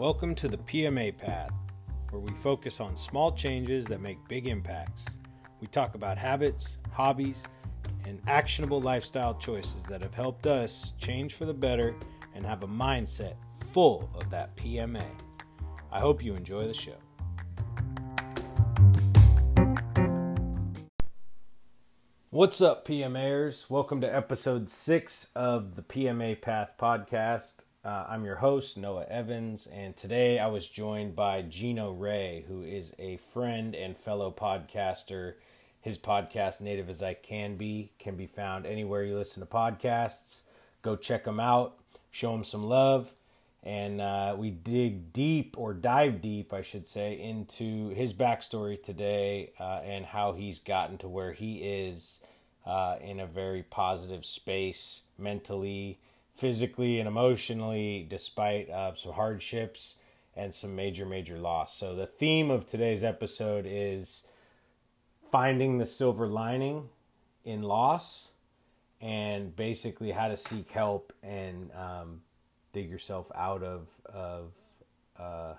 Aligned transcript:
Welcome 0.00 0.34
to 0.36 0.48
the 0.48 0.56
PMA 0.56 1.14
Path, 1.18 1.50
where 2.08 2.22
we 2.22 2.32
focus 2.36 2.80
on 2.80 2.96
small 2.96 3.32
changes 3.32 3.84
that 3.88 4.00
make 4.00 4.16
big 4.28 4.46
impacts. 4.46 5.04
We 5.60 5.66
talk 5.66 5.94
about 5.94 6.16
habits, 6.16 6.78
hobbies, 6.90 7.44
and 8.06 8.18
actionable 8.26 8.80
lifestyle 8.80 9.34
choices 9.34 9.82
that 9.90 10.00
have 10.00 10.14
helped 10.14 10.46
us 10.46 10.94
change 10.96 11.34
for 11.34 11.44
the 11.44 11.52
better 11.52 11.94
and 12.34 12.46
have 12.46 12.62
a 12.62 12.66
mindset 12.66 13.34
full 13.72 14.08
of 14.14 14.30
that 14.30 14.56
PMA. 14.56 15.04
I 15.92 16.00
hope 16.00 16.24
you 16.24 16.34
enjoy 16.34 16.66
the 16.66 16.72
show. 16.72 16.96
What's 22.30 22.62
up, 22.62 22.88
PMAers? 22.88 23.68
Welcome 23.68 24.00
to 24.00 24.16
episode 24.16 24.70
six 24.70 25.28
of 25.36 25.76
the 25.76 25.82
PMA 25.82 26.40
Path 26.40 26.72
podcast. 26.80 27.64
Uh, 27.82 28.04
I'm 28.10 28.26
your 28.26 28.36
host, 28.36 28.76
Noah 28.76 29.06
Evans, 29.06 29.66
and 29.66 29.96
today 29.96 30.38
I 30.38 30.48
was 30.48 30.68
joined 30.68 31.16
by 31.16 31.40
Geno 31.40 31.92
Ray, 31.92 32.44
who 32.46 32.62
is 32.62 32.92
a 32.98 33.16
friend 33.16 33.74
and 33.74 33.96
fellow 33.96 34.30
podcaster. 34.30 35.36
His 35.80 35.96
podcast, 35.96 36.60
Native 36.60 36.90
as 36.90 37.02
I 37.02 37.14
Can 37.14 37.56
Be, 37.56 37.90
can 37.98 38.16
be 38.16 38.26
found 38.26 38.66
anywhere 38.66 39.02
you 39.02 39.16
listen 39.16 39.40
to 39.40 39.46
podcasts. 39.46 40.42
Go 40.82 40.94
check 40.94 41.24
him 41.24 41.40
out, 41.40 41.78
show 42.10 42.34
him 42.34 42.44
some 42.44 42.64
love, 42.64 43.14
and 43.62 44.02
uh, 44.02 44.34
we 44.36 44.50
dig 44.50 45.14
deep, 45.14 45.56
or 45.56 45.72
dive 45.72 46.20
deep, 46.20 46.52
I 46.52 46.60
should 46.60 46.86
say, 46.86 47.18
into 47.18 47.88
his 47.94 48.12
backstory 48.12 48.82
today 48.82 49.52
uh, 49.58 49.80
and 49.84 50.04
how 50.04 50.32
he's 50.32 50.58
gotten 50.58 50.98
to 50.98 51.08
where 51.08 51.32
he 51.32 51.62
is 51.62 52.20
uh, 52.66 52.96
in 53.00 53.20
a 53.20 53.26
very 53.26 53.62
positive 53.62 54.26
space 54.26 55.00
mentally, 55.16 55.98
physically, 56.40 56.98
and 56.98 57.06
emotionally, 57.06 58.06
despite 58.08 58.70
uh, 58.70 58.94
some 58.94 59.12
hardships 59.12 59.96
and 60.34 60.54
some 60.54 60.74
major, 60.74 61.04
major 61.04 61.38
loss. 61.38 61.76
So, 61.76 61.94
the 61.94 62.06
theme 62.06 62.50
of 62.50 62.64
today's 62.64 63.04
episode 63.04 63.66
is 63.68 64.24
finding 65.30 65.76
the 65.76 65.84
silver 65.84 66.26
lining 66.26 66.88
in 67.44 67.62
loss 67.62 68.30
and 69.02 69.54
basically 69.54 70.10
how 70.10 70.28
to 70.28 70.36
seek 70.36 70.70
help 70.70 71.12
and 71.22 71.70
um, 71.72 72.22
dig 72.72 72.88
yourself 72.88 73.30
out 73.34 73.62
of, 73.62 73.88
of 74.06 74.52
uh, 75.18 75.54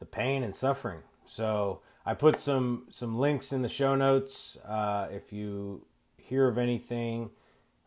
the 0.00 0.06
pain 0.06 0.42
and 0.42 0.54
suffering. 0.54 1.00
So, 1.24 1.82
I 2.04 2.14
put 2.14 2.40
some 2.40 2.86
some 2.90 3.16
links 3.16 3.52
in 3.52 3.62
the 3.62 3.68
show 3.68 3.94
notes. 3.94 4.56
Uh, 4.66 5.06
if 5.12 5.32
you 5.32 5.86
hear 6.16 6.48
of 6.48 6.58
anything, 6.58 7.30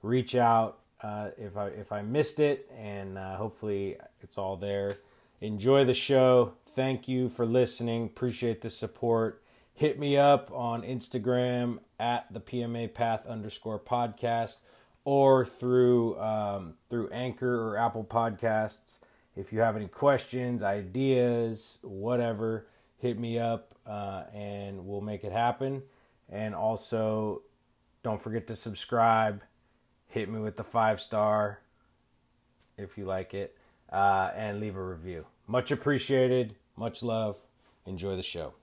reach 0.01 0.35
out. 0.35 0.79
Uh, 1.03 1.31
if 1.37 1.57
I 1.57 1.67
if 1.67 1.91
I 1.91 2.01
missed 2.01 2.39
it, 2.39 2.71
and 2.77 3.17
uh, 3.17 3.35
hopefully 3.35 3.97
it's 4.21 4.37
all 4.37 4.55
there. 4.55 4.97
Enjoy 5.41 5.83
the 5.83 5.93
show. 5.93 6.53
Thank 6.65 7.09
you 7.09 7.27
for 7.27 7.45
listening. 7.45 8.05
Appreciate 8.05 8.61
the 8.61 8.69
support. 8.69 9.43
Hit 9.73 9.99
me 9.99 10.15
up 10.15 10.49
on 10.53 10.83
Instagram 10.83 11.79
at 11.99 12.31
the 12.31 12.39
PMA 12.39 12.93
Path 12.93 13.25
underscore 13.27 13.79
podcast 13.79 14.59
or 15.03 15.45
through 15.45 16.17
um, 16.19 16.75
through 16.89 17.09
Anchor 17.09 17.69
or 17.69 17.77
Apple 17.77 18.05
Podcasts. 18.05 18.99
If 19.35 19.51
you 19.51 19.59
have 19.59 19.75
any 19.75 19.87
questions, 19.87 20.63
ideas, 20.63 21.79
whatever, 21.81 22.67
hit 22.99 23.19
me 23.19 23.39
up 23.39 23.75
uh, 23.85 24.23
and 24.33 24.85
we'll 24.85 25.01
make 25.01 25.23
it 25.23 25.31
happen. 25.31 25.81
And 26.29 26.55
also, 26.55 27.41
don't 28.03 28.21
forget 28.21 28.47
to 28.47 28.55
subscribe. 28.55 29.41
Hit 30.13 30.29
me 30.29 30.39
with 30.39 30.55
the 30.57 30.63
five 30.63 31.01
star 31.01 31.57
if 32.77 32.99
you 32.99 33.05
like 33.05 33.33
it, 33.33 33.57
uh, 33.91 34.29
and 34.35 34.59
leave 34.59 34.75
a 34.75 34.83
review. 34.83 35.25
Much 35.47 35.71
appreciated. 35.71 36.53
Much 36.77 37.01
love. 37.01 37.35
Enjoy 37.87 38.15
the 38.15 38.21
show. 38.21 38.53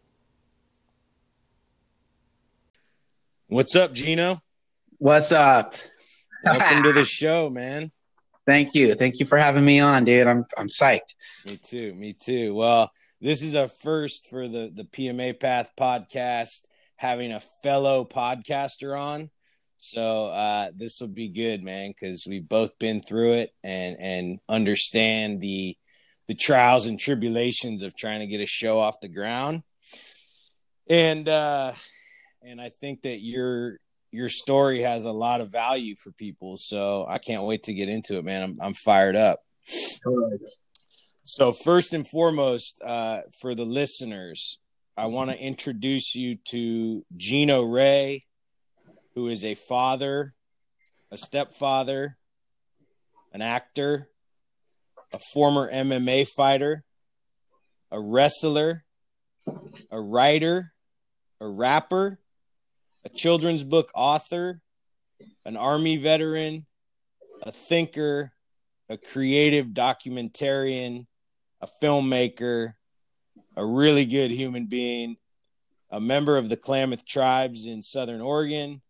What's 3.49 3.75
up, 3.75 3.93
Geno? 3.93 4.39
What's 4.99 5.33
up? 5.33 5.75
Welcome 6.45 6.85
to 6.85 6.93
the 6.93 7.05
show, 7.05 7.51
man. 7.51 7.91
Thank 8.47 8.77
you. 8.77 8.95
Thank 8.95 9.19
you 9.19 9.27
for 9.27 9.37
having 9.37 9.65
me 9.65 9.81
on, 9.81 10.05
dude. 10.05 10.29
I'm 10.29 10.45
I'm 10.57 10.69
psyched. 10.69 11.17
Me 11.45 11.57
too. 11.57 11.95
Me 11.95 12.13
too. 12.13 12.55
Well, 12.55 12.93
this 13.21 13.43
is 13.43 13.57
a 13.57 13.67
first 13.67 14.31
for 14.31 14.47
the 14.47 14.71
the 14.73 14.85
PMA 14.85 15.41
Path 15.41 15.73
podcast, 15.77 16.67
having 16.95 17.33
a 17.33 17.41
fellow 17.41 18.05
podcaster 18.05 18.97
on. 18.97 19.31
So 19.81 20.27
uh, 20.27 20.71
this 20.77 21.01
will 21.01 21.09
be 21.09 21.29
good, 21.29 21.63
man, 21.63 21.91
because 21.91 22.27
we've 22.29 22.49
both 22.49 22.79
been 22.79 23.01
through 23.01 23.33
it 23.33 23.55
and 23.65 23.97
and 23.99 24.39
understand 24.49 25.41
the 25.41 25.77
the 26.29 26.35
trials 26.35 26.87
and 26.87 27.01
tribulations 27.01 27.83
of 27.83 27.97
trying 27.97 28.21
to 28.21 28.27
get 28.27 28.41
a 28.41 28.47
show 28.47 28.79
off 28.79 29.01
the 29.01 29.09
ground. 29.09 29.63
And 30.89 31.29
uh, 31.29 31.73
and 32.43 32.61
I 32.61 32.69
think 32.69 33.03
that 33.03 33.21
your 33.21 33.79
your 34.13 34.29
story 34.29 34.81
has 34.81 35.07
a 35.07 35.13
lot 35.13 35.41
of 35.41 35.51
value 35.51 35.97
for 35.97 36.13
people. 36.13 36.57
So 36.59 37.07
I 37.09 37.19
can't 37.19 37.45
wait 37.45 37.65
to 37.65 37.75
get 37.75 37.89
into 37.89 38.19
it, 38.19 38.25
man. 38.25 38.43
I'm 38.43 38.59
I'm 38.61 38.75
fired 38.75 39.17
up. 39.17 39.41
So 41.25 41.53
first 41.53 41.95
and 41.95 42.07
foremost, 42.07 42.83
uh, 42.85 43.21
for 43.41 43.55
the 43.55 43.65
listeners, 43.65 44.61
I 44.97 45.07
want 45.07 45.31
to 45.31 45.39
introduce 45.39 46.15
you 46.15 46.37
to 46.51 47.03
Geno 47.17 47.63
Ray, 47.63 48.27
who 49.15 49.29
is 49.29 49.45
a 49.45 49.55
father, 49.55 50.35
a 51.11 51.17
stepfather, 51.17 52.17
an 53.33 53.43
actor, 53.43 54.09
a 55.15 55.19
former 55.33 55.71
MMA 55.71 56.27
fighter, 56.37 56.85
a 57.91 58.01
wrestler, 58.01 58.85
a 59.91 60.01
writer, 60.01 60.73
a 61.41 61.49
rapper, 61.49 62.21
a 63.05 63.09
children's 63.09 63.65
book 63.65 63.91
author, 63.95 64.61
an 65.45 65.57
army 65.57 65.97
veteran, 65.97 66.67
a 67.43 67.51
thinker, 67.51 68.33
a 68.89 68.97
creative 68.97 69.69
documentarian, 69.69 71.07
a 71.61 71.69
filmmaker, 71.83 72.75
a 73.57 73.65
really 73.65 74.05
good 74.05 74.31
human 74.31 74.67
being, 74.67 75.17
a 75.91 76.01
member 76.01 76.37
of 76.37 76.49
the 76.49 76.57
Klamath 76.57 77.07
tribes 77.07 77.67
in 77.67 77.83
Southern 77.83 78.21
Oregon, 78.21 78.81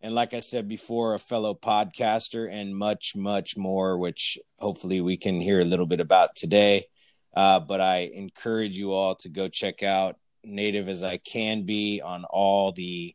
and 0.00 0.14
like 0.14 0.34
I 0.34 0.40
said 0.40 0.68
before, 0.68 1.14
a 1.14 1.18
fellow 1.18 1.54
podcaster, 1.54 2.50
and 2.50 2.76
much, 2.76 3.14
much 3.16 3.56
more, 3.56 3.98
which 3.98 4.38
hopefully 4.58 5.00
we 5.00 5.16
can 5.16 5.40
hear 5.40 5.60
a 5.60 5.64
little 5.64 5.86
bit 5.86 6.00
about 6.00 6.34
today. 6.34 6.86
Uh, 7.34 7.60
but 7.60 7.80
I 7.80 8.10
encourage 8.14 8.76
you 8.76 8.92
all 8.92 9.14
to 9.16 9.28
go 9.28 9.48
check 9.48 9.82
out 9.82 10.16
Native 10.44 10.88
as 10.88 11.02
I 11.02 11.18
Can 11.18 11.64
Be 11.64 12.00
on 12.00 12.24
all 12.24 12.72
the 12.72 13.14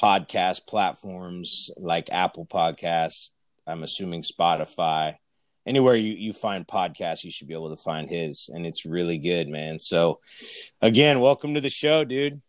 podcast 0.00 0.66
platforms 0.66 1.70
like 1.76 2.10
Apple 2.10 2.46
Podcasts. 2.46 3.30
I'm 3.66 3.82
assuming 3.82 4.22
Spotify, 4.22 5.14
anywhere 5.66 5.94
you, 5.94 6.14
you 6.14 6.32
find 6.32 6.66
podcasts, 6.66 7.24
you 7.24 7.30
should 7.30 7.48
be 7.48 7.54
able 7.54 7.74
to 7.74 7.82
find 7.82 8.10
his, 8.10 8.50
and 8.52 8.66
it's 8.66 8.84
really 8.84 9.18
good, 9.18 9.48
man. 9.48 9.78
So, 9.78 10.20
again, 10.80 11.20
welcome 11.20 11.54
to 11.54 11.60
the 11.60 11.70
show, 11.70 12.04
dude. 12.04 12.40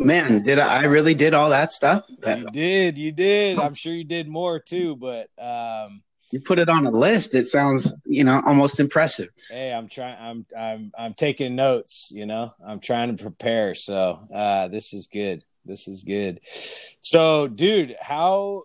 Man, 0.00 0.42
did 0.42 0.58
I, 0.58 0.82
I 0.82 0.84
really 0.86 1.14
did 1.14 1.34
all 1.34 1.50
that 1.50 1.70
stuff? 1.70 2.04
That, 2.20 2.38
You 2.38 2.46
did, 2.46 2.98
you 2.98 3.12
did. 3.12 3.58
I'm 3.58 3.74
sure 3.74 3.92
you 3.92 4.04
did 4.04 4.28
more 4.28 4.58
too, 4.58 4.96
but 4.96 5.28
um, 5.38 6.02
you 6.30 6.40
put 6.40 6.58
it 6.58 6.70
on 6.70 6.86
a 6.86 6.90
list. 6.90 7.34
It 7.34 7.44
sounds, 7.44 7.92
you 8.06 8.24
know, 8.24 8.40
almost 8.46 8.80
impressive. 8.80 9.28
hey, 9.50 9.72
I'm 9.72 9.88
trying. 9.88 10.16
I'm 10.18 10.46
I'm 10.58 10.92
I'm 10.96 11.14
taking 11.14 11.54
notes. 11.54 12.10
You 12.14 12.24
know, 12.24 12.54
I'm 12.64 12.80
trying 12.80 13.14
to 13.14 13.22
prepare. 13.22 13.74
So 13.74 14.26
uh, 14.32 14.68
this 14.68 14.94
is 14.94 15.06
good. 15.06 15.44
This 15.66 15.86
is 15.86 16.04
good. 16.04 16.40
So, 17.02 17.46
dude, 17.46 17.96
how 18.00 18.64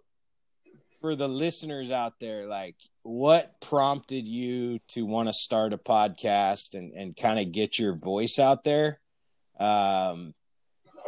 for 1.01 1.15
the 1.15 1.27
listeners 1.27 1.92
out 1.92 2.13
there, 2.19 2.48
like, 2.48 2.75
what 3.04 3.59
prompted 3.59 4.25
you 4.27 4.80
to 4.89 5.06
want 5.06 5.27
to 5.27 5.33
start 5.33 5.74
a 5.74 5.77
podcast 5.77 6.75
and 6.75 6.94
and 6.94 7.18
kind 7.18 7.39
of 7.39 7.51
get 7.51 7.77
your 7.77 7.94
voice 7.94 8.39
out 8.39 8.63
there? 8.63 9.01
Um, 9.59 10.33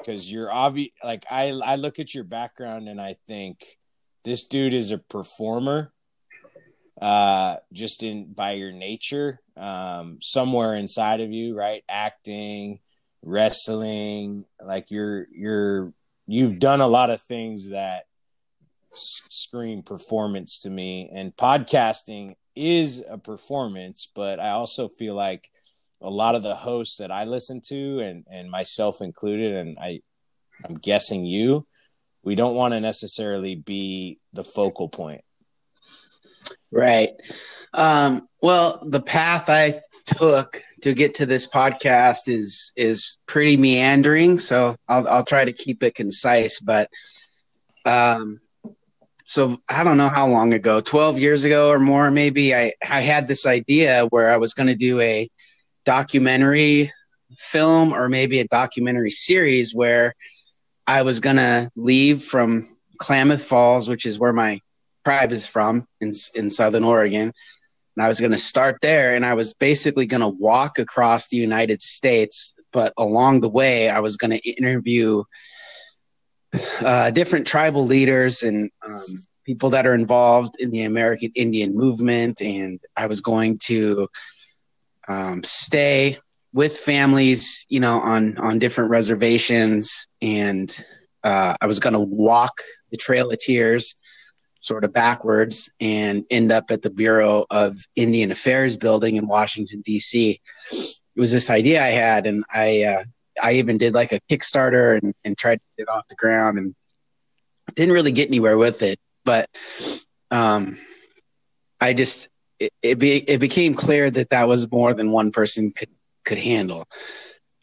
because 0.07 0.31
you're 0.31 0.51
obvious. 0.51 0.91
Like, 1.03 1.25
I 1.29 1.49
I 1.49 1.75
look 1.75 1.99
at 1.99 2.15
your 2.15 2.23
background 2.23 2.87
and 2.87 2.99
I 2.99 3.15
think 3.27 3.77
this 4.23 4.47
dude 4.47 4.73
is 4.73 4.91
a 4.91 4.97
performer 4.97 5.91
uh 6.99 7.57
just 7.71 8.01
in 8.01 8.33
by 8.33 8.53
your 8.53 8.71
nature 8.71 9.39
um 9.55 10.17
somewhere 10.19 10.73
inside 10.73 11.21
of 11.21 11.31
you 11.31 11.55
right 11.55 11.83
acting 11.87 12.79
wrestling 13.21 14.43
like 14.65 14.89
you're 14.89 15.27
you're 15.31 15.93
you've 16.25 16.57
done 16.57 16.81
a 16.81 16.87
lot 16.87 17.11
of 17.11 17.21
things 17.21 17.69
that 17.69 18.05
scream 18.93 19.83
performance 19.83 20.63
to 20.63 20.71
me 20.71 21.07
and 21.13 21.35
podcasting 21.35 22.33
is 22.55 23.03
a 23.07 23.19
performance 23.19 24.09
but 24.15 24.39
i 24.39 24.49
also 24.49 24.87
feel 24.87 25.13
like 25.13 25.51
a 26.01 26.09
lot 26.09 26.35
of 26.35 26.43
the 26.43 26.55
hosts 26.55 26.97
that 26.97 27.11
i 27.11 27.23
listen 27.23 27.61
to 27.61 27.99
and 27.99 28.25
and 28.29 28.49
myself 28.49 29.01
included 29.01 29.55
and 29.55 29.77
i 29.79 29.99
i'm 30.65 30.75
guessing 30.75 31.25
you 31.25 31.65
we 32.23 32.35
don't 32.35 32.55
want 32.55 32.73
to 32.73 32.79
necessarily 32.79 33.55
be 33.55 34.17
the 34.33 34.43
focal 34.43 34.89
point 34.89 35.21
Right. 36.71 37.11
Um, 37.73 38.27
well, 38.41 38.81
the 38.85 39.01
path 39.01 39.49
I 39.49 39.81
took 40.05 40.61
to 40.81 40.93
get 40.93 41.15
to 41.15 41.25
this 41.25 41.47
podcast 41.47 42.27
is 42.27 42.71
is 42.75 43.19
pretty 43.25 43.57
meandering, 43.57 44.39
so 44.39 44.75
I'll 44.87 45.07
I'll 45.07 45.25
try 45.25 45.45
to 45.45 45.53
keep 45.53 45.83
it 45.83 45.95
concise. 45.95 46.59
But 46.59 46.89
um, 47.85 48.39
so 49.35 49.59
I 49.69 49.83
don't 49.83 49.97
know 49.97 50.09
how 50.09 50.27
long 50.27 50.53
ago, 50.53 50.81
twelve 50.81 51.19
years 51.19 51.45
ago 51.45 51.69
or 51.69 51.79
more, 51.79 52.11
maybe 52.11 52.53
I 52.53 52.73
I 52.87 53.01
had 53.01 53.27
this 53.27 53.45
idea 53.45 54.05
where 54.05 54.31
I 54.31 54.37
was 54.37 54.53
going 54.53 54.67
to 54.67 54.75
do 54.75 54.99
a 54.99 55.29
documentary 55.87 56.91
film 57.37 57.93
or 57.93 58.09
maybe 58.09 58.39
a 58.39 58.47
documentary 58.47 59.09
series 59.09 59.73
where 59.73 60.13
I 60.85 61.01
was 61.01 61.19
going 61.19 61.37
to 61.37 61.71
leave 61.75 62.23
from 62.23 62.67
Klamath 62.97 63.43
Falls, 63.43 63.89
which 63.89 64.05
is 64.05 64.19
where 64.19 64.33
my 64.33 64.61
tribe 65.05 65.31
is 65.31 65.47
from 65.47 65.87
in 66.01 66.11
in 66.35 66.49
Southern 66.49 66.83
Oregon. 66.83 67.33
And 67.95 68.05
I 68.05 68.07
was 68.07 68.19
going 68.19 68.31
to 68.31 68.37
start 68.37 68.77
there, 68.81 69.15
and 69.15 69.25
I 69.25 69.33
was 69.33 69.53
basically 69.55 70.05
going 70.05 70.21
to 70.21 70.27
walk 70.27 70.77
across 70.77 71.29
the 71.29 71.37
United 71.37 71.81
States. 71.81 72.53
But 72.71 72.93
along 72.97 73.41
the 73.41 73.49
way, 73.49 73.89
I 73.89 74.01
was 74.01 74.17
going 74.17 74.31
to 74.31 74.49
interview 74.49 75.23
uh, 76.81 77.11
different 77.11 77.47
tribal 77.47 77.85
leaders 77.85 78.43
and 78.43 78.69
um, 78.85 79.25
people 79.45 79.71
that 79.71 79.87
are 79.87 79.93
involved 79.95 80.55
in 80.59 80.69
the 80.69 80.83
American 80.83 81.31
Indian 81.35 81.75
movement, 81.75 82.41
and 82.41 82.79
I 82.95 83.07
was 83.07 83.21
going 83.21 83.57
to 83.63 84.07
um, 85.07 85.43
stay 85.43 86.17
with 86.53 86.77
families, 86.77 87.65
you 87.69 87.79
know, 87.79 87.99
on 87.99 88.37
on 88.37 88.59
different 88.59 88.89
reservations, 88.89 90.07
and 90.21 90.69
uh, 91.23 91.55
I 91.61 91.67
was 91.67 91.79
going 91.79 91.93
to 91.93 91.99
walk 91.99 92.61
the 92.91 92.97
Trail 92.97 93.31
of 93.31 93.39
Tears 93.39 93.95
sort 94.63 94.83
of 94.83 94.91
backwards 94.91 95.69
and 95.79 96.25
end 96.29 96.51
up 96.51 96.65
at 96.69 96.81
the 96.81 96.89
Bureau 96.89 97.45
of 97.49 97.77
Indian 97.95 98.31
Affairs 98.31 98.75
building 98.75 99.15
in 99.15 99.27
Washington 99.27 99.81
D.C. 99.85 100.41
It 100.71 101.19
was 101.19 101.31
this 101.31 101.49
idea 101.49 101.83
I 101.83 101.89
had, 101.89 102.25
and 102.25 102.43
I 102.53 102.83
uh, 102.83 103.03
I 103.41 103.53
even 103.53 103.77
did 103.77 103.93
like 103.93 104.11
a 104.11 104.19
Kickstarter 104.29 104.97
and, 105.01 105.13
and 105.23 105.37
tried 105.37 105.57
to 105.57 105.63
get 105.77 105.83
it 105.83 105.89
off 105.89 106.07
the 106.07 106.15
ground, 106.15 106.57
and 106.57 106.75
didn't 107.75 107.93
really 107.93 108.11
get 108.11 108.27
anywhere 108.27 108.57
with 108.57 108.81
it. 108.81 108.99
But 109.23 109.49
um, 110.31 110.77
I 111.79 111.93
just 111.93 112.29
it 112.59 112.73
it, 112.81 112.99
be, 112.99 113.17
it 113.17 113.39
became 113.39 113.73
clear 113.73 114.09
that 114.09 114.29
that 114.29 114.47
was 114.47 114.69
more 114.71 114.93
than 114.93 115.11
one 115.11 115.31
person 115.31 115.71
could 115.71 115.89
could 116.25 116.37
handle. 116.37 116.87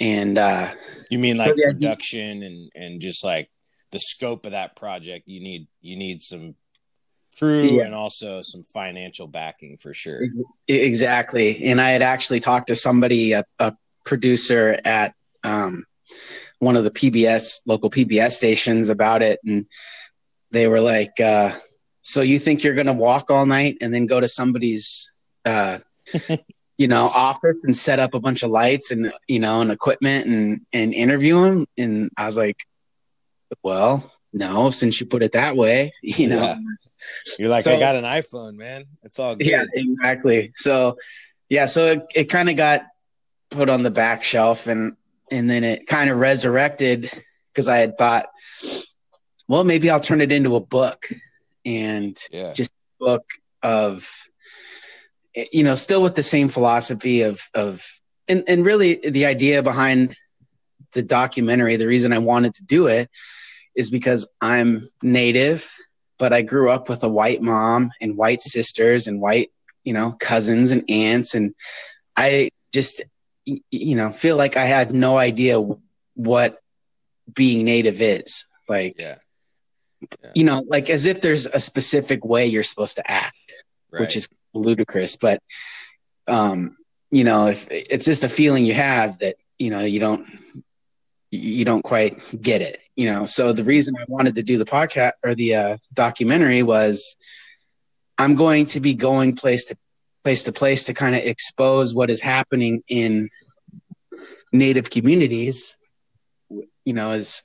And 0.01 0.39
uh, 0.39 0.73
you 1.11 1.19
mean 1.19 1.37
like 1.37 1.55
so 1.57 1.71
production 1.71 2.43
and 2.43 2.71
and 2.75 3.01
just 3.01 3.25
like 3.25 3.51
the 3.93 3.99
scope 3.99 4.47
of 4.47 4.53
that 4.53 4.77
project? 4.77 5.29
You 5.29 5.41
need 5.41 5.69
you 5.81 5.97
need 5.97 6.21
some 6.21 6.57
crew 7.39 7.79
yeah. 7.79 7.85
and 7.85 7.95
also 7.95 8.43
some 8.43 8.63
financial 8.63 9.27
backing 9.27 9.77
for 9.77 9.93
sure. 9.93 10.23
Exactly. 10.69 11.65
And 11.65 11.81
I 11.81 11.91
had 11.91 12.03
actually 12.03 12.41
talked 12.41 12.69
to 12.69 12.77
somebody, 12.77 13.33
a, 13.33 13.45
a 13.59 13.77
producer 14.05 14.79
at 14.85 15.15
um, 15.43 15.85
one 16.59 16.77
of 16.77 16.85
the 16.85 16.91
PBS 16.91 17.63
local 17.67 17.91
PBS 17.91 18.33
stations 18.33 18.89
about 18.89 19.23
it, 19.23 19.41
and 19.45 19.67
they 20.51 20.69
were 20.69 20.81
like, 20.81 21.21
uh, 21.21 21.53
"So 22.05 22.23
you 22.23 22.39
think 22.39 22.63
you're 22.63 22.75
going 22.75 22.87
to 22.87 22.93
walk 22.93 23.31
all 23.31 23.47
night 23.47 23.79
and 23.81 23.93
then 23.93 24.07
go 24.07 24.21
to 24.21 24.29
somebody's?" 24.29 25.13
Uh, 25.45 25.79
you 26.79 26.89
know, 26.89 27.05
office 27.07 27.57
and 27.63 27.77
set 27.77 28.01
up 28.01 28.15
a 28.15 28.21
bunch 28.21 28.43
of 28.43 28.51
lights 28.51 28.91
and 28.91 29.13
you 29.29 29.39
know 29.39 29.61
and 29.61 29.71
equipment 29.71 30.27
and 30.27 30.61
and 30.73 30.93
interview 30.93 31.45
him. 31.45 31.67
And 31.79 32.11
I 32.17 32.27
was 32.27 32.37
like, 32.37 32.57
well, 33.63 34.11
no, 34.33 34.71
since 34.71 35.01
you 35.01 35.07
put 35.07 35.23
it 35.23 35.33
that 35.33 35.57
way, 35.57 35.93
you 36.03 36.29
know. 36.29 36.43
Yeah. 36.43 36.57
You're 37.39 37.51
like, 37.51 37.65
so, 37.65 37.75
I 37.75 37.79
got 37.79 37.97
an 37.97 38.05
iPhone, 38.05 38.57
man. 38.57 38.87
It's 39.03 39.19
all 39.19 39.37
good. 39.37 39.47
Yeah, 39.47 39.65
exactly. 39.75 40.53
So, 40.57 40.97
yeah, 41.51 41.67
so 41.67 41.93
it, 41.93 42.03
it 42.15 42.25
kind 42.25 42.49
of 42.49 42.57
got 42.57 42.87
put 43.51 43.69
on 43.69 43.83
the 43.83 43.91
back 43.91 44.25
shelf, 44.25 44.67
and 44.67 44.97
and 45.31 45.49
then 45.49 45.65
it 45.65 45.87
kind 45.87 46.09
of 46.09 46.19
resurrected 46.19 47.11
because 47.53 47.69
I 47.69 47.77
had 47.77 47.99
thought, 47.99 48.27
well, 49.49 49.65
maybe 49.65 49.91
I'll 49.91 50.01
turn 50.01 50.23
it 50.23 50.33
into 50.33 50.57
a 50.57 50.61
book, 50.61 51.07
and 51.65 52.17
yeah. 52.31 52.53
just 52.53 52.73
book 52.99 53.25
of, 53.63 54.09
you 55.53 55.65
know, 55.65 55.75
still 55.75 56.03
with 56.03 56.15
the 56.15 56.23
same 56.23 56.49
philosophy 56.49 57.23
of 57.23 57.43
of, 57.55 57.87
and 58.29 58.45
and 58.47 58.65
really 58.65 58.97
the 58.97 59.27
idea 59.27 59.63
behind 59.63 60.17
the 60.93 61.03
documentary, 61.03 61.77
the 61.77 61.89
reason 61.89 62.13
I 62.13 62.19
wanted 62.19 62.55
to 62.55 62.65
do 62.65 62.87
it 62.87 63.11
is 63.75 63.91
because 63.91 64.29
I'm 64.41 64.89
native 65.03 65.69
but 66.19 66.33
I 66.33 66.43
grew 66.43 66.71
up 66.71 66.89
with 66.89 67.03
a 67.05 67.09
white 67.09 67.43
mom 67.43 67.91
and 68.01 68.17
white 68.17 68.41
sisters 68.41 69.07
and 69.07 69.21
white, 69.21 69.51
you 69.83 69.93
know, 69.93 70.13
cousins 70.19 70.71
and 70.71 70.89
aunts. 70.89 71.35
And 71.35 71.55
I 72.17 72.51
just, 72.73 73.03
you 73.45 73.97
know, 73.97 74.11
feel 74.11 74.37
like 74.37 74.57
I 74.57 74.65
had 74.65 74.93
no 74.93 75.19
idea 75.19 75.61
what 76.15 76.59
being 77.35 77.65
native 77.65 78.01
is. 78.01 78.47
Like, 78.69 78.95
yeah. 78.99 79.17
Yeah. 80.23 80.31
you 80.35 80.45
know, 80.45 80.65
like 80.67 80.91
as 80.91 81.07
if 81.07 81.21
there's 81.21 81.47
a 81.47 81.61
specific 81.61 82.25
way 82.25 82.47
you're 82.47 82.63
supposed 82.63 82.97
to 82.97 83.11
act, 83.11 83.37
right. 83.91 84.01
which 84.01 84.17
is 84.17 84.29
ludicrous. 84.53 85.17
But, 85.17 85.41
um, 86.27 86.77
you 87.11 87.25
know, 87.25 87.49
if 87.49 87.67
it's 87.71 88.05
just 88.05 88.25
a 88.25 88.29
feeling 88.29 88.65
you 88.65 88.75
have 88.75 89.19
that, 89.21 89.37
you 89.59 89.71
know, 89.71 89.81
you 89.81 90.01
don't, 90.01 90.27
you 91.31 91.65
don't 91.65 91.83
quite 91.83 92.15
get 92.41 92.63
it 92.63 92.79
you 92.97 93.11
know 93.11 93.27
so 93.27 93.53
the 93.53 93.65
reason 93.65 93.95
i 93.97 94.05
wanted 94.09 94.35
to 94.35 94.43
do 94.43 94.59
the 94.59 94.65
podcast 94.65 95.13
or 95.25 95.35
the 95.35 95.55
uh, 95.55 95.77
documentary 95.95 96.63
was 96.63 97.17
i'm 98.19 98.35
going 98.35 98.67
to 98.67 98.81
be 98.81 98.95
going 98.95 99.35
place 99.35 99.67
to 99.67 99.77
place 100.23 100.45
to 100.45 100.53
place 100.53 100.85
to 100.85 100.95
kind 100.95 101.15
of 101.15 101.23
expose 101.23 101.95
what 101.95 102.11
is 102.11 102.21
happening 102.21 102.83
in 102.89 103.29
native 104.53 104.91
communities 104.91 105.77
you 106.85 106.93
know 106.93 107.13
is, 107.13 107.43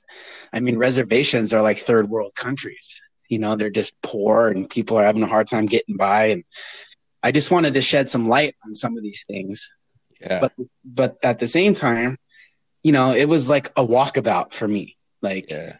i 0.52 0.60
mean 0.60 0.78
reservations 0.78 1.52
are 1.52 1.62
like 1.62 1.78
third 1.78 2.08
world 2.08 2.34
countries 2.34 3.02
you 3.28 3.38
know 3.38 3.56
they're 3.56 3.70
just 3.70 3.94
poor 4.02 4.48
and 4.48 4.70
people 4.70 4.98
are 4.98 5.04
having 5.04 5.22
a 5.22 5.26
hard 5.26 5.46
time 5.46 5.66
getting 5.66 5.96
by 5.96 6.26
and 6.26 6.44
i 7.22 7.30
just 7.30 7.50
wanted 7.50 7.74
to 7.74 7.82
shed 7.82 8.08
some 8.08 8.28
light 8.28 8.54
on 8.64 8.74
some 8.74 8.96
of 8.96 9.02
these 9.02 9.24
things 9.24 9.72
yeah. 10.20 10.40
but 10.40 10.52
but 10.84 11.16
at 11.22 11.38
the 11.38 11.46
same 11.46 11.74
time 11.74 12.16
you 12.82 12.92
know 12.92 13.14
it 13.14 13.28
was 13.28 13.48
like 13.48 13.68
a 13.76 13.86
walkabout 13.86 14.54
for 14.54 14.66
me 14.66 14.96
like, 15.22 15.50
yeah. 15.50 15.76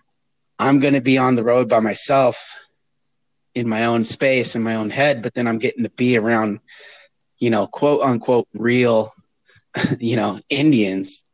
I'm 0.58 0.80
going 0.80 0.94
to 0.94 1.00
be 1.00 1.18
on 1.18 1.36
the 1.36 1.44
road 1.44 1.68
by 1.68 1.80
myself 1.80 2.56
in 3.54 3.68
my 3.68 3.86
own 3.86 4.04
space 4.04 4.54
in 4.54 4.62
my 4.62 4.76
own 4.76 4.90
head, 4.90 5.22
but 5.22 5.34
then 5.34 5.48
I'm 5.48 5.58
getting 5.58 5.82
to 5.82 5.90
be 5.90 6.16
around, 6.16 6.60
you 7.38 7.50
know, 7.50 7.66
quote 7.66 8.02
unquote 8.02 8.48
real, 8.54 9.12
you 9.98 10.16
know, 10.16 10.40
Indians. 10.48 11.24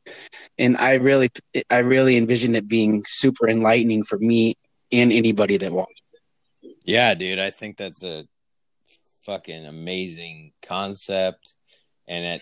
And 0.59 0.77
I 0.77 0.95
really, 0.95 1.31
I 1.71 1.79
really 1.79 2.17
envision 2.17 2.55
it 2.55 2.69
being 2.69 3.05
super 3.07 3.49
enlightening 3.49 4.05
for 4.05 4.19
me 4.19 4.57
and 4.93 5.13
anybody 5.13 5.57
that 5.59 5.73
watches. 5.73 5.97
Yeah, 6.85 7.15
dude, 7.15 7.39
I 7.39 7.51
think 7.51 7.77
that's 7.77 8.05
a 8.05 8.25
fucking 9.25 9.67
amazing 9.67 10.53
concept, 10.63 11.57
and 12.07 12.41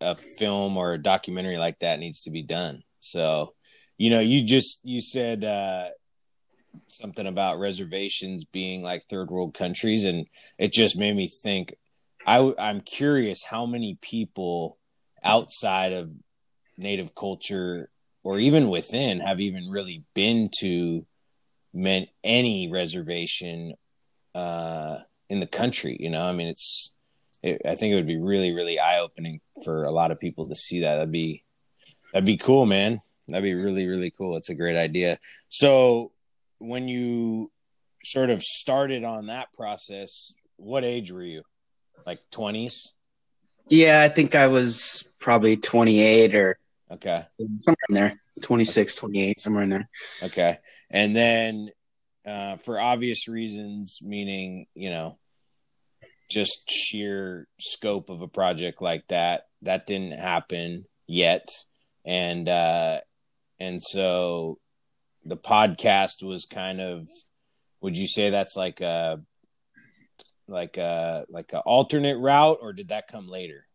a 0.00 0.14
film 0.14 0.76
or 0.76 0.92
a 0.92 1.02
documentary 1.02 1.56
like 1.56 1.78
that 1.80 1.98
needs 1.98 2.22
to 2.22 2.30
be 2.30 2.42
done. 2.42 2.82
So 3.00 3.54
you 3.98 4.10
know, 4.10 4.20
you 4.20 4.44
just 4.44 4.80
you 4.84 5.00
said 5.00 5.44
uh, 5.44 5.88
something 6.86 7.26
about 7.26 7.58
reservations 7.58 8.44
being 8.44 8.82
like 8.82 9.04
third 9.04 9.30
world 9.30 9.54
countries, 9.54 10.04
and 10.04 10.26
it 10.56 10.72
just 10.72 10.96
made 10.96 11.14
me 11.14 11.28
think. 11.42 11.74
I, 12.26 12.52
I'm 12.58 12.80
curious 12.80 13.44
how 13.44 13.66
many 13.66 13.98
people 14.00 14.78
outside 15.22 15.92
of 15.92 16.10
native 16.78 17.14
culture 17.14 17.90
or 18.22 18.38
even 18.38 18.68
within 18.68 19.20
have 19.20 19.40
even 19.40 19.68
really 19.68 20.04
been 20.14 20.50
to 20.60 21.04
meant 21.74 22.08
any 22.24 22.70
reservation 22.70 23.74
uh, 24.34 24.98
in 25.28 25.40
the 25.40 25.46
country. 25.46 25.96
You 25.98 26.10
know, 26.10 26.22
I 26.22 26.32
mean, 26.32 26.48
it's. 26.48 26.94
It, 27.40 27.62
I 27.64 27.76
think 27.76 27.92
it 27.92 27.94
would 27.94 28.06
be 28.06 28.18
really, 28.18 28.52
really 28.52 28.80
eye 28.80 28.98
opening 28.98 29.40
for 29.64 29.84
a 29.84 29.92
lot 29.92 30.10
of 30.10 30.18
people 30.18 30.48
to 30.48 30.56
see 30.56 30.80
that. 30.80 30.96
That'd 30.96 31.12
be, 31.12 31.44
that'd 32.12 32.26
be 32.26 32.36
cool, 32.36 32.66
man. 32.66 32.98
That'd 33.28 33.44
be 33.44 33.54
really, 33.54 33.86
really 33.86 34.10
cool. 34.10 34.36
It's 34.36 34.50
a 34.50 34.56
great 34.56 34.76
idea. 34.76 35.18
So, 35.48 36.10
when 36.58 36.88
you 36.88 37.52
sort 38.02 38.30
of 38.30 38.42
started 38.42 39.04
on 39.04 39.26
that 39.26 39.52
process, 39.52 40.32
what 40.56 40.82
age 40.82 41.12
were 41.12 41.22
you? 41.22 41.42
Like 42.04 42.18
20s? 42.32 42.88
Yeah, 43.68 44.02
I 44.02 44.08
think 44.08 44.34
I 44.34 44.48
was 44.48 45.08
probably 45.20 45.56
28 45.56 46.34
or 46.34 46.58
okay. 46.92 47.24
Somewhere 47.38 47.76
in 47.88 47.94
there. 47.94 48.20
26, 48.42 48.96
28, 48.96 49.40
somewhere 49.40 49.62
in 49.62 49.70
there. 49.70 49.88
Okay. 50.22 50.58
And 50.90 51.14
then 51.14 51.70
uh, 52.26 52.56
for 52.56 52.80
obvious 52.80 53.28
reasons, 53.28 54.00
meaning, 54.02 54.66
you 54.74 54.90
know, 54.90 55.18
just 56.30 56.70
sheer 56.70 57.48
scope 57.58 58.10
of 58.10 58.20
a 58.20 58.28
project 58.28 58.82
like 58.82 59.06
that, 59.08 59.44
that 59.62 59.86
didn't 59.86 60.18
happen 60.18 60.84
yet. 61.06 61.48
And 62.04 62.48
uh, 62.48 63.00
and 63.58 63.82
so 63.82 64.58
the 65.24 65.36
podcast 65.36 66.22
was 66.22 66.46
kind 66.46 66.80
of 66.80 67.08
would 67.80 67.96
you 67.96 68.06
say 68.06 68.30
that's 68.30 68.56
like 68.56 68.80
a 68.80 69.20
like 70.46 70.76
a 70.76 71.24
like 71.28 71.52
a 71.52 71.60
alternate 71.60 72.18
route, 72.18 72.58
or 72.60 72.72
did 72.72 72.88
that 72.88 73.08
come 73.08 73.28
later? 73.28 73.66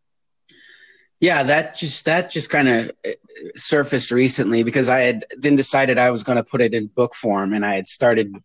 Yeah, 1.24 1.42
that 1.44 1.74
just 1.74 2.04
that 2.04 2.30
just 2.30 2.50
kind 2.50 2.68
of 2.68 2.92
uh, 3.02 3.12
surfaced 3.56 4.10
recently 4.10 4.62
because 4.62 4.90
I 4.90 5.00
had 5.00 5.24
then 5.38 5.56
decided 5.56 5.96
I 5.96 6.10
was 6.10 6.22
going 6.22 6.36
to 6.36 6.44
put 6.44 6.60
it 6.60 6.74
in 6.74 6.88
book 6.88 7.14
form, 7.14 7.54
and 7.54 7.64
I 7.64 7.76
had 7.76 7.86
started. 7.86 8.36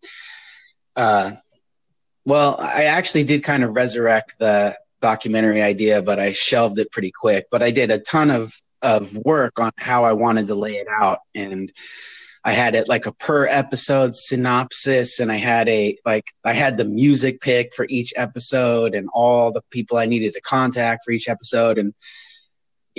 Uh, 0.96 1.32
well, 2.24 2.56
I 2.58 2.84
actually 2.84 3.24
did 3.24 3.42
kind 3.42 3.64
of 3.64 3.76
resurrect 3.76 4.36
the 4.38 4.78
documentary 5.02 5.60
idea, 5.60 6.00
but 6.00 6.18
I 6.18 6.32
shelved 6.32 6.78
it 6.78 6.90
pretty 6.90 7.12
quick. 7.14 7.48
But 7.50 7.62
I 7.62 7.70
did 7.70 7.90
a 7.90 7.98
ton 7.98 8.30
of 8.30 8.54
of 8.80 9.14
work 9.14 9.60
on 9.60 9.72
how 9.76 10.04
I 10.04 10.14
wanted 10.14 10.46
to 10.46 10.54
lay 10.54 10.76
it 10.76 10.88
out, 10.88 11.18
and 11.34 11.70
I 12.42 12.52
had 12.52 12.74
it 12.74 12.88
like 12.88 13.04
a 13.04 13.12
per 13.12 13.46
episode 13.46 14.16
synopsis, 14.16 15.20
and 15.20 15.30
I 15.30 15.36
had 15.36 15.68
a 15.68 15.98
like 16.06 16.28
I 16.46 16.54
had 16.54 16.78
the 16.78 16.86
music 16.86 17.42
pick 17.42 17.74
for 17.74 17.86
each 17.90 18.14
episode, 18.16 18.94
and 18.94 19.10
all 19.12 19.52
the 19.52 19.64
people 19.70 19.98
I 19.98 20.06
needed 20.06 20.32
to 20.32 20.40
contact 20.40 21.02
for 21.04 21.10
each 21.10 21.28
episode, 21.28 21.76
and 21.76 21.92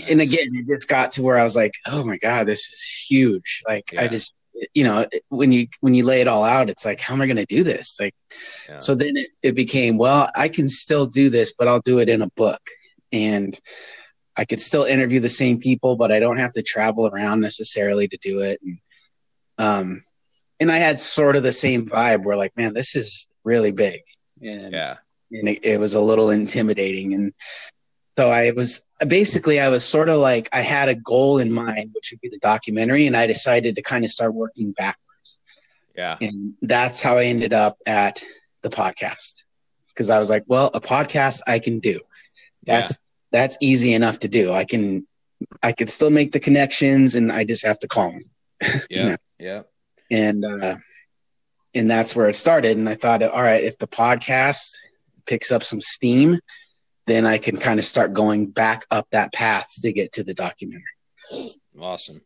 and 0.09 0.21
again, 0.21 0.49
it 0.53 0.67
just 0.67 0.87
got 0.87 1.13
to 1.13 1.21
where 1.21 1.37
I 1.37 1.43
was 1.43 1.55
like, 1.55 1.73
oh 1.87 2.03
my 2.03 2.17
god, 2.17 2.47
this 2.47 2.59
is 2.71 3.05
huge. 3.09 3.61
Like 3.67 3.91
yeah. 3.91 4.03
I 4.03 4.07
just 4.07 4.31
you 4.73 4.83
know 4.83 5.05
when 5.29 5.51
you 5.51 5.67
when 5.79 5.93
you 5.93 6.05
lay 6.05 6.21
it 6.21 6.27
all 6.27 6.43
out 6.43 6.69
it's 6.69 6.85
like 6.85 6.99
how 6.99 7.13
am 7.13 7.21
i 7.21 7.25
going 7.25 7.37
to 7.37 7.45
do 7.45 7.63
this 7.63 7.97
like 7.99 8.13
yeah. 8.69 8.77
so 8.77 8.95
then 8.95 9.15
it, 9.17 9.29
it 9.41 9.55
became 9.55 9.97
well 9.97 10.29
i 10.35 10.47
can 10.47 10.69
still 10.69 11.05
do 11.05 11.29
this 11.29 11.53
but 11.57 11.67
i'll 11.67 11.81
do 11.81 11.99
it 11.99 12.09
in 12.09 12.21
a 12.21 12.29
book 12.35 12.61
and 13.11 13.59
i 14.37 14.45
could 14.45 14.59
still 14.59 14.83
interview 14.83 15.19
the 15.19 15.29
same 15.29 15.57
people 15.57 15.95
but 15.95 16.11
i 16.11 16.19
don't 16.19 16.37
have 16.37 16.51
to 16.51 16.61
travel 16.61 17.07
around 17.07 17.39
necessarily 17.39 18.07
to 18.07 18.17
do 18.17 18.41
it 18.41 18.59
and 18.61 18.79
um 19.57 20.01
and 20.59 20.71
i 20.71 20.77
had 20.77 20.99
sort 20.99 21.35
of 21.35 21.43
the 21.43 21.51
same 21.51 21.85
vibe 21.85 22.23
where 22.23 22.37
like 22.37 22.55
man 22.55 22.73
this 22.73 22.95
is 22.95 23.27
really 23.43 23.71
big 23.71 24.01
and 24.41 24.73
yeah 24.73 24.97
and 25.31 25.47
it, 25.47 25.65
it 25.65 25.79
was 25.79 25.95
a 25.95 26.01
little 26.01 26.29
intimidating 26.29 27.13
and 27.13 27.33
so 28.21 28.29
I 28.29 28.51
was 28.51 28.83
basically 29.07 29.59
I 29.59 29.69
was 29.69 29.83
sort 29.83 30.07
of 30.07 30.19
like 30.19 30.47
I 30.53 30.61
had 30.61 30.89
a 30.89 30.93
goal 30.93 31.39
in 31.39 31.51
mind, 31.51 31.89
which 31.95 32.11
would 32.11 32.21
be 32.21 32.29
the 32.29 32.37
documentary, 32.37 33.07
and 33.07 33.17
I 33.17 33.25
decided 33.25 33.75
to 33.77 33.81
kind 33.81 34.05
of 34.05 34.11
start 34.11 34.35
working 34.35 34.73
backwards. 34.73 35.39
Yeah, 35.97 36.17
and 36.21 36.53
that's 36.61 37.01
how 37.01 37.17
I 37.17 37.25
ended 37.25 37.51
up 37.51 37.79
at 37.87 38.23
the 38.61 38.69
podcast 38.69 39.33
because 39.87 40.11
I 40.11 40.19
was 40.19 40.29
like, 40.29 40.43
well, 40.45 40.69
a 40.71 40.79
podcast 40.79 41.41
I 41.47 41.57
can 41.57 41.79
do. 41.79 41.99
That's 42.63 42.91
yeah. 42.91 42.97
that's 43.39 43.57
easy 43.59 43.91
enough 43.95 44.19
to 44.19 44.27
do. 44.27 44.53
I 44.53 44.65
can 44.65 45.07
I 45.63 45.71
could 45.71 45.89
still 45.89 46.11
make 46.11 46.31
the 46.31 46.39
connections, 46.39 47.15
and 47.15 47.31
I 47.31 47.43
just 47.43 47.65
have 47.65 47.79
to 47.79 47.87
call 47.87 48.11
them. 48.11 48.23
Yeah, 48.87 49.03
you 49.03 49.09
know? 49.09 49.17
yeah, 49.39 49.61
and 50.11 50.45
uh, 50.45 50.75
and 51.73 51.89
that's 51.89 52.15
where 52.15 52.29
it 52.29 52.35
started. 52.35 52.77
And 52.77 52.87
I 52.87 52.93
thought, 52.93 53.23
all 53.23 53.41
right, 53.41 53.63
if 53.63 53.79
the 53.79 53.87
podcast 53.87 54.75
picks 55.25 55.51
up 55.51 55.63
some 55.63 55.81
steam 55.81 56.37
then 57.07 57.25
I 57.25 57.37
can 57.37 57.57
kind 57.57 57.79
of 57.79 57.85
start 57.85 58.13
going 58.13 58.47
back 58.47 58.85
up 58.91 59.07
that 59.11 59.33
path 59.33 59.67
to 59.81 59.91
get 59.91 60.13
to 60.13 60.23
the 60.23 60.33
documentary. 60.33 60.83
Awesome. 61.79 62.21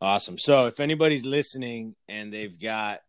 Awesome. 0.00 0.38
So 0.38 0.66
if 0.66 0.80
anybody's 0.80 1.26
listening 1.26 1.94
and 2.08 2.32
they've 2.32 2.58
got 2.58 3.00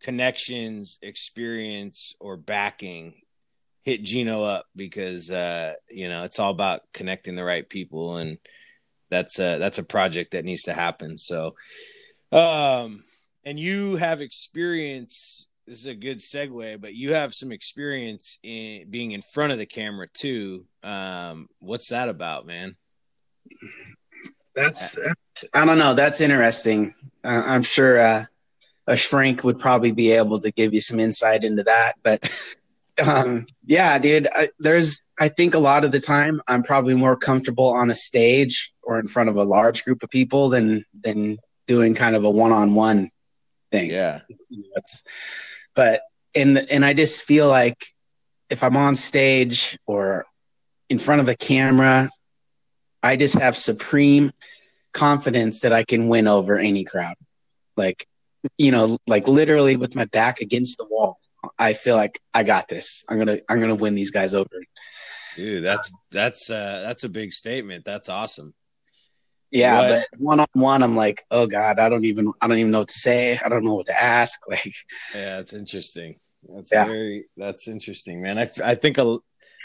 connections, 0.00 0.98
experience, 1.02 2.14
or 2.20 2.36
backing, 2.36 3.14
hit 3.82 4.04
Geno 4.04 4.44
up 4.44 4.66
because 4.76 5.30
uh, 5.30 5.74
you 5.90 6.08
know 6.08 6.22
it's 6.24 6.38
all 6.38 6.50
about 6.50 6.82
connecting 6.94 7.34
the 7.34 7.44
right 7.44 7.68
people, 7.68 8.16
and 8.16 8.38
that's 9.10 9.38
a, 9.38 9.58
that's 9.58 9.78
a 9.78 9.84
project 9.84 10.32
that 10.32 10.44
needs 10.44 10.62
to 10.62 10.72
happen. 10.72 11.18
So, 11.18 11.54
um, 12.30 13.02
and 13.44 13.58
you 13.58 13.96
have 13.96 14.20
experience 14.20 15.48
this 15.72 15.80
is 15.80 15.86
a 15.86 15.94
good 15.94 16.18
segue, 16.18 16.78
but 16.82 16.92
you 16.92 17.14
have 17.14 17.32
some 17.32 17.50
experience 17.50 18.38
in 18.42 18.90
being 18.90 19.12
in 19.12 19.22
front 19.22 19.52
of 19.52 19.58
the 19.58 19.64
camera 19.64 20.06
too. 20.12 20.66
Um, 20.82 21.48
what's 21.60 21.88
that 21.88 22.10
about, 22.10 22.44
man? 22.44 22.76
That's, 24.54 24.98
I 25.54 25.64
don't 25.64 25.78
know. 25.78 25.94
That's 25.94 26.20
interesting. 26.20 26.92
Uh, 27.24 27.42
I'm 27.46 27.62
sure 27.62 27.98
uh, 27.98 28.24
a 28.86 28.98
shrink 28.98 29.44
would 29.44 29.58
probably 29.58 29.92
be 29.92 30.12
able 30.12 30.40
to 30.40 30.50
give 30.50 30.74
you 30.74 30.80
some 30.82 31.00
insight 31.00 31.42
into 31.42 31.62
that. 31.62 31.94
But 32.02 32.30
um, 33.06 33.46
yeah, 33.64 33.98
dude, 33.98 34.28
I, 34.30 34.50
there's. 34.58 34.98
I 35.18 35.28
think 35.28 35.54
a 35.54 35.58
lot 35.58 35.86
of 35.86 35.92
the 35.92 36.00
time 36.00 36.42
I'm 36.48 36.64
probably 36.64 36.96
more 36.96 37.16
comfortable 37.16 37.68
on 37.68 37.90
a 37.90 37.94
stage 37.94 38.74
or 38.82 38.98
in 38.98 39.06
front 39.06 39.30
of 39.30 39.36
a 39.36 39.44
large 39.44 39.84
group 39.84 40.02
of 40.02 40.10
people 40.10 40.50
than 40.50 40.84
than 41.02 41.38
doing 41.66 41.94
kind 41.94 42.14
of 42.14 42.24
a 42.24 42.30
one-on-one 42.30 43.08
thing. 43.70 43.90
Yeah, 43.90 44.20
it's 44.76 45.04
but 45.74 46.02
and 46.34 46.58
and 46.70 46.84
I 46.84 46.94
just 46.94 47.22
feel 47.22 47.48
like 47.48 47.86
if 48.50 48.62
I'm 48.62 48.76
on 48.76 48.94
stage 48.94 49.78
or 49.86 50.24
in 50.88 50.98
front 50.98 51.20
of 51.20 51.28
a 51.28 51.34
camera, 51.34 52.10
I 53.02 53.16
just 53.16 53.38
have 53.38 53.56
supreme 53.56 54.32
confidence 54.92 55.60
that 55.60 55.72
I 55.72 55.84
can 55.84 56.08
win 56.08 56.26
over 56.26 56.58
any 56.58 56.84
crowd. 56.84 57.14
Like, 57.76 58.06
you 58.58 58.70
know, 58.70 58.98
like 59.06 59.26
literally 59.26 59.76
with 59.76 59.94
my 59.94 60.04
back 60.06 60.40
against 60.40 60.76
the 60.78 60.84
wall, 60.84 61.18
I 61.58 61.72
feel 61.72 61.96
like 61.96 62.20
I 62.34 62.42
got 62.42 62.68
this. 62.68 63.04
I'm 63.08 63.18
gonna 63.18 63.38
I'm 63.48 63.60
gonna 63.60 63.74
win 63.74 63.94
these 63.94 64.10
guys 64.10 64.34
over. 64.34 64.48
Dude, 65.34 65.64
that's 65.64 65.90
that's 66.10 66.50
uh 66.50 66.82
that's 66.84 67.04
a 67.04 67.08
big 67.08 67.32
statement. 67.32 67.84
That's 67.84 68.08
awesome. 68.08 68.54
Yeah, 69.52 69.80
what? 69.80 70.06
but 70.10 70.20
one 70.20 70.40
on 70.40 70.46
one, 70.54 70.82
I'm 70.82 70.96
like, 70.96 71.22
oh 71.30 71.46
god, 71.46 71.78
I 71.78 71.90
don't 71.90 72.06
even, 72.06 72.32
I 72.40 72.48
don't 72.48 72.58
even 72.58 72.72
know 72.72 72.80
what 72.80 72.88
to 72.88 72.98
say. 72.98 73.38
I 73.38 73.48
don't 73.50 73.64
know 73.64 73.74
what 73.74 73.86
to 73.86 74.02
ask. 74.02 74.40
Like, 74.48 74.74
yeah, 75.14 75.38
it's 75.40 75.52
interesting. 75.52 76.16
That's 76.48 76.72
yeah. 76.72 76.86
very, 76.86 77.26
that's 77.36 77.68
interesting, 77.68 78.22
man. 78.22 78.38
I, 78.38 78.50
I 78.64 78.74
think 78.74 78.98
a, 78.98 79.18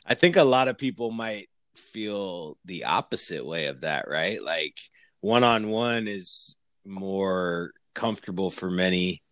I 0.06 0.14
think 0.14 0.36
a 0.36 0.44
lot 0.44 0.68
of 0.68 0.78
people 0.78 1.10
might 1.12 1.50
feel 1.76 2.58
the 2.66 2.84
opposite 2.84 3.46
way 3.46 3.68
of 3.68 3.82
that, 3.82 4.08
right? 4.08 4.44
Like 4.44 4.76
one 5.22 5.44
on 5.44 5.70
one 5.70 6.08
is 6.08 6.58
more 6.86 7.72
comfortable 7.94 8.50
for 8.50 8.70
many 8.70 9.24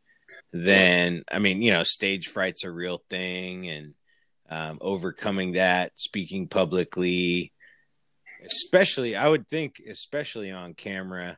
than, 0.54 1.24
I 1.30 1.40
mean, 1.40 1.62
you 1.62 1.72
know, 1.72 1.84
stage 1.84 2.30
fright's 2.30 2.64
a 2.64 2.72
real 2.72 3.00
thing, 3.10 3.68
and 3.68 3.94
um, 4.50 4.78
overcoming 4.80 5.54
that, 5.54 5.92
speaking 5.96 6.48
publicly 6.48 7.52
especially 8.46 9.16
I 9.16 9.28
would 9.28 9.48
think 9.48 9.82
especially 9.90 10.52
on 10.52 10.74
camera 10.74 11.38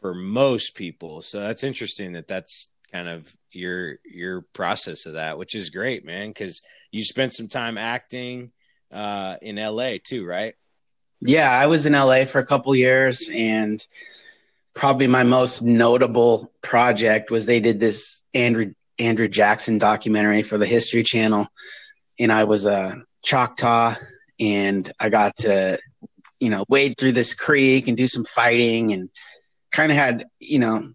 for 0.00 0.14
most 0.14 0.76
people. 0.76 1.22
So 1.22 1.40
that's 1.40 1.64
interesting 1.64 2.12
that 2.12 2.28
that's 2.28 2.72
kind 2.92 3.08
of 3.08 3.32
your 3.50 3.98
your 4.04 4.42
process 4.52 5.06
of 5.06 5.14
that, 5.14 5.38
which 5.38 5.54
is 5.54 5.70
great, 5.70 6.04
man, 6.04 6.32
cuz 6.34 6.62
you 6.90 7.04
spent 7.04 7.34
some 7.34 7.48
time 7.48 7.78
acting 7.78 8.52
uh 8.92 9.36
in 9.42 9.56
LA 9.56 9.94
too, 10.02 10.24
right? 10.24 10.54
Yeah, 11.20 11.50
I 11.50 11.66
was 11.66 11.84
in 11.84 11.92
LA 11.92 12.24
for 12.24 12.38
a 12.38 12.46
couple 12.46 12.74
years 12.74 13.28
and 13.32 13.84
probably 14.74 15.08
my 15.08 15.24
most 15.24 15.62
notable 15.62 16.52
project 16.62 17.30
was 17.30 17.46
they 17.46 17.60
did 17.60 17.80
this 17.80 18.22
Andrew 18.34 18.72
Andrew 18.98 19.28
Jackson 19.28 19.78
documentary 19.78 20.42
for 20.42 20.58
the 20.58 20.66
History 20.66 21.02
Channel 21.02 21.48
and 22.18 22.32
I 22.32 22.44
was 22.44 22.66
a 22.66 23.02
Choctaw 23.22 23.94
and 24.40 24.90
I 25.00 25.08
got 25.08 25.36
to 25.38 25.78
you 26.40 26.50
know, 26.50 26.64
wade 26.68 26.94
through 26.98 27.12
this 27.12 27.34
creek 27.34 27.88
and 27.88 27.96
do 27.96 28.06
some 28.06 28.24
fighting 28.24 28.92
and 28.92 29.10
kind 29.70 29.90
of 29.90 29.98
had, 29.98 30.26
you 30.40 30.58
know, 30.58 30.92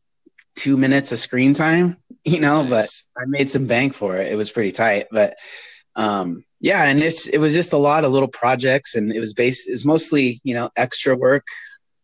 two 0.55 0.77
minutes 0.77 1.11
of 1.11 1.19
screen 1.19 1.53
time, 1.53 1.97
you 2.25 2.39
know, 2.39 2.63
nice. 2.63 3.05
but 3.15 3.21
I 3.21 3.25
made 3.25 3.49
some 3.49 3.67
bank 3.67 3.93
for 3.93 4.17
it. 4.17 4.31
It 4.31 4.35
was 4.35 4.51
pretty 4.51 4.71
tight. 4.71 5.07
But 5.11 5.35
um 5.95 6.43
yeah, 6.59 6.85
and 6.85 7.03
it's 7.03 7.27
it 7.27 7.39
was 7.39 7.53
just 7.53 7.73
a 7.73 7.77
lot 7.77 8.05
of 8.05 8.11
little 8.11 8.29
projects 8.29 8.95
and 8.95 9.11
it 9.11 9.19
was 9.19 9.33
based 9.33 9.69
it's 9.69 9.85
mostly, 9.85 10.39
you 10.43 10.53
know, 10.53 10.69
extra 10.75 11.15
work, 11.15 11.45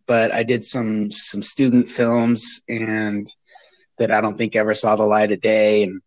but 0.06 0.34
I 0.34 0.44
did 0.44 0.64
some 0.64 1.12
some 1.12 1.42
student 1.42 1.88
films 1.88 2.62
and 2.68 3.26
that 3.98 4.12
I 4.12 4.22
don't 4.22 4.38
think 4.38 4.56
ever 4.56 4.74
saw 4.74 4.96
the 4.96 5.04
light 5.04 5.32
of 5.32 5.42
day 5.42 5.84
and 5.84 6.02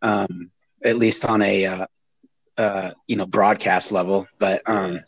um 0.00 0.50
at 0.84 0.96
least 0.96 1.24
on 1.24 1.42
a 1.42 1.66
uh, 1.66 1.86
uh 2.56 2.92
you 3.06 3.16
know 3.16 3.26
broadcast 3.26 3.92
level. 3.92 4.26
But 4.38 4.62
um 4.66 5.00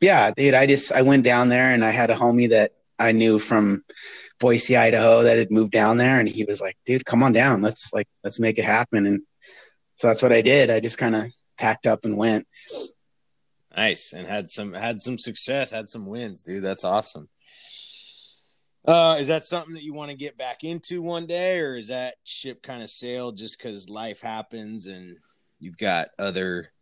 yeah, 0.00 0.30
dude, 0.36 0.54
I 0.54 0.66
just 0.66 0.92
I 0.92 1.02
went 1.02 1.24
down 1.24 1.48
there 1.48 1.70
and 1.70 1.84
I 1.84 1.90
had 1.90 2.10
a 2.10 2.16
homie 2.16 2.50
that 2.50 2.72
I 2.98 3.12
knew 3.12 3.38
from 3.38 3.84
Boise, 4.38 4.76
Idaho 4.76 5.22
that 5.22 5.38
had 5.38 5.50
moved 5.50 5.72
down 5.72 5.98
there 5.98 6.18
and 6.18 6.28
he 6.28 6.44
was 6.44 6.60
like, 6.60 6.76
dude, 6.86 7.04
come 7.04 7.22
on 7.22 7.32
down. 7.32 7.62
Let's 7.62 7.92
like 7.92 8.08
let's 8.24 8.40
make 8.40 8.58
it 8.58 8.64
happen. 8.64 9.06
And 9.06 9.22
so 10.00 10.08
that's 10.08 10.22
what 10.22 10.32
I 10.32 10.40
did. 10.40 10.70
I 10.70 10.80
just 10.80 10.98
kind 10.98 11.14
of 11.14 11.26
packed 11.58 11.86
up 11.86 12.04
and 12.04 12.16
went. 12.16 12.46
Nice. 13.76 14.12
And 14.12 14.26
had 14.26 14.50
some 14.50 14.72
had 14.72 15.00
some 15.00 15.18
success, 15.18 15.70
had 15.70 15.88
some 15.88 16.06
wins, 16.06 16.42
dude. 16.42 16.64
That's 16.64 16.84
awesome. 16.84 17.28
Uh, 18.86 19.18
is 19.20 19.28
that 19.28 19.44
something 19.44 19.74
that 19.74 19.84
you 19.84 19.92
want 19.92 20.10
to 20.10 20.16
get 20.16 20.38
back 20.38 20.64
into 20.64 21.02
one 21.02 21.26
day, 21.26 21.60
or 21.60 21.76
is 21.76 21.88
that 21.88 22.14
ship 22.24 22.62
kind 22.62 22.82
of 22.82 22.88
sailed 22.88 23.36
just 23.36 23.58
because 23.58 23.90
life 23.90 24.22
happens 24.22 24.86
and 24.86 25.14
you've 25.58 25.76
got 25.76 26.08
other 26.18 26.72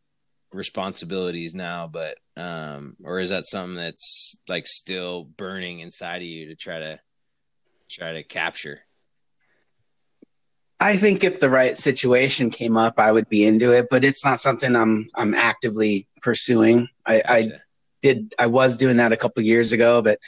responsibilities 0.53 1.55
now, 1.55 1.87
but 1.87 2.19
um, 2.37 2.97
or 3.05 3.21
is 3.21 3.31
that 3.31 3.47
something 3.47 3.77
that's 3.77 4.41
like 4.49 4.67
still 4.67 5.25
burning 5.25 5.81
inside 5.81 6.23
of 6.23 6.29
you 6.29 6.49
to 6.49 6.57
try 6.57 6.79
to 6.79 7.01
try 7.91 8.13
to 8.13 8.23
capture? 8.23 8.81
I 10.81 10.97
think 10.97 11.25
if 11.25 11.41
the 11.41 11.51
right 11.51 11.77
situation 11.77 12.51
came 12.51 12.77
up, 12.77 12.95
I 12.99 13.11
would 13.11 13.29
be 13.29 13.45
into 13.45 13.73
it, 13.73 13.89
but 13.91 14.05
it's 14.05 14.25
not 14.25 14.41
something 14.41 14.77
I'm 14.77 15.07
I'm 15.15 15.35
actively 15.35 16.09
pursuing. 16.23 16.89
I. 17.05 17.23
I 17.27 17.53
did 18.03 18.33
I 18.39 18.47
was 18.47 18.77
doing 18.77 18.99
that 18.99 19.13
a 19.13 19.17
couple 19.17 19.43
years 19.43 19.73
ago, 19.73 20.03
but 20.03 20.21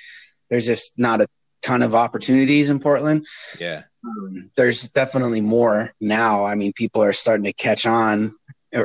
there's 0.49 0.67
just 0.67 0.99
not 0.99 1.21
a 1.21 1.29
ton 1.63 1.83
of 1.83 1.95
opportunities 1.95 2.71
in 2.71 2.81
Portland. 2.81 3.27
Yeah. 3.61 3.85
Um, 4.05 4.51
there's 4.57 4.89
definitely 4.89 5.41
more 5.41 5.93
now. 6.01 6.45
I 6.45 6.55
mean, 6.55 6.73
people 6.73 7.03
are 7.03 7.13
starting 7.13 7.45
to 7.45 7.53
catch 7.53 7.87
on, 7.87 8.33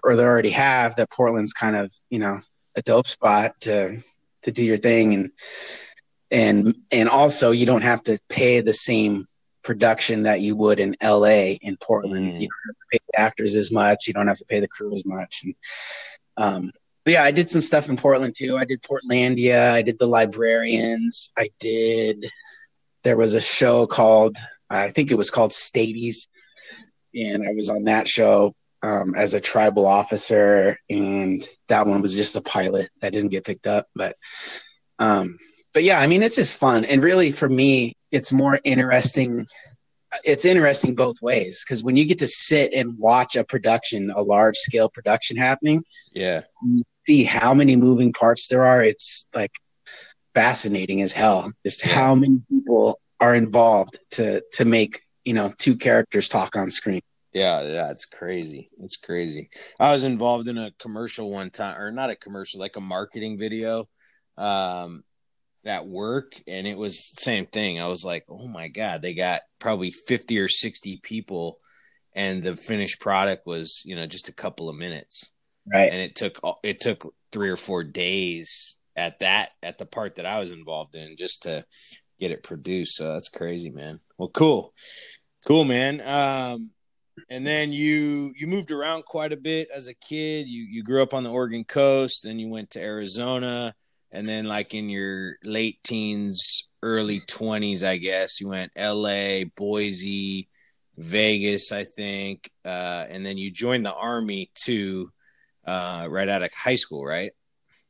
or 0.03 0.15
they 0.15 0.23
already 0.23 0.49
have 0.51 0.95
that 0.95 1.09
Portland's 1.09 1.53
kind 1.53 1.75
of 1.75 1.93
you 2.09 2.19
know 2.19 2.39
a 2.75 2.81
dope 2.81 3.07
spot 3.07 3.53
to 3.61 4.01
to 4.43 4.51
do 4.51 4.63
your 4.63 4.77
thing, 4.77 5.13
and 5.13 5.31
and 6.31 6.75
and 6.91 7.09
also 7.09 7.51
you 7.51 7.65
don't 7.65 7.83
have 7.83 8.03
to 8.03 8.19
pay 8.29 8.61
the 8.61 8.73
same 8.73 9.25
production 9.63 10.23
that 10.23 10.41
you 10.41 10.55
would 10.55 10.79
in 10.79 10.95
LA 11.01 11.57
in 11.61 11.77
Portland. 11.81 12.33
Mm. 12.33 12.39
You 12.39 12.47
don't 12.47 12.67
have 12.67 12.75
to 12.75 12.85
pay 12.91 12.99
the 13.07 13.19
actors 13.19 13.55
as 13.55 13.71
much. 13.71 14.07
You 14.07 14.13
don't 14.13 14.27
have 14.27 14.37
to 14.37 14.45
pay 14.45 14.59
the 14.59 14.67
crew 14.67 14.95
as 14.95 15.03
much. 15.05 15.33
And, 15.43 15.55
um, 16.37 16.71
but 17.03 17.13
yeah, 17.13 17.23
I 17.23 17.31
did 17.31 17.49
some 17.49 17.63
stuff 17.63 17.89
in 17.89 17.97
Portland 17.97 18.35
too. 18.37 18.57
I 18.57 18.65
did 18.65 18.83
Portlandia. 18.83 19.71
I 19.71 19.81
did 19.81 19.97
the 19.99 20.07
Librarians. 20.07 21.31
I 21.37 21.49
did. 21.59 22.25
There 23.03 23.17
was 23.17 23.33
a 23.33 23.41
show 23.41 23.87
called 23.87 24.35
I 24.69 24.89
think 24.89 25.11
it 25.11 25.17
was 25.17 25.31
called 25.31 25.53
Stadies, 25.53 26.27
and 27.13 27.47
I 27.47 27.53
was 27.53 27.69
on 27.69 27.83
that 27.85 28.07
show 28.07 28.55
um, 28.85 29.15
as 29.15 29.33
a 29.33 29.41
tribal 29.41 29.87
officer, 29.87 30.77
and 30.89 31.43
that 31.69 31.87
one 31.87 32.03
was 32.03 32.13
just 32.13 32.35
a 32.35 32.41
pilot 32.41 32.89
that 33.01 33.13
didn't 33.13 33.31
get 33.31 33.43
picked 33.43 33.65
up. 33.65 33.87
But 33.95 34.15
um, 34.99 35.39
but 35.73 35.83
yeah, 35.83 35.99
I 35.99 36.05
mean, 36.05 36.21
it's 36.21 36.35
just 36.35 36.57
fun. 36.57 36.85
And 36.85 37.03
really, 37.03 37.31
for 37.31 37.49
me, 37.49 37.97
it's 38.11 38.31
more 38.31 38.59
interesting. 38.63 39.47
It's 40.23 40.45
interesting 40.45 40.93
both 40.93 41.15
ways 41.19 41.65
because 41.65 41.83
when 41.83 41.97
you 41.97 42.05
get 42.05 42.19
to 42.19 42.27
sit 42.27 42.73
and 42.73 42.97
watch 42.97 43.35
a 43.35 43.43
production, 43.43 44.11
a 44.11 44.21
large 44.21 44.55
scale 44.55 44.87
production 44.87 45.35
happening, 45.35 45.83
yeah, 46.13 46.41
see 47.07 47.23
how 47.23 47.55
many 47.55 47.75
moving 47.75 48.13
parts 48.13 48.47
there 48.47 48.63
are. 48.63 48.83
It's 48.83 49.25
like 49.33 49.51
fascinating 50.35 51.01
as 51.01 51.11
hell. 51.11 51.51
Just 51.65 51.81
how 51.81 52.13
many 52.13 52.41
people 52.49 52.99
are 53.19 53.33
involved 53.33 53.97
to 54.11 54.43
to 54.57 54.65
make 54.65 55.01
you 55.23 55.33
know 55.33 55.51
two 55.57 55.75
characters 55.75 56.29
talk 56.29 56.55
on 56.55 56.69
screen. 56.69 57.01
Yeah, 57.35 57.63
yeah, 57.63 57.91
it's 57.91 58.05
crazy. 58.05 58.69
It's 58.79 58.95
crazy. 58.95 59.49
I 59.77 59.91
was 59.91 60.05
involved 60.05 60.47
in 60.47 60.57
a 60.57 60.71
commercial 60.79 61.29
one 61.29 61.49
time, 61.49 61.77
or 61.79 61.91
not 61.91 62.09
a 62.09 62.15
commercial, 62.15 62.61
like 62.61 62.77
a 62.77 62.81
marketing 62.81 63.37
video. 63.37 63.85
Um, 64.37 65.03
at 65.65 65.87
work 65.87 66.33
and 66.47 66.67
it 66.67 66.77
was 66.77 66.99
same 67.21 67.45
thing. 67.45 67.81
I 67.81 67.87
was 67.87 68.05
like, 68.05 68.25
"Oh 68.29 68.47
my 68.47 68.69
god, 68.69 69.01
they 69.01 69.13
got 69.13 69.41
probably 69.59 69.91
50 69.91 70.39
or 70.39 70.47
60 70.47 70.99
people 71.03 71.57
and 72.15 72.43
the 72.43 72.55
finished 72.57 73.01
product 73.01 73.47
was, 73.47 73.83
you 73.85 73.95
know, 73.95 74.07
just 74.07 74.29
a 74.29 74.33
couple 74.33 74.69
of 74.69 74.77
minutes." 74.77 75.31
Right. 75.73 75.91
And 75.91 76.01
it 76.01 76.15
took 76.15 76.39
it 76.63 76.81
took 76.81 77.13
3 77.31 77.49
or 77.49 77.57
4 77.57 77.83
days 77.83 78.77
at 78.95 79.19
that 79.21 79.51
at 79.63 79.77
the 79.79 79.85
part 79.87 80.15
that 80.15 80.25
I 80.27 80.39
was 80.39 80.51
involved 80.51 80.95
in 80.95 81.17
just 81.17 81.43
to 81.43 81.65
get 82.19 82.31
it 82.31 82.43
produced. 82.43 82.95
So 82.95 83.13
that's 83.13 83.29
crazy, 83.29 83.71
man. 83.71 83.99
Well, 84.17 84.29
cool. 84.29 84.73
Cool, 85.45 85.65
man. 85.65 86.01
Um 86.01 86.71
and 87.29 87.45
then 87.45 87.71
you 87.71 88.33
you 88.37 88.47
moved 88.47 88.71
around 88.71 89.05
quite 89.05 89.33
a 89.33 89.37
bit 89.37 89.69
as 89.73 89.87
a 89.87 89.93
kid. 89.93 90.47
You 90.47 90.63
you 90.63 90.83
grew 90.83 91.01
up 91.01 91.13
on 91.13 91.23
the 91.23 91.31
Oregon 91.31 91.63
coast, 91.63 92.25
and 92.25 92.39
you 92.39 92.49
went 92.49 92.71
to 92.71 92.81
Arizona 92.81 93.75
and 94.15 94.27
then 94.27 94.45
like 94.45 94.73
in 94.73 94.89
your 94.89 95.35
late 95.43 95.83
teens 95.83 96.69
early 96.81 97.19
20s 97.19 97.83
i 97.83 97.97
guess 97.97 98.39
you 98.39 98.47
went 98.47 98.71
la 98.77 99.43
boise 99.55 100.47
vegas 100.97 101.71
i 101.71 101.83
think 101.83 102.49
uh, 102.63 103.05
and 103.09 103.25
then 103.25 103.37
you 103.37 103.51
joined 103.51 103.85
the 103.85 103.93
army 103.93 104.49
too 104.55 105.11
uh, 105.67 106.07
right 106.09 106.29
out 106.29 106.43
of 106.43 106.51
high 106.53 106.75
school 106.75 107.05
right 107.05 107.33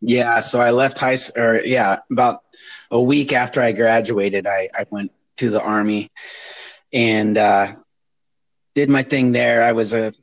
yeah 0.02 0.40
so 0.40 0.60
i 0.60 0.72
left 0.72 0.98
high 0.98 1.18
or 1.38 1.62
yeah 1.64 2.00
about 2.12 2.42
a 2.90 3.02
week 3.02 3.32
after 3.32 3.62
i 3.62 3.72
graduated 3.72 4.48
i, 4.48 4.68
I 4.74 4.86
went 4.90 5.12
to 5.38 5.50
the 5.50 5.62
army 5.62 6.10
and 6.92 7.38
uh, 7.38 7.74
did 8.76 8.90
my 8.90 9.02
thing 9.02 9.32
there 9.32 9.64
i 9.64 9.72
was 9.72 9.94
a 9.94 10.14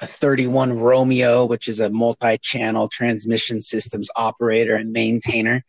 a 0.00 0.06
31 0.06 0.80
Romeo, 0.80 1.44
which 1.44 1.68
is 1.68 1.78
a 1.78 1.88
multi 1.88 2.36
channel 2.38 2.88
transmission 2.88 3.60
systems 3.60 4.10
operator 4.16 4.74
and 4.74 4.92
maintainer. 4.92 5.62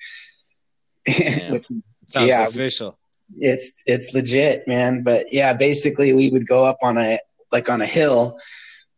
which, 1.05 1.67
Sounds 2.07 2.27
yeah, 2.27 2.47
official. 2.47 2.97
It's 3.39 3.81
it's 3.85 4.13
legit, 4.13 4.67
man. 4.67 5.03
But 5.03 5.33
yeah, 5.33 5.53
basically 5.53 6.13
we 6.13 6.29
would 6.29 6.47
go 6.47 6.63
up 6.63 6.77
on 6.81 6.97
a 6.97 7.19
like 7.51 7.69
on 7.69 7.81
a 7.81 7.85
hill 7.85 8.37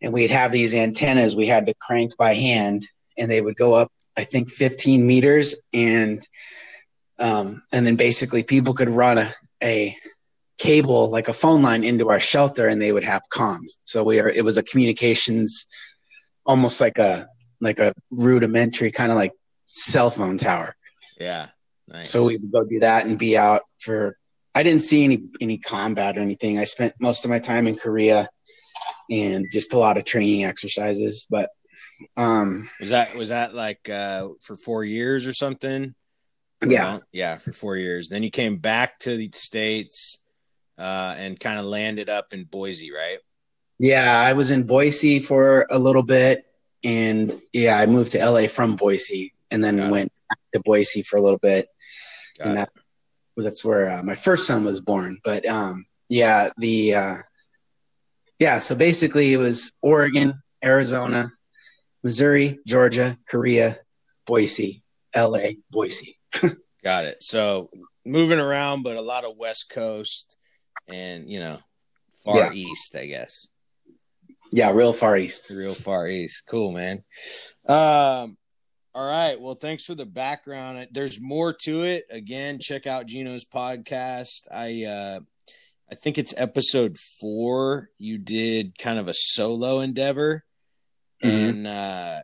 and 0.01 0.11
we'd 0.13 0.31
have 0.31 0.51
these 0.51 0.75
antennas 0.75 1.35
we 1.35 1.47
had 1.47 1.65
to 1.67 1.73
crank 1.81 2.15
by 2.17 2.33
hand 2.33 2.85
and 3.17 3.31
they 3.31 3.41
would 3.41 3.55
go 3.55 3.73
up 3.73 3.91
I 4.17 4.23
think 4.23 4.49
15 4.49 5.05
meters 5.05 5.55
and 5.73 6.25
um, 7.19 7.61
and 7.71 7.85
then 7.85 7.95
basically 7.95 8.43
people 8.43 8.73
could 8.73 8.89
run 8.89 9.17
a, 9.17 9.33
a 9.63 9.95
cable 10.57 11.09
like 11.09 11.27
a 11.27 11.33
phone 11.33 11.61
line 11.61 11.83
into 11.83 12.09
our 12.09 12.19
shelter 12.19 12.67
and 12.67 12.81
they 12.81 12.91
would 12.91 13.03
have 13.03 13.21
comms. 13.33 13.77
So 13.87 14.03
we 14.03 14.19
are 14.19 14.29
it 14.29 14.43
was 14.43 14.57
a 14.57 14.63
communications 14.63 15.65
almost 16.45 16.81
like 16.81 16.97
a 16.97 17.27
like 17.61 17.79
a 17.79 17.93
rudimentary 18.11 18.91
kind 18.91 19.11
of 19.11 19.17
like 19.17 19.33
cell 19.69 20.09
phone 20.09 20.37
tower. 20.37 20.75
Yeah 21.19 21.49
nice. 21.87 22.11
so 22.11 22.25
we 22.25 22.37
would 22.37 22.51
go 22.51 22.63
do 22.63 22.79
that 22.79 23.05
and 23.05 23.17
be 23.17 23.37
out 23.37 23.63
for 23.81 24.17
i 24.53 24.63
didn't 24.63 24.81
see 24.81 25.03
any 25.03 25.23
any 25.41 25.57
combat 25.57 26.17
or 26.17 26.21
anything. 26.21 26.57
I 26.57 26.63
spent 26.63 26.93
most 26.99 27.23
of 27.25 27.31
my 27.31 27.39
time 27.39 27.67
in 27.67 27.75
korea 27.75 28.27
and 29.09 29.45
just 29.51 29.73
a 29.73 29.77
lot 29.77 29.97
of 29.97 30.03
training 30.03 30.43
exercises 30.43 31.25
but 31.29 31.49
um 32.15 32.69
was 32.79 32.89
that 32.89 33.15
was 33.15 33.29
that 33.29 33.53
like 33.53 33.89
uh 33.89 34.29
for 34.41 34.57
four 34.57 34.83
years 34.83 35.25
or 35.25 35.33
something? 35.33 35.95
Yeah. 36.65 36.99
Yeah 37.11 37.37
for 37.37 37.53
four 37.53 37.77
years. 37.77 38.09
Then 38.09 38.23
you 38.23 38.31
came 38.31 38.57
back 38.57 38.99
to 38.99 39.15
the 39.15 39.29
states 39.33 40.23
uh, 40.77 41.15
and 41.17 41.39
kind 41.39 41.59
of 41.59 41.65
landed 41.65 42.09
up 42.09 42.33
in 42.33 42.43
Boise, 42.43 42.91
right? 42.91 43.19
Yeah, 43.79 44.19
I 44.19 44.33
was 44.33 44.51
in 44.51 44.63
Boise 44.63 45.19
for 45.19 45.67
a 45.69 45.77
little 45.77 46.03
bit, 46.03 46.45
and 46.83 47.33
yeah, 47.53 47.77
I 47.77 47.85
moved 47.85 48.13
to 48.13 48.29
LA 48.29 48.47
from 48.47 48.75
Boise, 48.75 49.33
and 49.51 49.63
then 49.63 49.77
Got 49.77 49.91
went 49.91 50.11
to 50.53 50.61
Boise 50.61 51.01
for 51.01 51.17
a 51.17 51.21
little 51.21 51.39
bit, 51.39 51.67
Got 52.37 52.47
and 52.47 52.57
that, 52.57 52.69
that's 53.35 53.63
where 53.63 53.89
uh, 53.97 54.03
my 54.03 54.15
first 54.15 54.47
son 54.47 54.63
was 54.63 54.81
born. 54.81 55.19
But 55.23 55.47
um, 55.47 55.85
yeah, 56.09 56.49
the 56.57 56.95
uh, 56.95 57.15
yeah, 58.39 58.57
so 58.57 58.75
basically 58.75 59.33
it 59.33 59.37
was 59.37 59.71
Oregon, 59.81 60.41
Arizona, 60.63 61.31
Missouri, 62.03 62.59
Georgia, 62.65 63.17
Korea, 63.29 63.79
Boise, 64.25 64.83
LA, 65.15 65.51
Boise. 65.69 66.17
Got 66.83 67.05
it. 67.05 67.21
So 67.21 67.69
moving 68.05 68.39
around, 68.39 68.83
but 68.83 68.97
a 68.97 69.01
lot 69.01 69.25
of 69.25 69.37
West 69.37 69.69
Coast 69.69 70.37
and 70.87 71.29
you 71.29 71.39
know, 71.39 71.59
far 72.23 72.37
yeah. 72.37 72.51
east, 72.53 72.95
I 72.95 73.05
guess. 73.05 73.47
Yeah, 74.51 74.71
real 74.71 74.93
far 74.93 75.17
east. 75.17 75.51
Real 75.51 75.73
far 75.73 76.07
east. 76.07 76.43
Cool, 76.47 76.71
man. 76.71 77.03
Um, 77.67 78.37
all 78.97 79.07
right. 79.07 79.39
Well, 79.39 79.53
thanks 79.53 79.83
for 79.83 79.93
the 79.93 80.07
background. 80.07 80.87
There's 80.91 81.21
more 81.21 81.53
to 81.63 81.83
it. 81.83 82.05
Again, 82.09 82.57
check 82.59 82.87
out 82.87 83.05
Geno's 83.05 83.45
podcast. 83.45 84.47
I 84.51 84.85
uh 84.85 85.19
I 85.91 85.93
think 85.93 86.17
it's 86.17 86.33
episode 86.35 86.97
four. 86.97 87.91
You 87.99 88.17
did 88.17 88.75
kind 88.79 88.97
of 88.97 89.07
a 89.07 89.13
solo 89.13 89.81
endeavor. 89.81 90.43
Mm-hmm. 91.23 91.49
And 91.49 91.67
uh 91.67 92.21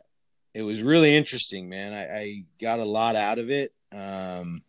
it 0.52 0.62
was 0.62 0.82
really 0.82 1.14
interesting, 1.14 1.68
man. 1.68 1.92
I, 1.92 2.18
I 2.18 2.44
got 2.60 2.80
a 2.80 2.84
lot 2.84 3.14
out 3.14 3.38
of 3.38 3.50
it. 3.50 3.72
Um 3.92 4.64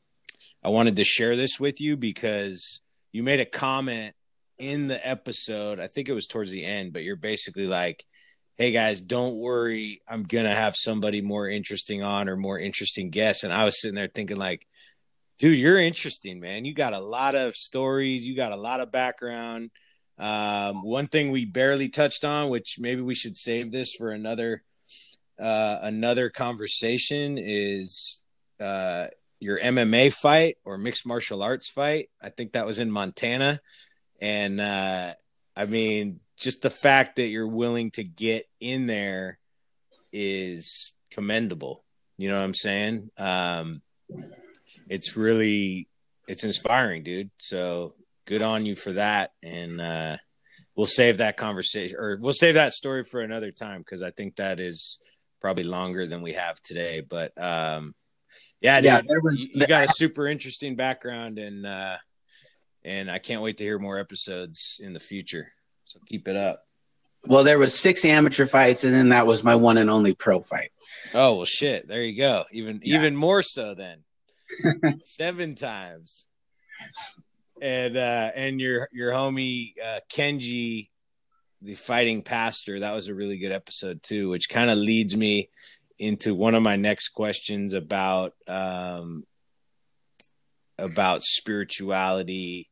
I 0.64 0.70
wanted 0.70 0.98
to 0.98 1.04
share 1.04 1.36
this 1.36 1.60
with 1.60 1.82
you 1.82 1.98
because 1.98 2.82
you 3.16 3.24
made 3.24 3.40
a 3.40 3.46
comment 3.46 4.14
in 4.58 4.88
the 4.88 5.08
episode. 5.08 5.80
I 5.80 5.88
think 5.88 6.10
it 6.10 6.14
was 6.14 6.28
towards 6.28 6.52
the 6.52 6.66
end, 6.66 6.92
but 6.92 7.04
you're 7.04 7.16
basically 7.16 7.66
like, 7.66 8.04
"Hey 8.58 8.72
guys, 8.72 9.00
don't 9.00 9.38
worry. 9.38 10.02
I'm 10.06 10.24
gonna 10.24 10.54
have 10.54 10.76
somebody 10.76 11.22
more 11.22 11.48
interesting 11.48 12.04
on 12.04 12.28
or 12.28 12.36
more 12.36 12.60
interesting 12.60 13.12
guests." 13.12 13.46
And 13.46 13.54
I 13.54 13.64
was 13.64 13.80
sitting 13.80 13.96
there 13.96 14.10
thinking, 14.14 14.36
like, 14.36 14.68
dude, 15.40 15.58
you're 15.58 15.80
interesting, 15.80 16.42
man. 16.42 16.66
You 16.66 16.74
got 16.74 16.92
a 16.92 17.00
lot 17.00 17.36
of 17.36 17.56
stories. 17.56 18.28
You 18.28 18.36
got 18.36 18.52
a 18.52 18.58
lot 18.58 18.82
of 18.82 18.92
background. 18.92 19.72
Um, 20.18 20.84
one 20.84 21.08
thing 21.08 21.32
we 21.32 21.46
barely 21.46 21.88
touched 21.88 22.26
on, 22.26 22.50
which 22.50 22.80
maybe 22.80 23.02
we 23.02 23.16
should 23.16 23.38
save 23.38 23.72
this 23.72 23.94
for 23.94 24.12
another 24.12 24.62
uh, 25.40 25.80
another 25.84 26.30
conversation, 26.30 27.38
is 27.38 28.22
uh, 28.60 29.08
your 29.40 29.60
MMA 29.60 30.14
fight 30.14 30.58
or 30.64 30.78
mixed 30.78 31.06
martial 31.06 31.44
arts 31.44 31.70
fight. 31.70 32.10
I 32.22 32.30
think 32.30 32.54
that 32.54 32.66
was 32.66 32.80
in 32.80 32.92
Montana. 32.92 33.60
And 34.22 34.60
uh, 34.62 35.14
I 35.56 35.66
mean, 35.66 36.20
just 36.38 36.62
the 36.62 36.70
fact 36.70 37.18
that 37.18 37.28
you're 37.28 37.48
willing 37.48 37.92
to 37.92 38.04
get 38.04 38.48
in 38.60 38.88
there 38.88 39.40
is 40.12 40.96
commendable. 41.12 41.84
You 42.18 42.30
know 42.30 42.38
what 42.38 42.44
I'm 42.44 42.54
saying? 42.54 43.10
Um, 43.18 43.82
it's 44.90 45.18
really 45.18 45.88
it's 46.28 46.44
inspiring, 46.44 47.04
dude. 47.04 47.32
So 47.38 47.94
good 48.26 48.42
on 48.42 48.66
you 48.66 48.76
for 48.76 48.94
that. 48.94 49.32
And 49.44 49.80
uh, 49.80 50.18
we'll 50.76 50.88
save 50.88 51.18
that 51.18 51.38
conversation 51.38 51.98
or 52.00 52.18
we'll 52.20 52.34
save 52.34 52.56
that 52.56 52.74
story 52.74 53.04
for 53.04 53.22
another 53.22 53.52
time 53.52 53.80
because 53.80 54.02
I 54.02 54.12
think 54.12 54.38
that 54.38 54.60
is 54.60 55.00
probably 55.42 55.64
longer 55.64 56.08
than 56.08 56.22
we 56.22 56.34
have 56.34 56.60
today. 56.62 57.02
But 57.02 57.40
um, 57.42 57.94
yeah, 58.62 58.82
dude, 58.82 58.86
Yeah, 58.88 59.02
was- 59.22 59.36
you, 59.40 59.50
you 59.54 59.68
got 59.68 59.86
a 59.86 59.88
super 59.88 60.28
interesting 60.28 60.76
background 60.76 61.38
and 61.40 61.66
uh, 61.66 61.98
and 62.84 63.10
I 63.10 63.20
can't 63.20 63.42
wait 63.42 63.58
to 63.58 63.64
hear 63.64 63.80
more 63.80 63.98
episodes 63.98 64.80
in 64.84 64.94
the 64.94 65.00
future. 65.00 65.52
So 65.86 66.00
keep 66.08 66.28
it 66.28 66.36
up. 66.36 66.64
Well, 67.28 67.44
there 67.44 67.58
was 67.60 67.78
six 67.78 68.06
amateur 68.06 68.46
fights, 68.46 68.84
and 68.84 68.94
then 68.94 69.10
that 69.10 69.26
was 69.26 69.44
my 69.44 69.56
one 69.56 69.78
and 69.78 69.90
only 69.90 70.14
pro 70.14 70.42
fight. 70.42 70.72
Oh 71.14 71.36
well, 71.36 71.46
shit. 71.46 71.88
There 71.88 72.04
you 72.04 72.18
go. 72.18 72.46
Even 72.52 72.80
Yeah. 72.84 72.98
even 73.00 73.16
more 73.16 73.42
so 73.42 73.74
then. 73.76 74.04
Seven 75.04 75.56
times. 75.56 76.30
And 77.62 77.96
uh 77.98 78.32
and 78.36 78.60
your 78.60 78.90
your 78.92 79.12
homie 79.12 79.74
uh 79.84 80.00
Kenji, 80.12 80.90
the 81.62 81.76
fighting 81.76 82.22
pastor, 82.22 82.82
that 82.82 82.94
was 82.94 83.08
a 83.08 83.16
really 83.16 83.38
good 83.38 83.52
episode 83.52 84.04
too, 84.04 84.30
which 84.30 84.50
kind 84.50 84.70
of 84.70 84.78
leads 84.78 85.16
me 85.16 85.50
into 85.98 86.36
one 86.36 86.56
of 86.56 86.64
my 86.64 86.76
next 86.76 87.10
questions 87.10 87.74
about 87.74 88.34
um 88.48 89.24
about 90.78 91.24
spirituality 91.24 92.70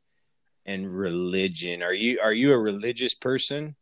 and 0.66 0.96
religion. 0.96 1.82
Are 1.84 1.94
you 1.94 2.20
are 2.22 2.34
you 2.34 2.54
a 2.54 2.60
religious 2.60 3.14
person? 3.14 3.76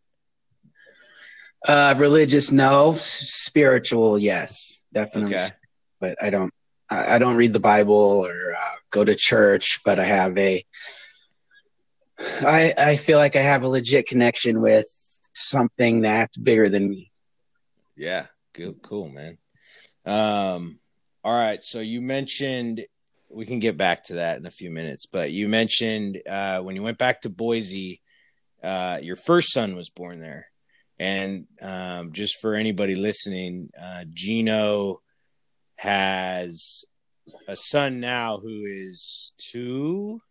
Uh, 1.68 1.94
religious, 1.98 2.52
no. 2.52 2.94
Spiritual, 2.96 4.18
yes, 4.18 4.84
definitely. 4.94 5.36
Okay. 5.36 5.48
But 6.00 6.18
I 6.22 6.30
don't. 6.30 6.54
I 6.90 7.16
I 7.16 7.20
don't 7.20 7.36
read 7.36 7.54
the 7.54 7.60
Bible 7.60 7.94
or 8.26 8.54
uh, 8.54 8.76
go 8.90 9.04
to 9.04 9.16
church. 9.16 9.80
But 9.86 10.00
I 10.00 10.06
have 10.06 10.38
a. 10.38 10.66
I 12.20 12.74
I 12.78 12.96
feel 12.96 13.18
like 13.18 13.36
I 13.36 13.42
have 13.42 13.64
a 13.64 13.68
legit 13.68 14.08
connection 14.08 14.62
with 14.62 14.88
something 15.36 16.02
that's 16.02 16.38
bigger 16.38 16.70
than 16.70 16.90
me. 16.90 17.12
Yeah, 17.96 18.26
good, 18.54 18.82
cool, 18.82 19.10
man. 19.10 19.38
Um, 20.06 20.80
all 21.24 21.36
right. 21.36 21.62
So 21.62 21.80
you 21.80 22.02
mentioned 22.02 22.86
we 23.30 23.46
can 23.46 23.60
get 23.60 23.78
back 23.78 24.04
to 24.06 24.16
that 24.16 24.38
in 24.38 24.46
a 24.46 24.52
few 24.52 24.72
minutes, 24.72 25.06
but 25.06 25.32
you 25.32 25.48
mentioned 25.48 26.22
uh, 26.30 26.60
when 26.60 26.76
you 26.76 26.84
went 26.84 26.98
back 26.98 27.22
to 27.22 27.30
Boise, 27.30 28.02
uh, 28.64 29.00
your 29.02 29.16
first 29.16 29.54
son 29.54 29.76
was 29.76 29.90
born 29.90 30.20
there, 30.20 30.48
and 31.00 31.46
um, 31.62 32.12
just 32.12 32.40
for 32.42 32.56
anybody 32.56 32.96
listening, 32.96 33.70
uh, 33.82 34.04
Geno 34.10 35.02
has 35.76 36.84
a 37.48 37.56
son 37.56 38.00
now 38.00 38.38
who 38.38 38.66
is 38.66 39.34
two, 39.38 40.22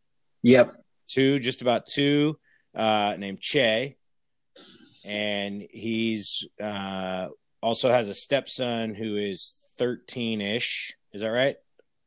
Yep. 0.42 0.74
two, 1.08 1.38
just 1.38 1.62
about 1.62 1.86
two, 1.86 2.38
uh, 2.74 3.16
named 3.18 3.40
Che, 3.40 3.96
and 5.04 5.66
he's 5.70 6.46
uh, 6.62 7.28
also 7.62 7.90
has 7.90 8.08
a 8.08 8.14
stepson 8.14 8.94
who 8.94 9.16
is 9.16 9.54
thirteen 9.76 10.40
ish. 10.40 10.94
Is 11.12 11.22
that 11.22 11.28
right? 11.28 11.56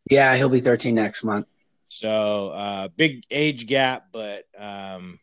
Yeah, 0.09 0.35
he'll 0.35 0.49
be 0.49 0.59
13 0.59 0.95
next 0.95 1.23
month. 1.23 1.47
So 1.87 2.49
uh, 2.49 2.87
big 2.89 3.23
age 3.29 3.67
gap, 3.67 4.07
but 4.11 4.45
um, 4.57 5.19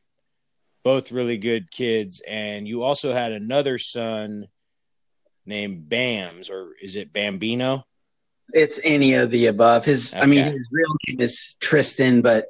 both 0.82 1.12
really 1.12 1.36
good 1.36 1.70
kids. 1.70 2.22
And 2.26 2.66
you 2.66 2.82
also 2.82 3.12
had 3.12 3.32
another 3.32 3.78
son 3.78 4.48
named 5.44 5.88
Bams, 5.88 6.50
or 6.50 6.70
is 6.80 6.96
it 6.96 7.12
Bambino? 7.12 7.84
It's 8.52 8.80
any 8.82 9.14
of 9.14 9.30
the 9.30 9.46
above. 9.46 9.84
His, 9.84 10.14
I 10.14 10.26
mean, 10.26 10.44
his 10.46 10.68
real 10.70 10.94
name 11.08 11.20
is 11.20 11.56
Tristan, 11.60 12.22
but 12.22 12.46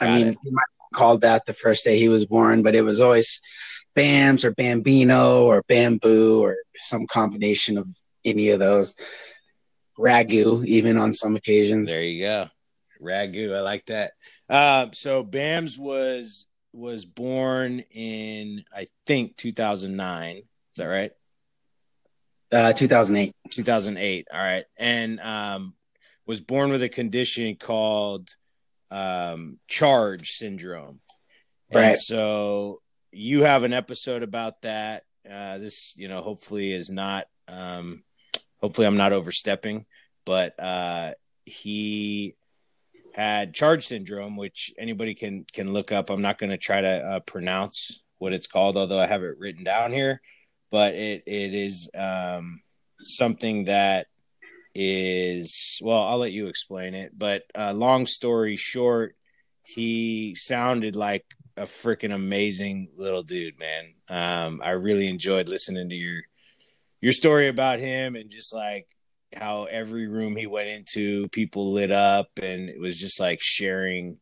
I 0.00 0.14
mean, 0.14 0.26
it. 0.28 0.38
he 0.42 0.50
might 0.50 0.64
have 0.80 0.98
called 0.98 1.20
that 1.22 1.46
the 1.46 1.52
first 1.52 1.84
day 1.84 1.98
he 1.98 2.08
was 2.08 2.26
born, 2.26 2.62
but 2.62 2.74
it 2.74 2.82
was 2.82 3.00
always 3.00 3.40
Bams 3.96 4.44
or 4.44 4.52
Bambino 4.52 5.44
or 5.44 5.62
Bamboo 5.68 6.42
or 6.42 6.56
some 6.76 7.06
combination 7.06 7.78
of 7.78 7.88
any 8.24 8.50
of 8.50 8.58
those. 8.58 8.94
Ragu, 9.98 10.64
even 10.66 10.96
on 10.96 11.12
some 11.12 11.36
occasions. 11.36 11.90
There 11.90 12.02
you 12.02 12.24
go, 12.24 12.48
Ragu. 13.00 13.54
I 13.54 13.60
like 13.60 13.84
that. 13.86 14.12
Um, 14.48 14.92
so 14.92 15.24
Bams 15.24 15.78
was 15.78 16.46
was 16.72 17.04
born 17.04 17.80
in 17.90 18.64
I 18.74 18.86
think 19.06 19.36
2009. 19.36 20.36
Is 20.38 20.44
that 20.76 20.84
right? 20.86 21.12
Uh, 22.50 22.72
2008. 22.72 23.34
2008. 23.50 24.28
All 24.32 24.38
right. 24.38 24.64
And 24.78 25.20
um, 25.20 25.74
was 26.26 26.40
born 26.40 26.70
with 26.70 26.82
a 26.82 26.88
condition 26.88 27.56
called 27.56 28.28
um, 28.90 29.58
charge 29.68 30.30
syndrome. 30.30 31.00
And 31.70 31.80
Right. 31.80 31.96
so 31.96 32.80
you 33.12 33.42
have 33.42 33.62
an 33.62 33.72
episode 33.72 34.22
about 34.22 34.62
that. 34.62 35.04
Uh, 35.30 35.58
this, 35.58 35.94
you 35.96 36.08
know, 36.08 36.22
hopefully 36.22 36.72
is 36.72 36.90
not, 36.90 37.26
um, 37.46 38.02
hopefully 38.60 38.86
I'm 38.86 38.96
not 38.96 39.12
overstepping, 39.12 39.86
but 40.24 40.58
uh, 40.58 41.12
he 41.44 42.34
had 43.14 43.54
charge 43.54 43.86
syndrome, 43.86 44.36
which 44.36 44.72
anybody 44.78 45.14
can 45.14 45.44
can 45.52 45.72
look 45.72 45.92
up. 45.92 46.10
I'm 46.10 46.22
not 46.22 46.38
going 46.38 46.50
to 46.50 46.58
try 46.58 46.80
to 46.80 46.88
uh, 46.88 47.20
pronounce 47.20 48.02
what 48.18 48.32
it's 48.32 48.46
called, 48.46 48.76
although 48.76 49.00
I 49.00 49.06
have 49.06 49.22
it 49.22 49.38
written 49.38 49.64
down 49.64 49.92
here. 49.92 50.20
But 50.70 50.94
it 50.94 51.22
it 51.26 51.54
is 51.54 51.90
um, 51.94 52.62
something 53.00 53.64
that 53.66 54.06
is 54.74 55.78
well. 55.82 56.02
I'll 56.02 56.18
let 56.18 56.32
you 56.32 56.46
explain 56.46 56.94
it. 56.94 57.16
But 57.16 57.42
uh, 57.54 57.74
long 57.74 58.06
story 58.06 58.56
short, 58.56 59.14
he 59.62 60.34
sounded 60.34 60.96
like 60.96 61.26
a 61.56 61.62
freaking 61.62 62.14
amazing 62.14 62.88
little 62.96 63.22
dude, 63.22 63.58
man. 63.58 63.94
Um, 64.08 64.60
I 64.62 64.70
really 64.70 65.08
enjoyed 65.08 65.48
listening 65.48 65.88
to 65.88 65.94
your 65.94 66.22
your 67.00 67.12
story 67.12 67.48
about 67.48 67.80
him 67.80 68.14
and 68.14 68.30
just 68.30 68.54
like 68.54 68.86
how 69.34 69.64
every 69.64 70.06
room 70.06 70.36
he 70.36 70.46
went 70.46 70.68
into, 70.68 71.28
people 71.28 71.72
lit 71.72 71.90
up, 71.90 72.28
and 72.40 72.68
it 72.68 72.80
was 72.80 72.98
just 72.98 73.20
like 73.20 73.40
sharing. 73.40 74.18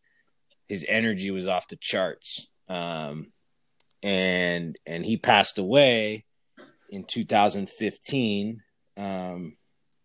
His 0.68 0.86
energy 0.88 1.30
was 1.30 1.48
off 1.48 1.68
the 1.68 1.76
charts, 1.80 2.48
um, 2.68 3.32
and 4.02 4.76
and 4.86 5.04
he 5.04 5.16
passed 5.16 5.58
away 5.58 6.24
in 6.90 7.04
2015. 7.04 8.62
Um, 8.96 9.56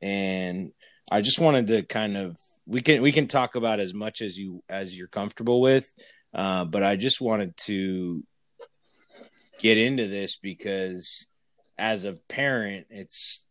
and 0.01 0.71
I 1.11 1.21
just 1.21 1.39
wanted 1.39 1.67
to 1.67 1.83
kind 1.83 2.17
of 2.17 2.37
we 2.65 2.81
can 2.81 3.01
we 3.01 3.11
can 3.11 3.27
talk 3.27 3.55
about 3.55 3.79
as 3.79 3.93
much 3.93 4.21
as 4.21 4.37
you 4.37 4.63
as 4.69 4.97
you're 4.97 5.07
comfortable 5.07 5.61
with, 5.61 5.91
uh, 6.35 6.65
but 6.65 6.83
I 6.83 6.97
just 6.97 7.21
wanted 7.21 7.55
to 7.65 8.23
get 9.59 9.77
into 9.77 10.07
this 10.07 10.35
because 10.35 11.27
as 11.77 12.03
a 12.03 12.13
parent, 12.13 12.87
it's 12.89 13.45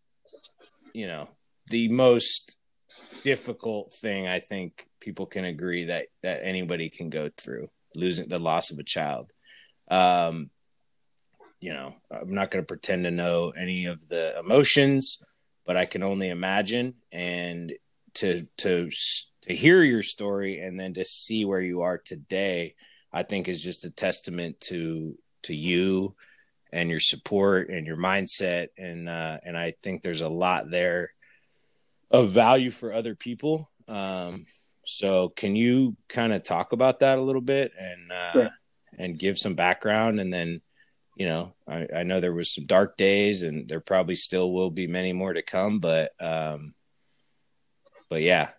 you 0.93 1.07
know 1.07 1.29
the 1.71 1.89
most 1.89 2.59
difficult 3.23 3.93
thing 3.93 4.29
I 4.29 4.41
think 4.41 4.87
people 5.01 5.25
can 5.25 5.47
agree 5.47 5.87
that 5.87 6.07
that 6.23 6.41
anybody 6.45 6.91
can 6.91 7.09
go 7.09 7.31
through 7.37 7.69
losing 7.97 8.29
the 8.29 8.39
loss 8.39 8.71
of 8.71 8.79
a 8.79 8.85
child. 8.85 9.31
Um, 9.91 10.51
you 11.61 11.73
know, 11.73 11.95
I'm 12.11 12.35
not 12.35 12.51
going 12.51 12.63
to 12.63 12.67
pretend 12.67 13.05
to 13.05 13.11
know 13.11 13.51
any 13.51 13.87
of 13.87 14.07
the 14.09 14.39
emotions, 14.39 15.25
but 15.65 15.79
I 15.79 15.87
can 15.87 16.03
only 16.03 16.29
imagine 16.29 16.97
and 17.11 17.73
to 18.15 18.47
to 18.59 18.91
to 19.45 19.55
hear 19.55 19.83
your 19.83 20.03
story 20.03 20.61
and 20.61 20.79
then 20.79 20.95
to 20.95 21.05
see 21.05 21.45
where 21.45 21.61
you 21.61 21.83
are 21.83 21.99
today, 21.99 22.75
I 23.13 23.23
think 23.23 23.49
is 23.49 23.63
just 23.63 23.85
a 23.85 23.91
testament 23.91 24.61
to 24.63 25.17
to 25.45 25.55
you 25.55 26.15
and 26.73 26.91
your 26.91 27.01
support 27.01 27.69
and 27.69 27.87
your 27.87 27.97
mindset 27.97 28.69
and 28.79 29.09
uh, 29.09 29.39
and 29.45 29.57
I 29.57 29.75
think 29.83 30.03
there's 30.03 30.23
a 30.23 30.29
lot 30.29 30.71
there 30.71 31.13
of 32.11 32.31
value 32.31 32.71
for 32.71 32.93
other 32.93 33.15
people. 33.15 33.71
Um, 33.89 34.45
so 34.85 35.29
can 35.31 35.57
you 35.57 35.97
kind 36.09 36.33
of 36.33 36.43
talk 36.43 36.73
about 36.73 37.01
that 37.01 37.19
a 37.19 37.23
little 37.23 37.43
bit 37.43 37.73
and 37.79 38.13
uh, 38.13 38.33
Sure. 38.33 38.51
and 38.99 39.19
give 39.19 39.39
some 39.39 39.55
background 39.55 40.21
and 40.21 40.33
then 40.33 40.61
you 41.17 41.27
know 41.27 41.55
I, 41.69 41.87
I 41.97 42.03
know 42.03 42.21
there 42.21 42.35
was 42.35 42.55
some 42.55 42.67
dark 42.67 42.97
days 42.97 43.43
and 43.43 43.69
there 43.69 43.81
probably 43.81 44.15
still 44.15 44.53
will 44.53 44.71
be 44.71 44.87
many 44.87 45.13
more 45.13 45.33
to 45.33 45.43
come 45.43 45.79
but 45.81 46.13
um 46.21 46.75
but 48.11 48.21
yeah 48.23 48.51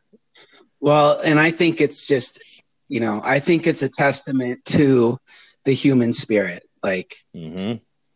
Well, 0.86 1.20
and 1.20 1.40
I 1.40 1.50
think 1.50 1.82
it's 1.82 2.06
just, 2.06 2.62
you 2.90 3.00
know, 3.00 3.20
I 3.24 3.40
think 3.40 3.66
it's 3.66 3.82
a 3.82 3.90
testament 3.90 4.64
to 4.66 5.18
the 5.64 5.74
human 5.74 6.14
spirit. 6.14 6.62
Like, 6.84 7.16
hmm 7.34 7.74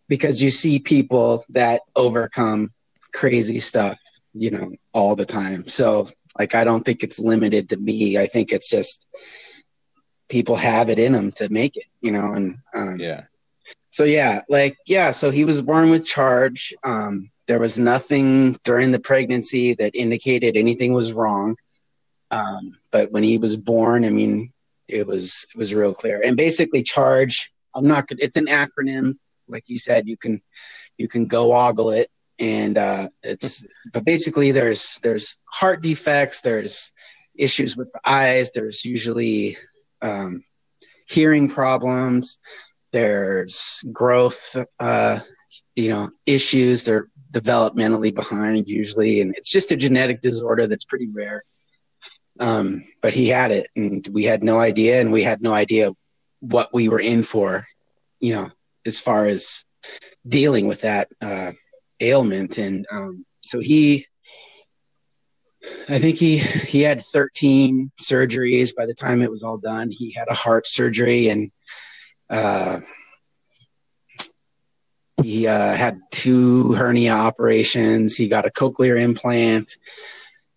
because 0.08 0.41
you 0.41 0.49
see 0.49 0.79
people 0.79 1.43
that 1.49 1.82
overcome 1.95 2.71
crazy 3.13 3.60
stuff, 3.60 3.97
you 4.34 4.51
know, 4.51 4.71
all 4.91 5.15
the 5.15 5.25
time. 5.25 5.67
So, 5.67 6.10
like, 6.38 6.55
I 6.55 6.63
don't 6.63 6.84
think 6.84 7.03
it's 7.03 7.19
limited 7.19 7.69
to 7.69 7.77
me. 7.77 8.17
I 8.17 8.25
think 8.25 8.51
it's 8.51 8.69
just 8.69 9.05
people 10.27 10.55
have 10.55 10.89
it 10.89 10.97
in 10.97 11.12
them 11.13 11.32
to 11.34 11.47
make 11.49 11.75
it, 11.75 11.86
you 12.01 12.12
know, 12.12 12.34
and, 12.34 12.58
um, 12.75 12.99
yeah 12.99 13.23
so 13.99 14.05
yeah, 14.05 14.43
like 14.47 14.77
yeah, 14.88 15.12
so 15.12 15.29
he 15.29 15.43
was 15.43 15.62
born 15.62 15.89
with 15.89 16.05
charge. 16.05 16.73
Um, 16.86 17.32
there 17.49 17.60
was 17.60 17.77
nothing 17.77 18.58
during 18.63 18.91
the 18.91 18.99
pregnancy 18.99 19.73
that 19.73 19.93
indicated 19.93 20.55
anything 20.55 20.93
was 20.93 21.12
wrong. 21.12 21.58
Um, 22.32 22.78
but 22.92 23.12
when 23.12 23.24
he 23.24 23.38
was 23.38 23.56
born, 23.56 24.06
I 24.06 24.10
mean, 24.10 24.52
it 24.88 25.08
was 25.08 25.46
it 25.54 25.58
was 25.58 25.74
real 25.74 25.94
clear. 25.94 26.22
And 26.24 26.38
basically, 26.38 26.84
charge 26.84 27.52
I'm 27.76 27.86
not. 27.86 28.06
It's 28.10 28.38
an 28.38 28.48
acronym, 28.48 29.15
like 29.48 29.63
you 29.68 29.78
said. 29.78 30.08
You 30.08 30.18
can 30.18 30.42
you 30.98 31.08
can 31.08 31.26
go 31.26 31.54
ogle 31.54 31.92
it, 31.92 32.10
and 32.38 32.78
uh, 32.78 33.10
it's 33.24 33.63
but 33.94 34.06
basically 34.06 34.52
there's 34.52 35.00
there's 35.04 35.39
heart 35.46 35.82
defects, 35.82 36.42
there's 36.42 36.92
issues 37.38 37.78
with 37.78 37.92
the 37.94 38.02
eyes, 38.06 38.52
there's 38.52 38.84
usually 38.84 39.58
um, 40.02 40.44
hearing 41.08 41.48
problems, 41.48 42.39
there's 42.92 43.84
growth, 43.92 44.58
uh, 44.80 45.20
you 45.76 45.89
know, 45.89 46.10
issues. 46.26 46.84
They're 46.84 47.08
developmentally 47.32 48.13
behind 48.13 48.68
usually, 48.68 49.22
and 49.22 49.36
it's 49.36 49.50
just 49.50 49.72
a 49.72 49.78
genetic 49.78 50.22
disorder 50.22 50.68
that's 50.68 50.86
pretty 50.86 51.08
rare. 51.08 51.44
Um, 52.39 52.86
but 53.02 53.13
he 53.13 53.28
had 53.28 53.52
it, 53.52 53.69
and 53.75 54.08
we 54.08 54.23
had 54.23 54.43
no 54.43 54.60
idea, 54.60 55.02
and 55.02 55.12
we 55.12 55.23
had 55.23 55.41
no 55.41 55.54
idea 55.54 55.91
what 56.39 56.73
we 56.73 56.88
were 56.88 56.99
in 56.99 57.23
for, 57.23 57.65
you 58.19 58.34
know, 58.34 58.49
as 58.86 58.99
far 58.99 59.25
as 59.25 59.65
dealing 60.28 60.67
with 60.67 60.82
that 60.82 61.10
uh, 61.21 61.52
ailment. 61.99 62.58
And 62.58 62.86
um, 62.91 63.25
so 63.41 63.60
he, 63.60 64.06
I 65.89 65.99
think 65.99 66.17
he 66.17 66.38
he 66.38 66.82
had 66.82 67.02
13 67.02 67.91
surgeries 68.02 68.73
by 68.73 68.86
the 68.86 68.93
time 68.93 69.21
it 69.21 69.32
was 69.32 69.43
all 69.43 69.58
done. 69.58 69.91
He 69.91 70.13
had 70.13 70.28
a 70.30 70.34
heart 70.34 70.65
surgery 70.65 71.28
and 71.28 71.52
uh, 72.30 72.80
he 75.21 75.47
uh, 75.47 75.73
had 75.73 75.99
two 76.12 76.73
hernia 76.73 77.12
operations. 77.12 78.15
He 78.15 78.30
got 78.30 78.45
a 78.45 78.52
cochlear 78.52 78.99
implant. 78.99 79.78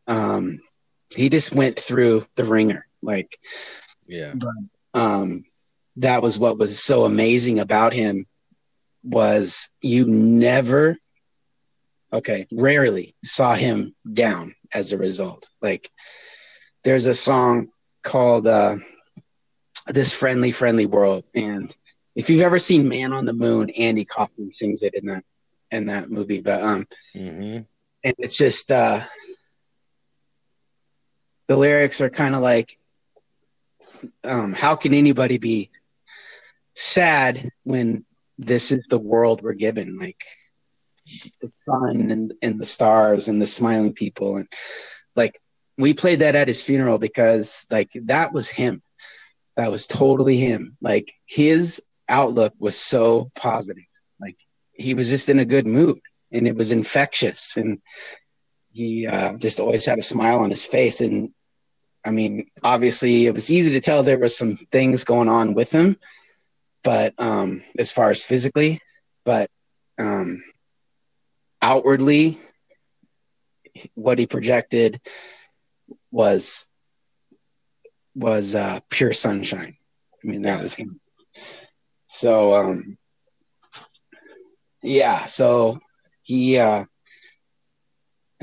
Um, 0.07 0.61
he 1.15 1.29
just 1.29 1.55
went 1.55 1.79
through 1.79 2.25
the 2.37 2.45
ringer, 2.45 2.87
like 3.03 3.39
yeah. 4.07 4.35
But, 4.35 5.01
um, 5.01 5.45
that 5.97 6.23
was 6.23 6.39
what 6.39 6.59
was 6.59 6.83
so 6.83 7.05
amazing 7.05 7.59
about 7.59 7.93
him 7.93 8.27
was 9.05 9.71
you 9.81 10.07
never, 10.07 10.97
okay, 12.13 12.47
rarely 12.53 13.15
saw 13.25 13.55
him 13.55 13.95
down 14.11 14.55
as 14.73 14.93
a 14.93 14.99
result. 14.99 15.49
Like 15.61 15.91
there's 16.85 17.07
a 17.07 17.15
song 17.15 17.69
called 18.03 18.47
uh, 18.47 18.77
"This 19.89 20.13
Friendly 20.13 20.51
Friendly 20.51 20.87
World," 20.87 21.25
and 21.35 21.75
if 22.15 22.31
you've 22.31 22.41
ever 22.43 22.59
seen 22.59 22.89
Man 22.89 23.13
on 23.13 23.25
the 23.25 23.33
Moon, 23.33 23.71
Andy 23.71 24.05
Kaufman 24.05 24.53
sings 24.59 24.83
it 24.83 24.95
in 24.95 25.07
that 25.07 25.25
in 25.71 25.87
that 25.87 26.11
movie. 26.11 26.41
But 26.41 26.63
um, 26.63 26.87
mm-hmm. 27.15 27.63
and 28.05 28.15
it's 28.19 28.37
just 28.37 28.71
uh, 28.71 29.01
the 31.53 31.59
lyrics 31.59 32.01
are 32.01 32.09
kind 32.09 32.35
of 32.35 32.41
like, 32.41 32.79
um, 34.25 34.55
how 34.55 34.75
can 34.75 34.95
anybody 34.95 35.37
be 35.37 35.71
sad 36.95 37.51
when 37.63 38.07
this 38.39 38.73
is 38.73 38.81
the 38.89 38.99
world 38.99 39.43
we're 39.43 39.53
given? 39.53 39.99
Like 39.99 40.25
the 41.43 41.53
sun 41.69 42.11
and 42.11 42.33
and 42.41 42.59
the 42.59 42.65
stars 42.65 43.29
and 43.29 43.43
the 43.43 43.47
smiling 43.47 43.93
people 43.93 44.37
and 44.37 44.49
like 45.17 45.39
we 45.77 45.93
played 45.93 46.21
that 46.21 46.37
at 46.37 46.49
his 46.49 46.63
funeral 46.63 46.99
because 46.99 47.67
like 47.71 47.91
that 48.05 48.33
was 48.33 48.49
him 48.49 48.81
that 49.57 49.71
was 49.71 49.89
totally 49.89 50.37
him 50.37 50.77
like 50.81 51.13
his 51.27 51.83
outlook 52.09 52.55
was 52.59 52.77
so 52.77 53.31
positive. 53.35 53.85
Like 54.21 54.37
he 54.73 54.95
was 54.95 55.11
just 55.11 55.29
in 55.29 55.39
a 55.39 55.45
good 55.45 55.67
mood 55.67 56.01
and 56.31 56.47
it 56.47 56.57
was 56.57 56.73
infectious 56.73 57.57
and 57.57 57.83
he 58.73 59.07
uh, 59.07 59.35
just 59.35 59.61
always 59.61 59.85
had 59.85 59.99
a 59.99 60.03
smile 60.03 60.39
on 60.39 60.51
his 60.51 60.65
face. 60.65 61.03
And 61.03 61.35
I 62.05 62.11
mean, 62.11 62.47
obviously 62.63 63.27
it 63.27 63.35
was 63.35 63.51
easy 63.51 63.73
to 63.73 63.81
tell 63.81 64.03
there 64.03 64.19
was 64.19 64.37
some 64.37 64.57
things 64.57 65.05
going 65.05 65.29
on 65.29 65.55
with 65.55 65.71
him, 65.73 65.97
but 66.83 67.15
um, 67.19 67.63
as 67.79 67.93
far 67.93 68.11
as 68.11 68.25
physically, 68.25 68.81
but 69.25 69.51
um, 69.99 70.43
outwardly, 71.61 72.39
what 73.95 74.19
he 74.19 74.27
projected 74.27 75.01
was 76.11 76.69
was 78.15 78.55
uh, 78.55 78.81
pure 78.91 79.13
sunshine. 79.13 79.77
I 80.23 80.29
mean, 80.29 80.43
that 80.43 80.61
was 80.61 80.75
him. 80.75 81.01
So 82.15 82.55
um 82.55 82.99
yeah, 84.83 85.25
so 85.25 85.81
he 86.23 86.59
uh 86.59 86.85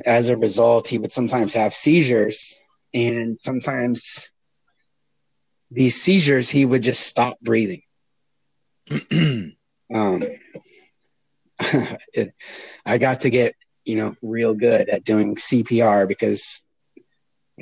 as 0.05 0.29
a 0.29 0.37
result 0.37 0.87
he 0.87 0.97
would 0.97 1.11
sometimes 1.11 1.53
have 1.53 1.73
seizures 1.73 2.59
and 2.93 3.37
sometimes 3.43 4.29
these 5.71 6.01
seizures 6.01 6.49
he 6.49 6.65
would 6.65 6.81
just 6.81 7.01
stop 7.01 7.39
breathing. 7.41 7.81
um 9.93 10.23
it, 12.13 12.33
I 12.85 12.97
got 12.97 13.21
to 13.21 13.29
get, 13.29 13.53
you 13.83 13.97
know, 13.97 14.15
real 14.21 14.55
good 14.55 14.89
at 14.89 15.03
doing 15.03 15.35
CPR 15.35 16.07
because 16.07 16.61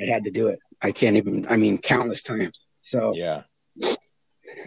I 0.00 0.04
had 0.04 0.24
to 0.24 0.30
do 0.30 0.48
it. 0.48 0.60
I 0.80 0.92
can't 0.92 1.16
even 1.16 1.46
I 1.48 1.56
mean 1.56 1.78
countless 1.78 2.22
times. 2.22 2.58
So 2.90 3.12
yeah 3.14 3.42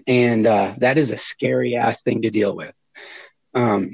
and 0.08 0.46
uh, 0.46 0.76
that 0.78 0.98
is 0.98 1.12
a 1.12 1.18
scary 1.18 1.76
ass 1.76 2.00
thing 2.02 2.22
to 2.24 2.30
deal 2.30 2.56
with. 2.56 2.74
Um, 3.54 3.92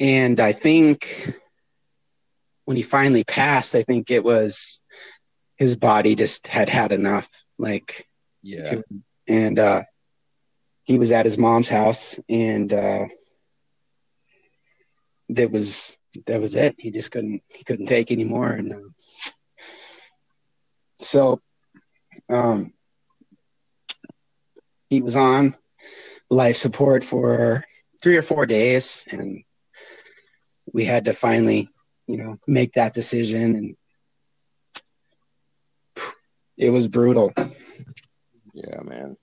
and 0.00 0.40
I 0.40 0.52
think 0.52 1.34
when 2.64 2.76
he 2.76 2.82
finally 2.82 3.24
passed, 3.24 3.74
I 3.74 3.82
think 3.82 4.10
it 4.10 4.24
was 4.24 4.81
his 5.62 5.76
body 5.76 6.14
just 6.14 6.48
had 6.48 6.68
had 6.68 6.92
enough. 6.92 7.28
Like, 7.58 8.08
yeah, 8.42 8.80
and 9.28 9.58
uh, 9.58 9.82
he 10.84 10.98
was 10.98 11.12
at 11.12 11.24
his 11.24 11.38
mom's 11.38 11.68
house, 11.68 12.18
and 12.28 12.72
uh, 12.72 13.06
that 15.30 15.50
was 15.50 15.96
that 16.26 16.40
was 16.40 16.56
it. 16.56 16.74
He 16.78 16.90
just 16.90 17.12
couldn't 17.12 17.42
he 17.48 17.64
couldn't 17.64 17.86
take 17.86 18.10
anymore, 18.10 18.50
and 18.50 18.72
uh, 18.72 18.88
so 21.00 21.40
um, 22.28 22.72
he 24.90 25.00
was 25.00 25.16
on 25.16 25.56
life 26.28 26.56
support 26.56 27.04
for 27.04 27.64
three 28.02 28.16
or 28.16 28.22
four 28.22 28.46
days 28.46 29.04
and 29.10 29.44
we 30.72 30.84
had 30.84 31.04
to 31.04 31.12
finally 31.12 31.68
you 32.06 32.16
know 32.16 32.38
make 32.46 32.72
that 32.72 32.94
decision 32.94 33.54
and 33.54 33.76
it 36.56 36.70
was 36.70 36.88
brutal. 36.88 37.32
Yeah 38.54 38.80
man. 38.82 39.16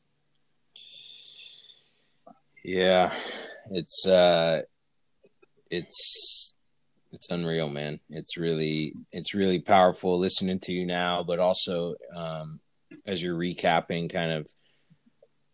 Yeah 2.63 3.13
it's 3.72 4.08
uh 4.08 4.62
it's 5.70 6.54
it's 7.12 7.32
unreal 7.32 7.70
man. 7.70 8.00
It's 8.10 8.38
really 8.38 8.94
it's 9.12 9.34
really 9.34 9.60
powerful 9.60 10.20
listening 10.20 10.60
to 10.62 10.72
you 10.72 10.86
now 10.86 11.24
but 11.24 11.39
also 11.39 11.96
um 12.15 12.60
as 13.06 13.22
you're 13.22 13.38
recapping 13.38 14.12
kind 14.12 14.32
of 14.32 14.48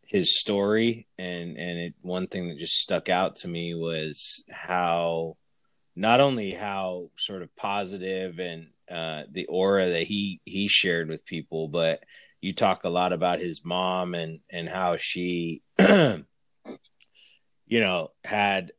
his 0.03 0.39
story 0.39 1.07
and 1.17 1.57
and 1.57 1.79
it, 1.79 1.93
one 2.01 2.27
thing 2.27 2.49
that 2.49 2.57
just 2.57 2.75
stuck 2.75 3.09
out 3.09 3.37
to 3.37 3.47
me 3.47 3.73
was 3.73 4.43
how 4.49 5.35
not 5.95 6.19
only 6.19 6.51
how 6.51 7.09
sort 7.17 7.41
of 7.41 7.55
positive 7.55 8.39
and 8.39 8.67
uh, 8.89 9.23
the 9.31 9.45
aura 9.47 9.89
that 9.89 10.03
he 10.03 10.41
he 10.45 10.67
shared 10.67 11.09
with 11.09 11.25
people, 11.25 11.67
but 11.67 12.03
you 12.41 12.53
talk 12.53 12.83
a 12.83 12.89
lot 12.89 13.13
about 13.13 13.39
his 13.39 13.63
mom 13.63 14.15
and 14.15 14.39
and 14.49 14.69
how 14.69 14.97
she, 14.97 15.61
you 15.79 16.25
know, 17.69 18.11
had 18.23 18.71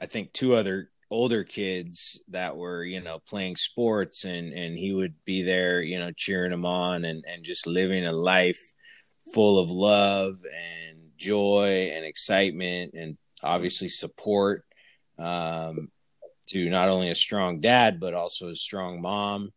I 0.00 0.06
think 0.06 0.32
two 0.32 0.54
other 0.54 0.90
older 1.10 1.44
kids 1.44 2.22
that 2.28 2.56
were 2.56 2.82
you 2.82 3.00
know 3.00 3.20
playing 3.28 3.56
sports 3.56 4.24
and 4.24 4.52
and 4.52 4.76
he 4.76 4.92
would 4.92 5.14
be 5.24 5.42
there 5.42 5.80
you 5.80 6.00
know 6.00 6.10
cheering 6.16 6.50
them 6.50 6.66
on 6.66 7.04
and 7.04 7.24
and 7.32 7.44
just 7.44 7.64
living 7.64 8.04
a 8.04 8.12
life 8.12 8.60
full 9.32 9.60
of 9.60 9.70
love 9.70 10.38
and 10.44 10.98
joy 11.16 11.92
and 11.94 12.04
excitement 12.04 12.94
and 12.94 13.16
obviously 13.42 13.88
support. 13.88 14.64
Um, 15.18 15.90
to 16.46 16.68
not 16.68 16.88
only 16.88 17.10
a 17.10 17.14
strong 17.14 17.60
dad 17.60 18.00
but 18.00 18.14
also 18.14 18.48
a 18.48 18.54
strong 18.54 19.00
mom 19.00 19.52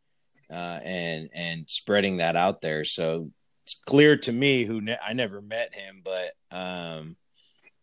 uh, 0.51 0.79
and 0.83 1.29
and 1.33 1.69
spreading 1.69 2.17
that 2.17 2.35
out 2.35 2.61
there 2.61 2.83
so 2.83 3.29
it's 3.63 3.79
clear 3.85 4.17
to 4.17 4.31
me 4.31 4.63
who 4.65 4.81
ne- 4.81 4.97
I 5.05 5.13
never 5.13 5.41
met 5.41 5.73
him 5.73 6.01
but 6.03 6.33
um, 6.55 7.15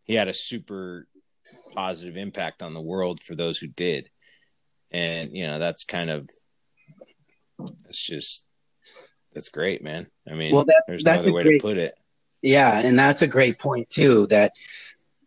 he 0.04 0.14
had 0.14 0.28
a 0.28 0.34
super 0.34 1.06
positive 1.74 2.16
impact 2.16 2.62
on 2.62 2.74
the 2.74 2.80
world 2.80 3.20
for 3.20 3.34
those 3.34 3.58
who 3.58 3.68
did 3.68 4.10
and 4.90 5.32
you 5.32 5.46
know 5.46 5.58
that's 5.58 5.84
kind 5.84 6.10
of 6.10 6.28
it's 7.88 8.04
just 8.04 8.46
that's 9.36 9.50
great, 9.50 9.82
man. 9.82 10.06
I 10.26 10.34
mean, 10.34 10.54
well, 10.54 10.64
that, 10.64 10.84
there's 10.86 11.04
no 11.04 11.12
other 11.12 11.30
way 11.30 11.42
great, 11.42 11.58
to 11.58 11.62
put 11.62 11.76
it. 11.76 11.92
Yeah, 12.40 12.80
and 12.82 12.98
that's 12.98 13.20
a 13.20 13.26
great 13.26 13.58
point 13.58 13.90
too. 13.90 14.26
That 14.28 14.52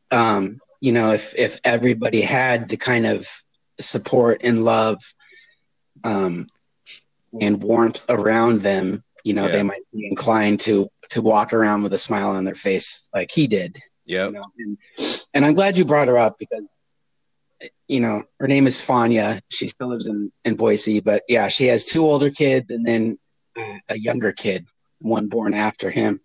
um, 0.10 0.60
you 0.82 0.92
know, 0.92 1.12
if 1.12 1.36
if 1.38 1.60
everybody 1.64 2.22
had 2.22 2.70
the 2.70 2.78
kind 2.78 3.06
of 3.06 3.28
support 3.80 4.42
and 4.44 4.64
love 4.64 5.02
um, 6.04 6.48
and 7.40 7.62
warmth 7.62 8.06
around 8.10 8.62
them, 8.62 9.04
you 9.24 9.34
know, 9.34 9.46
yeah. 9.46 9.52
they 9.52 9.64
might 9.64 9.82
be 9.94 10.08
inclined 10.08 10.60
to 10.62 10.90
to 11.12 11.22
walk 11.22 11.54
around 11.54 11.82
with 11.82 11.94
a 11.94 11.98
smile 11.98 12.30
on 12.30 12.44
their 12.44 12.56
face 12.56 13.04
like 13.14 13.32
he 13.32 13.48
did. 13.48 13.80
Yeah. 14.06 14.28
You 14.28 14.32
know? 14.32 14.46
and, 14.58 14.78
and 15.34 15.46
I'm 15.46 15.56
glad 15.56 15.78
you 15.78 15.86
brought 15.86 16.08
her 16.08 16.18
up 16.18 16.38
because 16.38 16.64
you 17.88 18.00
know, 18.00 18.24
her 18.40 18.48
name 18.48 18.68
is 18.68 18.80
Fanya. 18.80 19.42
She 19.50 19.68
still 19.68 19.90
lives 19.90 20.08
in, 20.08 20.32
in 20.46 20.56
Boise, 20.56 21.02
but 21.02 21.24
yeah, 21.28 21.48
she 21.48 21.66
has 21.68 21.86
two 21.86 22.06
older 22.06 22.30
kids 22.30 22.70
and 22.70 22.86
then 22.86 23.18
a 23.90 23.98
younger 23.98 24.32
kid, 24.32 24.66
one 25.00 25.28
born 25.28 25.54
after 25.54 25.90
him. 25.90 26.22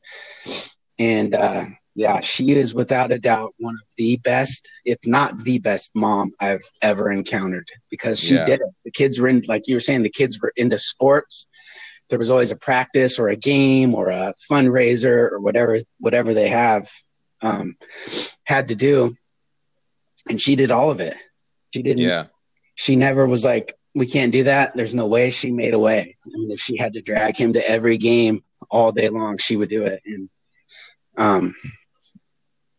And 0.98 1.34
uh, 1.34 1.66
yeah, 1.94 2.20
she 2.20 2.50
is 2.50 2.74
without 2.74 3.12
a 3.12 3.18
doubt 3.18 3.54
one 3.58 3.74
of 3.74 3.94
the 3.96 4.16
best, 4.16 4.70
if 4.84 4.98
not 5.04 5.38
the 5.38 5.58
best 5.58 5.92
mom 5.94 6.32
I've 6.40 6.64
ever 6.82 7.10
encountered 7.10 7.68
because 7.88 8.18
she 8.18 8.34
yeah. 8.34 8.46
did 8.46 8.60
it. 8.60 8.68
The 8.84 8.90
kids 8.90 9.20
were 9.20 9.28
in, 9.28 9.42
like 9.46 9.68
you 9.68 9.76
were 9.76 9.80
saying, 9.80 10.02
the 10.02 10.10
kids 10.10 10.40
were 10.40 10.52
into 10.56 10.76
sports. 10.76 11.48
There 12.10 12.18
was 12.18 12.30
always 12.30 12.50
a 12.50 12.56
practice 12.56 13.18
or 13.18 13.28
a 13.28 13.36
game 13.36 13.94
or 13.94 14.08
a 14.08 14.34
fundraiser 14.50 15.30
or 15.30 15.40
whatever, 15.40 15.78
whatever 16.00 16.34
they 16.34 16.48
have 16.48 16.90
um, 17.40 17.76
had 18.42 18.68
to 18.68 18.74
do. 18.74 19.16
And 20.28 20.40
she 20.40 20.56
did 20.56 20.72
all 20.72 20.90
of 20.90 21.00
it. 21.00 21.16
She 21.74 21.82
didn't. 21.82 22.02
Yeah. 22.02 22.26
She 22.74 22.96
never 22.96 23.26
was 23.26 23.44
like, 23.44 23.72
we 23.94 24.06
can't 24.06 24.32
do 24.32 24.44
that. 24.44 24.74
There's 24.74 24.94
no 24.94 25.06
way. 25.06 25.30
She 25.30 25.52
made 25.52 25.74
a 25.74 25.78
way. 25.78 26.16
I 26.24 26.28
mean, 26.28 26.50
if 26.50 26.58
she 26.58 26.76
had 26.76 26.94
to 26.94 27.00
drag 27.00 27.36
him 27.36 27.52
to 27.52 27.70
every 27.70 27.98
game 27.98 28.42
all 28.68 28.90
day 28.90 29.08
long, 29.08 29.38
she 29.38 29.56
would 29.56 29.68
do 29.68 29.84
it. 29.84 30.02
And 30.04 30.28
um, 31.16 31.54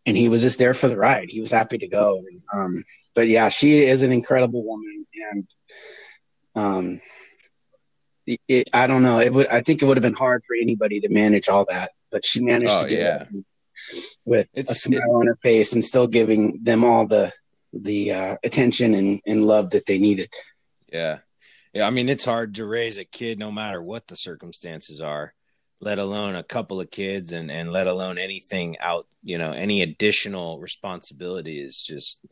and 0.06 0.15
he 0.15 0.30
was 0.30 0.41
just 0.41 0.60
there 0.60 0.74
for 0.74 0.88
the 0.88 0.98
ride. 0.98 1.30
He 1.30 1.41
was 1.41 1.52
happy 1.52 1.78
to 1.80 1.88
go. 1.88 2.24
And, 2.30 2.41
um, 2.54 2.84
but 3.13 3.28
yeah, 3.28 3.50
she 3.50 3.84
is 3.84 4.02
an 4.02 4.12
incredible 4.12 4.63
woman, 4.63 5.06
and 5.32 5.48
um, 6.56 7.02
it, 8.26 8.39
it, 8.48 8.70
I 8.74 8.88
don't 8.88 9.04
know. 9.04 9.20
It 9.20 9.34
would. 9.34 9.48
I 9.48 9.62
think 9.62 9.82
it 9.82 9.86
would 9.86 9.98
have 9.98 10.04
been 10.04 10.13
hard 10.13 10.44
for 10.48 10.56
anybody 10.56 11.00
to 11.02 11.10
manage 11.10 11.50
all 11.50 11.65
that, 11.65 11.91
but 12.12 12.26
she 12.26 12.41
managed 12.41 12.74
oh, 12.74 12.84
to 12.84 12.89
do 12.89 12.98
yeah. 12.98 13.24
it 13.24 13.46
with 14.26 14.48
it's, 14.54 14.72
a 14.72 14.76
smile 14.76 15.00
it, 15.00 15.13
on 15.13 15.28
her 15.28 15.38
face 15.41 15.74
and 15.74 15.84
still 15.84 16.08
giving 16.08 16.63
them 16.63 16.84
all 16.84 17.08
the 17.08 17.32
the 17.72 18.12
uh, 18.12 18.38
attention 18.44 18.96
and, 18.96 19.22
and 19.26 19.46
love 19.46 19.72
that 19.72 19.86
they 19.86 20.00
needed. 20.00 20.30
Yeah. 20.91 21.20
Yeah. 21.74 21.86
I 21.86 21.89
mean, 21.89 22.10
it's 22.10 22.26
hard 22.26 22.56
to 22.56 22.65
raise 22.65 22.98
a 22.98 23.06
kid 23.06 23.38
no 23.38 23.52
matter 23.52 23.82
what 23.82 24.08
the 24.08 24.15
circumstances 24.15 25.02
are, 25.02 25.34
let 25.82 26.00
alone 26.00 26.36
a 26.36 26.44
couple 26.44 26.80
of 26.80 26.90
kids 26.90 27.32
and, 27.32 27.52
and 27.52 27.72
let 27.72 27.88
alone 27.88 28.18
anything 28.18 28.78
out, 28.80 29.08
you 29.24 29.38
know, 29.38 29.52
any 29.52 29.82
additional 29.82 30.60
responsibility 30.60 31.60
is 31.60 31.84
just, 31.86 32.26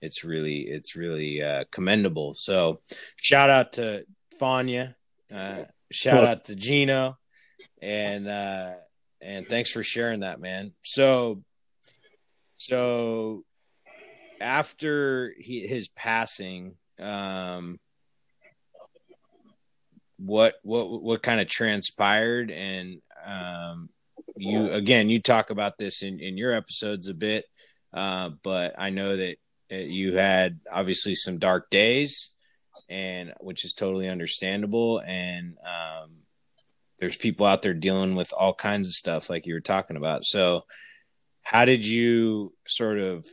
it's 0.00 0.24
really, 0.24 0.60
it's 0.60 0.96
really 0.96 1.42
uh, 1.42 1.64
commendable. 1.70 2.34
So 2.34 2.80
shout 3.16 3.50
out 3.50 3.74
to 3.74 4.04
fanya 4.40 4.94
uh, 5.34 5.64
shout 5.90 6.24
out 6.24 6.44
to 6.46 6.56
Geno 6.56 7.18
and, 7.82 8.28
uh, 8.28 8.74
and 9.20 9.46
thanks 9.46 9.70
for 9.70 9.82
sharing 9.82 10.20
that, 10.20 10.40
man. 10.40 10.72
So, 10.82 11.42
so 12.56 13.42
after 14.40 15.34
he, 15.38 15.66
his 15.66 15.88
passing, 15.88 16.76
um, 16.98 17.78
what 20.18 20.54
what 20.62 21.02
what 21.02 21.22
kind 21.22 21.40
of 21.40 21.48
transpired 21.48 22.50
and 22.50 23.00
um, 23.26 23.88
you 24.36 24.72
again 24.72 25.08
you 25.08 25.20
talk 25.20 25.50
about 25.50 25.78
this 25.78 26.02
in 26.02 26.20
in 26.20 26.36
your 26.36 26.52
episodes 26.52 27.08
a 27.08 27.14
bit, 27.14 27.44
uh, 27.92 28.30
but 28.42 28.74
I 28.78 28.90
know 28.90 29.16
that 29.16 29.36
you 29.70 30.16
had 30.16 30.60
obviously 30.70 31.14
some 31.14 31.38
dark 31.38 31.70
days, 31.70 32.34
and 32.88 33.32
which 33.40 33.64
is 33.64 33.74
totally 33.74 34.08
understandable 34.08 35.00
and. 35.00 35.56
Um, 35.64 36.10
there's 37.00 37.16
people 37.16 37.46
out 37.46 37.62
there 37.62 37.74
dealing 37.74 38.16
with 38.16 38.32
all 38.32 38.52
kinds 38.52 38.88
of 38.88 38.92
stuff 38.92 39.30
like 39.30 39.46
you 39.46 39.54
were 39.54 39.60
talking 39.60 39.96
about. 39.96 40.24
So, 40.24 40.64
how 41.42 41.64
did 41.64 41.84
you 41.84 42.52
sort 42.66 42.98
of 42.98 43.24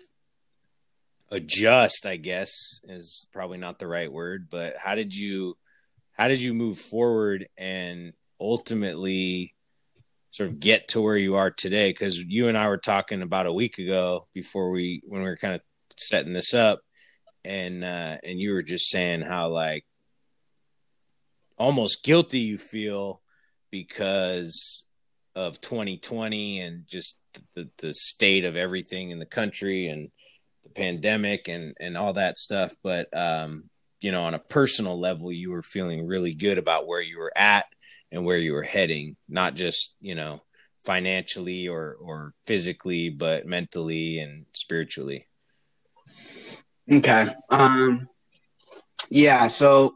adjust 1.32 2.06
i 2.06 2.15
guess 2.15 2.80
is 2.88 3.28
probably 3.34 3.58
not 3.58 3.80
the 3.80 3.88
right 3.88 4.12
word 4.12 4.48
but 4.50 4.76
how 4.78 4.95
did 4.95 5.13
you 5.13 5.58
how 6.15 6.28
did 6.28 6.41
you 6.41 6.54
move 6.54 6.80
forward 6.80 7.47
and 7.58 8.13
ultimately 8.39 9.54
sort 10.32 10.49
of 10.49 10.60
get 10.60 10.89
to 10.89 11.01
where 11.01 11.17
you 11.17 11.36
are 11.36 11.51
today? 11.51 11.91
Because 11.91 12.17
you 12.17 12.47
and 12.47 12.58
i 12.58 12.67
were 12.67 12.78
talking 12.78 13.21
about 13.21 13.45
a 13.45 13.54
week 13.54 13.78
ago 13.78 14.28
before 14.34 14.71
we 14.71 15.01
when 15.08 15.21
we 15.21 15.28
were 15.28 15.38
kind 15.38 15.56
of 15.56 15.62
setting 15.97 16.34
this 16.34 16.54
up 16.54 16.82
and 17.45 17.84
uh 17.84 18.17
and 18.23 18.39
you 18.39 18.54
were 18.54 18.63
just 18.63 18.89
saying 18.89 19.21
how 19.21 19.49
like 19.49 19.86
almost 21.58 22.04
guilty 22.04 22.39
you 22.39 22.58
feel 22.58 23.21
because 23.71 24.86
of 25.36 25.60
2020 25.60 26.62
and 26.62 26.88
just 26.88 27.19
the, 27.56 27.69
the 27.80 27.93
state 27.93 28.45
of 28.45 28.56
everything 28.56 29.12
in 29.12 29.19
the 29.19 29.25
country 29.25 29.88
and 29.88 30.10
the 30.63 30.69
pandemic 30.69 31.47
and 31.47 31.75
and 31.80 31.97
all 31.97 32.13
that 32.13 32.38
stuff. 32.38 32.73
But 32.84 33.15
um 33.15 33.69
you 34.05 34.11
know 34.11 34.25
on 34.25 34.35
a 34.35 34.39
personal 34.39 34.99
level 34.99 35.31
you 35.31 35.49
were 35.49 35.63
feeling 35.63 36.05
really 36.05 36.35
good 36.35 36.59
about 36.59 36.85
where 36.85 37.01
you 37.01 37.17
were 37.17 37.35
at 37.35 37.65
and 38.11 38.23
where 38.23 38.37
you 38.37 38.53
were 38.53 38.61
heading 38.61 39.15
not 39.27 39.55
just 39.55 39.95
you 39.99 40.13
know 40.13 40.43
financially 40.85 41.67
or 41.67 41.97
or 41.99 42.31
physically 42.45 43.09
but 43.09 43.47
mentally 43.47 44.19
and 44.19 44.45
spiritually. 44.53 45.27
Okay. 46.91 47.25
Um 47.49 48.07
yeah 49.09 49.47
so 49.47 49.95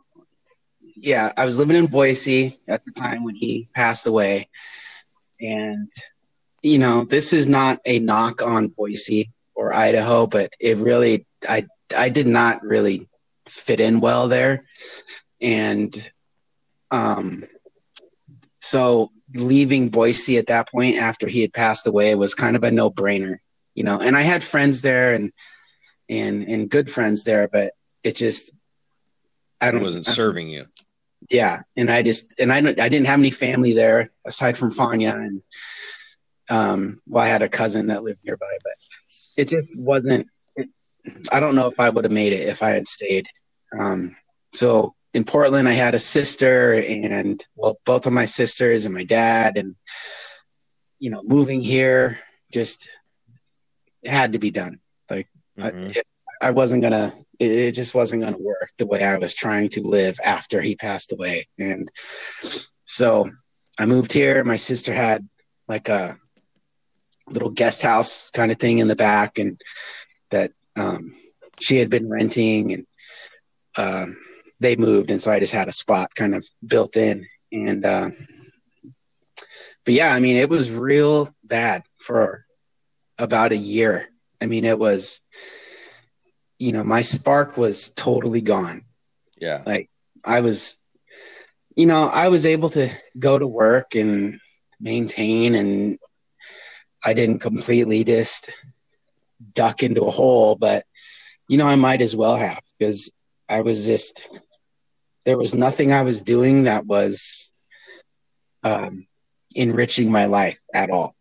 yeah 0.83 1.31
i 1.37 1.45
was 1.45 1.59
living 1.59 1.75
in 1.75 1.85
boise 1.85 2.59
at 2.67 2.83
the 2.85 2.91
time 2.91 3.23
when 3.23 3.35
he 3.35 3.69
passed 3.75 4.07
away. 4.07 4.49
And 5.39 5.91
you 6.63 6.79
know 6.79 7.05
this 7.05 7.31
is 7.31 7.47
not 7.47 7.79
a 7.85 7.99
knock 7.99 8.41
on 8.41 8.69
boise 8.69 9.29
or 9.53 9.71
Idaho, 9.71 10.25
but 10.25 10.51
it 10.59 10.77
really 10.77 11.27
I 11.47 11.67
I 11.95 12.09
did 12.09 12.25
not 12.25 12.63
really 12.63 13.08
fit 13.59 13.79
in 13.79 13.99
well 13.99 14.27
there, 14.27 14.65
and 15.41 16.11
um, 16.91 17.43
so 18.61 19.11
leaving 19.35 19.89
Boise 19.89 20.37
at 20.37 20.47
that 20.47 20.69
point 20.69 20.97
after 20.97 21.27
he 21.27 21.41
had 21.41 21.53
passed 21.53 21.87
away 21.87 22.15
was 22.15 22.35
kind 22.35 22.55
of 22.55 22.63
a 22.63 22.71
no 22.71 22.89
brainer, 22.89 23.37
you 23.75 23.83
know. 23.83 23.99
And 23.99 24.17
I 24.17 24.21
had 24.21 24.43
friends 24.43 24.81
there 24.81 25.13
and 25.13 25.31
and 26.09 26.43
and 26.43 26.69
good 26.69 26.89
friends 26.89 27.23
there, 27.23 27.47
but 27.47 27.73
it 28.03 28.15
just 28.15 28.51
I 29.61 29.71
don't 29.71 29.81
it 29.81 29.83
wasn't 29.83 30.05
serving 30.05 30.49
you. 30.49 30.65
Yeah, 31.29 31.61
and 31.75 31.91
I 31.91 32.01
just 32.01 32.39
and 32.39 32.51
I 32.51 32.61
don't 32.61 32.79
I 32.79 32.89
didn't 32.89 33.07
have 33.07 33.19
any 33.19 33.31
family 33.31 33.73
there 33.73 34.11
aside 34.25 34.57
from 34.57 34.71
Fanya 34.71 35.13
and 35.13 35.41
um 36.49 37.01
well 37.07 37.23
I 37.23 37.27
had 37.27 37.43
a 37.43 37.49
cousin 37.49 37.87
that 37.87 38.03
lived 38.03 38.19
nearby, 38.23 38.57
but 38.63 38.73
it 39.37 39.47
just 39.47 39.67
wasn't. 39.75 40.27
It, 40.55 40.69
I 41.31 41.39
don't 41.39 41.55
know 41.55 41.67
if 41.67 41.79
I 41.79 41.89
would 41.89 42.03
have 42.03 42.11
made 42.11 42.33
it 42.33 42.49
if 42.49 42.63
I 42.63 42.71
had 42.71 42.87
stayed. 42.87 43.27
Um, 43.77 44.15
so 44.59 44.95
in 45.13 45.23
Portland, 45.23 45.67
I 45.67 45.73
had 45.73 45.95
a 45.95 45.99
sister, 45.99 46.73
and 46.73 47.43
well, 47.55 47.79
both 47.85 48.05
of 48.05 48.13
my 48.13 48.25
sisters 48.25 48.85
and 48.85 48.93
my 48.93 49.03
dad, 49.03 49.57
and 49.57 49.75
you 50.99 51.09
know, 51.09 51.23
moving 51.23 51.61
here 51.61 52.19
just 52.51 52.89
had 54.05 54.33
to 54.33 54.39
be 54.39 54.51
done. 54.51 54.79
Like 55.09 55.27
mm-hmm. 55.57 55.99
I, 56.41 56.47
I, 56.47 56.51
wasn't 56.51 56.83
gonna. 56.83 57.13
It, 57.39 57.51
it 57.51 57.71
just 57.73 57.95
wasn't 57.95 58.23
gonna 58.23 58.37
work 58.37 58.71
the 58.77 58.85
way 58.85 59.03
I 59.03 59.17
was 59.17 59.33
trying 59.33 59.69
to 59.71 59.81
live 59.81 60.19
after 60.23 60.61
he 60.61 60.75
passed 60.75 61.11
away, 61.11 61.47
and 61.57 61.89
so 62.95 63.29
I 63.77 63.85
moved 63.85 64.13
here. 64.13 64.43
My 64.43 64.57
sister 64.57 64.93
had 64.93 65.27
like 65.67 65.89
a 65.89 66.17
little 67.27 67.49
guest 67.49 67.81
house 67.81 68.29
kind 68.29 68.51
of 68.51 68.59
thing 68.59 68.77
in 68.77 68.87
the 68.87 68.95
back, 68.95 69.39
and 69.39 69.59
that 70.29 70.51
um, 70.75 71.13
she 71.59 71.77
had 71.77 71.89
been 71.89 72.09
renting, 72.09 72.73
and 72.73 72.85
um, 73.77 74.17
they 74.59 74.75
moved, 74.75 75.11
and 75.11 75.21
so 75.21 75.31
I 75.31 75.39
just 75.39 75.53
had 75.53 75.67
a 75.67 75.73
spot 75.73 76.13
kind 76.15 76.35
of 76.35 76.45
built 76.65 76.97
in, 76.97 77.25
and 77.51 77.85
uh, 77.85 78.09
but 79.85 79.93
yeah, 79.93 80.13
I 80.13 80.19
mean, 80.19 80.35
it 80.35 80.49
was 80.49 80.71
real 80.71 81.33
bad 81.43 81.83
for 82.05 82.45
about 83.17 83.51
a 83.51 83.57
year. 83.57 84.09
I 84.41 84.45
mean, 84.45 84.65
it 84.65 84.77
was, 84.77 85.21
you 86.57 86.71
know, 86.71 86.83
my 86.83 87.01
spark 87.01 87.57
was 87.57 87.89
totally 87.89 88.41
gone. 88.41 88.83
Yeah, 89.39 89.63
like 89.65 89.89
I 90.23 90.41
was, 90.41 90.77
you 91.75 91.85
know, 91.85 92.07
I 92.07 92.27
was 92.27 92.45
able 92.45 92.69
to 92.69 92.89
go 93.17 93.37
to 93.39 93.47
work 93.47 93.95
and 93.95 94.39
maintain 94.79 95.55
and 95.55 95.99
I 97.03 97.13
didn't 97.13 97.39
completely 97.39 98.03
just 98.03 98.51
duck 99.53 99.83
into 99.83 100.03
a 100.03 100.11
hole, 100.11 100.55
but 100.55 100.85
you 101.47 101.57
know, 101.57 101.67
I 101.67 101.75
might 101.75 102.01
as 102.01 102.15
well 102.15 102.35
have 102.35 102.61
because 102.77 103.11
I 103.49 103.61
was 103.61 103.85
just 103.85 104.29
there 105.25 105.37
was 105.37 105.55
nothing 105.55 105.91
I 105.91 106.03
was 106.03 106.21
doing 106.21 106.63
that 106.63 106.85
was 106.85 107.51
um, 108.63 109.07
enriching 109.53 110.11
my 110.11 110.25
life 110.25 110.57
at 110.73 110.89
all 110.89 111.15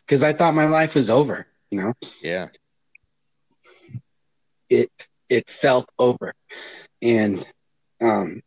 because 0.00 0.22
I 0.22 0.32
thought 0.32 0.54
my 0.54 0.66
life 0.66 0.94
was 0.94 1.10
over. 1.10 1.46
You 1.70 1.80
know, 1.80 1.94
yeah. 2.22 2.48
It 4.68 4.90
it 5.28 5.50
felt 5.50 5.88
over, 5.98 6.34
and 7.02 7.44
um, 8.00 8.42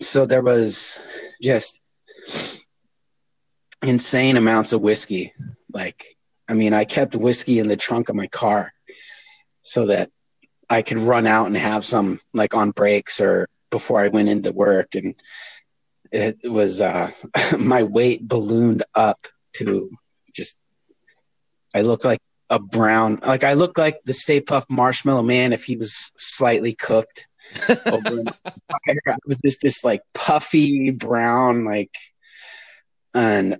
so 0.00 0.26
there 0.26 0.42
was 0.42 0.98
just 1.40 1.82
insane 3.82 4.36
amounts 4.36 4.72
of 4.72 4.80
whiskey 4.80 5.34
like 5.74 6.04
I 6.48 6.54
mean, 6.54 6.72
I 6.72 6.84
kept 6.84 7.16
whiskey 7.16 7.58
in 7.58 7.68
the 7.68 7.76
trunk 7.76 8.08
of 8.08 8.16
my 8.16 8.26
car 8.28 8.72
so 9.74 9.86
that 9.86 10.10
I 10.68 10.82
could 10.82 10.98
run 10.98 11.26
out 11.26 11.46
and 11.46 11.56
have 11.56 11.84
some 11.84 12.20
like 12.32 12.54
on 12.54 12.70
breaks 12.70 13.20
or 13.20 13.48
before 13.70 14.00
I 14.00 14.08
went 14.08 14.28
into 14.28 14.52
work. 14.52 14.94
And 14.94 15.14
it 16.12 16.38
was, 16.44 16.80
uh, 16.80 17.10
my 17.58 17.82
weight 17.82 18.26
ballooned 18.26 18.84
up 18.94 19.26
to 19.54 19.90
just, 20.32 20.58
I 21.74 21.80
looked 21.80 22.04
like 22.04 22.20
a 22.50 22.58
brown, 22.58 23.20
like 23.26 23.42
I 23.42 23.54
looked 23.54 23.78
like 23.78 24.00
the 24.04 24.12
Stay 24.12 24.40
Puft 24.40 24.66
Marshmallow 24.68 25.22
Man 25.22 25.52
if 25.52 25.64
he 25.64 25.76
was 25.76 26.12
slightly 26.16 26.74
cooked. 26.74 27.26
over 27.68 28.24
I 28.46 29.16
was 29.26 29.38
this, 29.42 29.58
this 29.58 29.84
like 29.84 30.02
puffy 30.14 30.90
brown, 30.90 31.64
like, 31.64 31.94
and, 33.12 33.58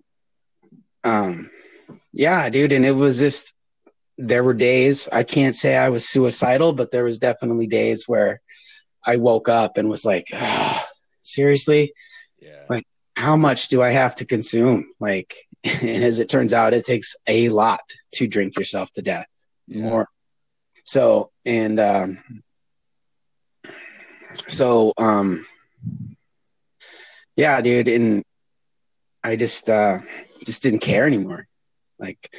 um, 1.05 1.51
yeah, 2.13 2.49
dude. 2.51 2.73
And 2.73 2.87
it 2.87 2.93
was 2.93 3.19
just, 3.19 3.53
there 4.19 4.45
were 4.45 4.55
days 4.55 5.09
I 5.13 5.23
can't 5.25 5.55
say 5.55 5.77
I 5.77 5.89
was 5.89 6.09
suicidal, 6.09 6.73
but 6.73 6.91
there 6.91 7.05
was 7.05 7.19
definitely 7.19 7.67
days 7.67 8.05
where 8.07 8.41
I 9.07 9.17
woke 9.17 9.49
up 9.49 9.77
and 9.77 9.89
was 9.89 10.05
like, 10.05 10.27
oh, 10.33 10.83
seriously, 11.23 11.93
Yeah. 12.41 12.65
like 12.69 12.85
how 13.17 13.37
much 13.37 13.69
do 13.69 13.83
I 13.83 13.91
have 13.91 14.15
to 14.17 14.25
consume? 14.27 14.87
Like, 15.01 15.35
and 15.65 16.05
as 16.05 16.19
it 16.19 16.29
turns 16.29 16.53
out, 16.55 16.75
it 16.75 16.85
takes 16.85 17.17
a 17.27 17.49
lot 17.49 17.81
to 18.15 18.27
drink 18.27 18.59
yourself 18.59 18.91
to 18.93 19.03
death. 19.03 19.27
Yeah. 19.67 19.83
More. 19.83 20.09
So 20.85 21.31
and 21.45 21.81
um, 21.81 22.19
so 24.47 24.93
um, 24.99 25.47
yeah, 27.37 27.61
dude, 27.61 27.89
and 27.89 28.23
I 29.23 29.37
just 29.37 29.71
uh, 29.71 30.01
just 30.45 30.63
didn't 30.63 30.81
care 30.81 31.07
anymore. 31.07 31.47
Like 31.99 32.31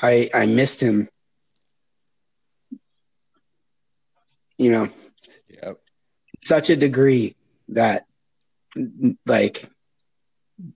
I 0.00 0.30
I 0.34 0.46
missed 0.46 0.82
him. 0.82 1.08
You 4.58 4.70
know, 4.70 4.88
Yep. 5.48 5.80
such 6.44 6.70
a 6.70 6.76
degree 6.76 7.34
that 7.68 8.06
like 9.26 9.68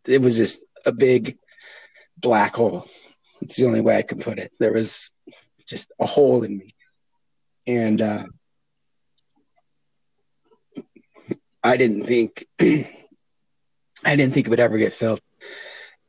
it 0.06 0.20
was 0.20 0.36
just 0.36 0.62
a 0.84 0.92
big 0.92 1.38
black 2.16 2.54
hole. 2.56 2.86
It's 3.40 3.56
the 3.56 3.66
only 3.66 3.80
way 3.80 3.96
I 3.96 4.02
can 4.02 4.18
put 4.18 4.38
it. 4.38 4.52
There 4.58 4.72
was 4.72 5.12
just 5.68 5.92
a 6.00 6.06
hole 6.06 6.42
in 6.42 6.58
me. 6.58 6.70
And 7.66 8.00
uh 8.02 8.24
I 11.62 11.76
didn't 11.76 12.02
think 12.04 12.46
I 12.60 12.86
didn't 14.04 14.32
think 14.32 14.46
it 14.46 14.50
would 14.50 14.60
ever 14.60 14.78
get 14.78 14.92
filled. 14.92 15.20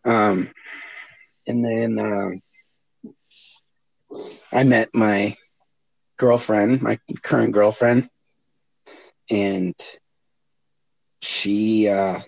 Um 0.05 0.51
and 1.45 1.63
then 1.63 1.99
um 1.99 2.41
I 4.51 4.63
met 4.63 4.89
my 4.93 5.35
girlfriend, 6.17 6.81
my 6.81 6.99
current 7.21 7.53
girlfriend, 7.53 8.09
and 9.29 9.75
she 11.21 11.87
uh 11.87 12.19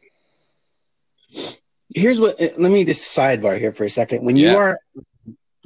here's 1.96 2.20
what 2.20 2.40
let 2.40 2.72
me 2.72 2.84
just 2.84 3.16
sidebar 3.18 3.58
here 3.58 3.72
for 3.72 3.86
a 3.86 3.90
second 3.90 4.24
when 4.24 4.36
you 4.36 4.48
Yeah. 4.48 4.58
are 4.58 4.80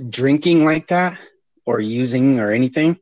drinking 0.10 0.66
like 0.66 0.88
that 0.88 1.18
or 1.66 1.80
using 1.80 2.39
or 2.39 2.51
anything 2.51 2.99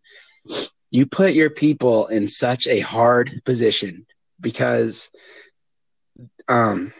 you 0.92 1.06
put 1.06 1.34
your 1.34 1.50
people 1.50 2.08
in 2.08 2.28
such 2.28 2.68
a 2.68 2.80
hard 2.80 3.42
position 3.46 4.06
because 4.40 5.10
um 6.48 6.94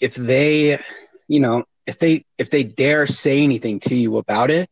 if 0.00 0.14
they 0.14 0.78
you 1.26 1.40
know 1.40 1.64
if 1.86 1.98
they 1.98 2.24
if 2.38 2.50
they 2.50 2.62
dare 2.62 3.06
say 3.06 3.42
anything 3.42 3.80
to 3.80 3.94
you 3.94 4.18
about 4.18 4.50
it 4.50 4.68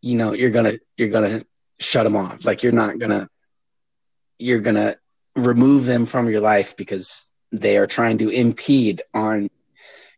you 0.00 0.16
know 0.16 0.32
you're 0.32 0.50
gonna 0.50 0.74
you're 0.96 1.10
gonna 1.10 1.44
shut 1.78 2.04
them 2.04 2.16
off. 2.16 2.44
Like 2.44 2.62
you're 2.62 2.72
not 2.72 2.98
gonna 2.98 3.28
you're 4.38 4.60
gonna 4.60 4.96
remove 5.36 5.84
them 5.84 6.06
from 6.06 6.28
your 6.28 6.40
life 6.40 6.76
because 6.76 7.28
they 7.52 7.78
are 7.78 7.86
trying 7.86 8.18
to 8.18 8.28
impede 8.28 9.02
on 9.14 9.48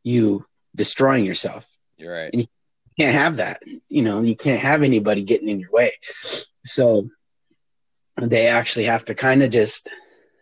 you 0.02 0.46
destroying 0.74 1.24
yourself. 1.24 1.66
You're 1.96 2.12
right. 2.12 2.34
you 2.34 2.46
can't 2.98 3.14
have 3.14 3.36
that 3.36 3.62
you 3.88 4.02
know 4.02 4.22
you 4.22 4.36
can't 4.36 4.60
have 4.60 4.82
anybody 4.82 5.22
getting 5.22 5.48
in 5.48 5.60
your 5.60 5.70
way. 5.70 5.92
So 6.64 7.08
they 8.16 8.48
actually 8.48 8.84
have 8.84 9.04
to 9.06 9.14
kind 9.14 9.42
of 9.42 9.50
just 9.50 9.90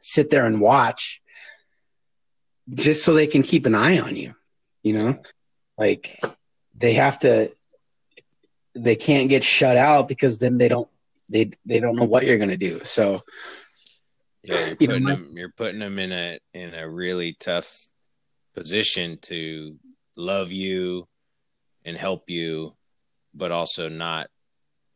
sit 0.01 0.31
there 0.31 0.47
and 0.47 0.61
watch 0.61 1.21
just 2.75 3.05
so 3.05 3.15
they 3.15 3.27
can 3.27 3.43
keep 3.43 3.67
an 3.67 3.75
eye 3.75 3.99
on 3.99 4.17
you 4.17 4.35
you 4.83 4.95
know? 4.95 5.19
Like 5.77 6.19
they 6.77 6.95
have 6.95 7.19
to 7.21 7.51
they 8.83 8.97
can't 8.97 9.29
get 9.29 9.45
shut 9.45 9.77
out 9.77 10.09
because 10.09 10.39
then 10.39 10.59
they 10.59 10.69
don't 10.69 10.89
they 11.29 11.51
they 11.67 11.81
don't 11.81 11.97
know 11.97 12.07
what 12.07 12.25
you're 12.25 12.39
going 12.39 12.49
to 12.51 12.57
do 12.57 12.81
so 12.85 13.23
Yeah, 14.43 14.67
you're 14.67 14.77
You 14.81 14.87
know, 14.89 14.95
putting 14.95 15.05
them. 15.07 15.35
You're 15.37 15.53
putting 15.57 15.81
them 15.81 15.99
in 15.99 16.13
a 16.13 16.39
in 16.55 16.75
a 16.75 16.89
really 16.89 17.35
tough 17.39 17.87
position 18.55 19.19
to 19.23 19.77
love 20.17 20.53
you 20.53 21.07
and 21.85 21.97
help 21.97 22.31
you, 22.31 22.75
but 23.35 23.53
also 23.53 23.89
not 23.89 24.29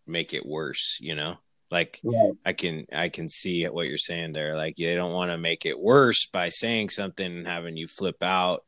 make 0.07 0.33
it 0.35 0.47
worse. 0.47 0.99
You 1.01 1.15
know, 1.15 1.39
like 1.71 2.01
right 2.03 2.33
I 2.47 2.53
can 2.55 2.87
I 2.93 3.09
can 3.09 3.29
see 3.29 3.65
what 3.67 3.87
you're 3.89 3.99
saying 3.99 4.33
there. 4.33 4.57
Like 4.57 4.77
they 4.77 4.95
don't 4.95 5.13
want 5.13 5.31
to 5.33 5.39
make 5.39 5.67
it 5.67 5.79
worse 5.79 6.27
by 6.33 6.49
saying 6.49 6.91
something 6.91 7.27
and 7.27 7.47
having 7.47 7.77
you 7.77 7.87
flip 7.89 8.23
out 8.23 8.65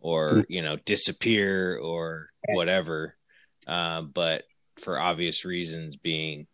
or 0.00 0.30
Mm. 0.30 0.44
you 0.48 0.62
know 0.62 0.76
disappear 0.84 1.76
or 1.76 2.30
whatever. 2.48 3.16
Uh, 3.66 4.02
but 4.02 4.44
for 4.80 4.98
obvious 4.98 5.44
reasons, 5.44 5.96
being 5.96 6.46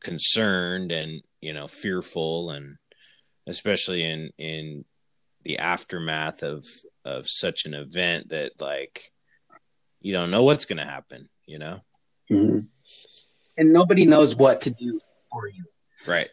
concerned 0.00 0.92
and 0.92 1.22
you 1.40 1.52
know 1.52 1.66
fearful 1.66 2.50
and 2.50 2.76
especially 3.46 4.04
in 4.04 4.30
in 4.38 4.84
the 5.42 5.58
aftermath 5.58 6.42
of 6.42 6.66
of 7.04 7.26
such 7.28 7.64
an 7.64 7.74
event 7.74 8.28
that 8.28 8.52
like 8.60 9.10
you 10.00 10.12
don't 10.12 10.30
know 10.30 10.42
what's 10.42 10.66
going 10.66 10.78
to 10.78 10.84
happen 10.84 11.28
you 11.46 11.58
know? 11.58 11.80
Mhm. 12.30 12.66
and 13.56 13.72
nobody 13.72 14.04
knows 14.04 14.34
what 14.34 14.60
to 14.62 14.70
do 14.70 15.00
for 15.30 15.48
you. 15.48 15.64
Right. 16.06 16.28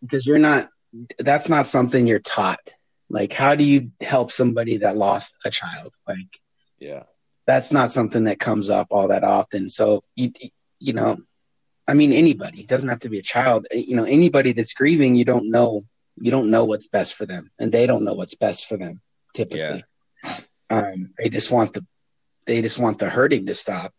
Because 0.00 0.26
you're 0.26 0.38
not 0.38 0.70
that's 1.18 1.48
not 1.48 1.66
something 1.66 2.06
you're 2.06 2.18
taught. 2.18 2.72
Like 3.10 3.32
how 3.34 3.54
do 3.54 3.62
you 3.62 3.90
help 4.00 4.32
somebody 4.32 4.78
that 4.78 4.96
lost 4.96 5.34
a 5.44 5.50
child? 5.50 5.92
Like 6.08 6.40
yeah. 6.78 7.04
that's 7.46 7.72
not 7.72 7.92
something 7.92 8.24
that 8.24 8.40
comes 8.40 8.70
up 8.70 8.88
all 8.90 9.08
that 9.08 9.22
often. 9.22 9.68
So 9.68 10.00
you 10.16 10.32
you 10.84 10.92
know 10.92 11.18
i 11.88 11.94
mean 11.94 12.12
anybody 12.12 12.60
it 12.60 12.68
doesn't 12.68 12.90
have 12.90 13.00
to 13.00 13.08
be 13.08 13.18
a 13.18 13.22
child 13.22 13.66
you 13.72 13.96
know 13.96 14.04
anybody 14.04 14.52
that's 14.52 14.74
grieving 14.74 15.16
you 15.16 15.24
don't 15.24 15.50
know 15.50 15.84
you 16.20 16.30
don't 16.30 16.50
know 16.50 16.64
what's 16.64 16.86
best 16.88 17.14
for 17.14 17.26
them 17.26 17.50
and 17.58 17.72
they 17.72 17.86
don't 17.86 18.04
know 18.04 18.14
what's 18.14 18.34
best 18.34 18.66
for 18.66 18.76
them 18.76 19.00
typically. 19.34 19.82
Um 20.70 21.10
they 21.18 21.28
just 21.30 21.50
want 21.50 21.72
the 21.72 21.84
they 22.46 22.60
just 22.60 22.78
want 22.78 22.98
the 22.98 23.08
hurting 23.08 23.46
to 23.46 23.54
stop 23.54 23.94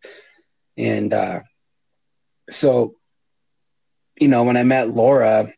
and 0.78 1.12
uh 1.12 1.40
so 2.50 2.94
you 4.20 4.28
know 4.28 4.44
when 4.44 4.58
i 4.58 4.64
met 4.64 4.90
laura 4.90 5.52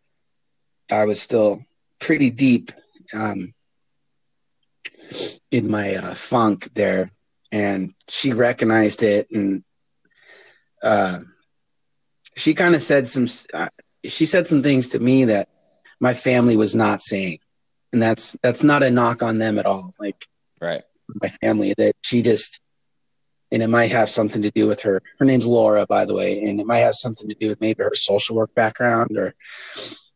i 0.89 1.05
was 1.05 1.21
still 1.21 1.61
pretty 1.99 2.29
deep 2.29 2.71
um 3.13 3.53
in 5.51 5.69
my 5.69 5.95
uh, 5.95 6.13
funk 6.13 6.69
there 6.73 7.11
and 7.51 7.93
she 8.07 8.33
recognized 8.33 9.03
it 9.03 9.27
and 9.31 9.63
uh 10.87 11.19
she 12.35 12.53
kind 12.53 12.75
of 12.75 12.81
said 12.81 13.07
some 13.07 13.27
uh, 13.53 13.69
she 14.05 14.25
said 14.25 14.47
some 14.47 14.63
things 14.63 14.89
to 14.89 14.99
me 14.99 15.25
that 15.25 15.49
my 15.99 16.13
family 16.13 16.55
was 16.55 16.75
not 16.75 17.01
saying 17.01 17.39
and 17.93 18.01
that's 18.01 18.37
that's 18.43 18.63
not 18.63 18.83
a 18.83 18.89
knock 18.89 19.23
on 19.23 19.37
them 19.37 19.57
at 19.57 19.65
all. 19.65 19.93
Like 19.99 20.25
right. 20.61 20.83
my 21.21 21.29
family 21.29 21.73
that 21.77 21.95
she 22.01 22.21
just 22.21 22.61
and 23.51 23.63
it 23.63 23.69
might 23.69 23.91
have 23.91 24.09
something 24.09 24.41
to 24.41 24.51
do 24.51 24.67
with 24.67 24.81
her 24.81 25.01
her 25.19 25.25
name's 25.25 25.47
laura 25.47 25.85
by 25.87 26.05
the 26.05 26.13
way 26.13 26.43
and 26.43 26.59
it 26.59 26.65
might 26.65 26.79
have 26.79 26.95
something 26.95 27.29
to 27.29 27.35
do 27.35 27.49
with 27.49 27.61
maybe 27.61 27.81
her 27.81 27.95
social 27.95 28.35
work 28.35 28.53
background 28.53 29.17
or 29.17 29.33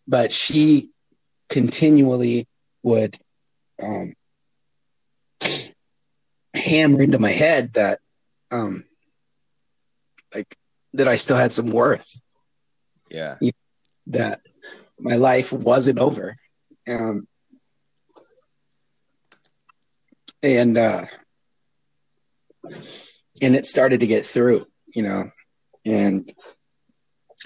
but 0.07 0.33
she 0.33 0.89
continually 1.49 2.47
would 2.83 3.17
um 3.81 4.13
hammer 6.53 7.01
into 7.01 7.19
my 7.19 7.31
head 7.31 7.73
that 7.73 7.99
um 8.51 8.83
like 10.35 10.57
that 10.93 11.07
i 11.07 11.15
still 11.15 11.37
had 11.37 11.53
some 11.53 11.69
worth 11.71 12.21
yeah 13.09 13.35
that 14.07 14.41
my 15.01 15.15
life 15.15 15.51
wasn't 15.51 15.99
over. 15.99 16.37
Um, 16.87 17.27
and 20.43 20.77
uh, 20.77 21.05
and 23.41 23.55
it 23.55 23.65
started 23.65 23.99
to 23.99 24.07
get 24.07 24.25
through, 24.25 24.65
you 24.87 25.03
know. 25.03 25.31
And 25.85 26.31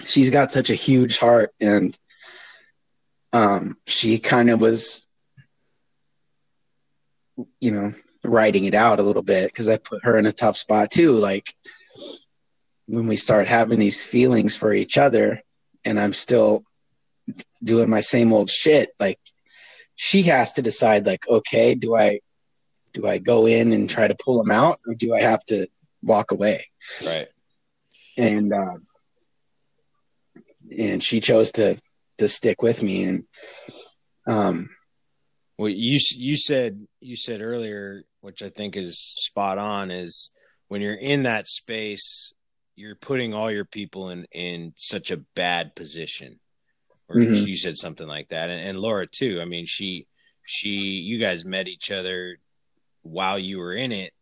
she's 0.04 0.30
got 0.30 0.52
such 0.52 0.70
a 0.70 0.74
huge 0.74 1.18
heart, 1.18 1.52
and 1.60 1.96
um, 3.32 3.76
she 3.86 4.18
kind 4.18 4.50
of 4.50 4.60
was, 4.60 5.06
you 7.60 7.70
know, 7.70 7.94
writing 8.24 8.64
it 8.64 8.74
out 8.74 9.00
a 9.00 9.02
little 9.02 9.22
bit 9.22 9.48
because 9.48 9.68
I 9.68 9.78
put 9.78 10.04
her 10.04 10.18
in 10.18 10.26
a 10.26 10.32
tough 10.32 10.56
spot 10.56 10.90
too. 10.90 11.12
Like, 11.12 11.54
when 12.86 13.06
we 13.06 13.16
start 13.16 13.48
having 13.48 13.78
these 13.78 14.04
feelings 14.04 14.56
for 14.56 14.72
each 14.72 14.96
other 14.96 15.42
and 15.84 15.98
I'm 15.98 16.12
still 16.12 16.64
doing 17.62 17.90
my 17.90 18.00
same 18.00 18.32
old 18.32 18.50
shit, 18.50 18.90
like 19.00 19.18
she 19.96 20.24
has 20.24 20.54
to 20.54 20.62
decide 20.62 21.06
like, 21.06 21.28
okay, 21.28 21.74
do 21.74 21.94
I 21.94 22.20
do 22.92 23.06
I 23.06 23.18
go 23.18 23.46
in 23.46 23.72
and 23.72 23.90
try 23.90 24.08
to 24.08 24.16
pull 24.24 24.40
him 24.40 24.50
out 24.50 24.78
or 24.86 24.94
do 24.94 25.14
I 25.14 25.22
have 25.22 25.44
to 25.46 25.66
walk 26.02 26.32
away? 26.32 26.66
Right. 27.04 27.28
And 28.16 28.52
uh, 28.52 28.76
and 30.76 31.02
she 31.02 31.20
chose 31.20 31.52
to 31.52 31.76
to 32.18 32.28
stick 32.28 32.62
with 32.62 32.82
me 32.82 33.04
and 33.04 33.24
um 34.26 34.70
well 35.58 35.68
you 35.68 35.98
you 36.16 36.36
said 36.36 36.86
you 37.00 37.16
said 37.16 37.40
earlier 37.40 38.02
which 38.20 38.42
i 38.42 38.48
think 38.48 38.76
is 38.76 38.98
spot 38.98 39.58
on 39.58 39.90
is 39.90 40.32
when 40.68 40.80
you're 40.80 40.94
in 40.94 41.24
that 41.24 41.46
space 41.46 42.32
you're 42.76 42.94
putting 42.94 43.34
all 43.34 43.50
your 43.50 43.64
people 43.64 44.10
in 44.10 44.26
in 44.30 44.72
such 44.76 45.10
a 45.10 45.16
bad 45.16 45.74
position. 45.74 46.38
Or 47.08 47.16
mm-hmm. 47.16 47.46
you 47.46 47.56
said 47.56 47.76
something 47.76 48.06
like 48.06 48.28
that. 48.28 48.50
And, 48.50 48.68
and 48.68 48.78
laura 48.78 49.06
too. 49.06 49.40
I 49.40 49.46
mean 49.46 49.66
she 49.66 50.06
she 50.44 50.68
you 50.68 51.18
guys 51.18 51.44
met 51.44 51.68
each 51.68 51.90
other 51.90 52.38
while 53.02 53.38
you 53.38 53.58
were 53.58 53.72
in 53.72 53.92
it. 53.92 54.12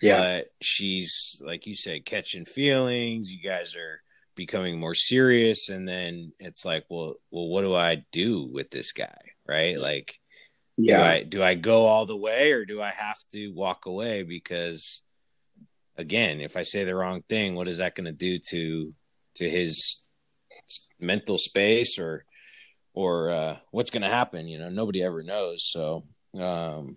Yeah. 0.00 0.20
But 0.20 0.52
she's 0.62 1.42
like 1.44 1.66
you 1.66 1.74
said 1.74 2.04
catching 2.04 2.44
feelings. 2.44 3.32
You 3.32 3.42
guys 3.42 3.74
are 3.74 4.00
becoming 4.36 4.78
more 4.78 4.94
serious. 4.94 5.68
And 5.68 5.86
then 5.88 6.32
it's 6.38 6.64
like 6.64 6.84
well 6.88 7.14
well 7.30 7.48
what 7.48 7.62
do 7.62 7.74
i 7.74 8.04
do 8.12 8.44
with 8.44 8.70
this 8.70 8.92
guy? 8.92 9.18
Right? 9.46 9.78
Like 9.78 10.18
yeah. 10.76 10.98
Do 10.98 11.02
i 11.02 11.22
do 11.24 11.42
i 11.42 11.54
go 11.54 11.86
all 11.86 12.06
the 12.06 12.16
way 12.16 12.52
or 12.52 12.64
do 12.64 12.80
i 12.80 12.90
have 12.90 13.18
to 13.32 13.48
walk 13.48 13.86
away? 13.86 14.22
Because 14.22 15.02
again 15.98 16.40
if 16.40 16.56
i 16.56 16.62
say 16.62 16.84
the 16.84 16.94
wrong 16.94 17.22
thing 17.28 17.54
what 17.54 17.68
is 17.68 17.78
that 17.78 17.94
going 17.94 18.06
to 18.06 18.12
do 18.12 18.38
to 18.38 18.92
to 19.34 19.48
his 19.48 20.08
mental 20.98 21.36
space 21.36 21.98
or 21.98 22.24
or 22.94 23.30
uh 23.30 23.56
what's 23.70 23.90
going 23.90 24.02
to 24.02 24.08
happen 24.08 24.48
you 24.48 24.58
know 24.58 24.68
nobody 24.68 25.02
ever 25.02 25.22
knows 25.22 25.68
so 25.68 26.04
um 26.34 26.96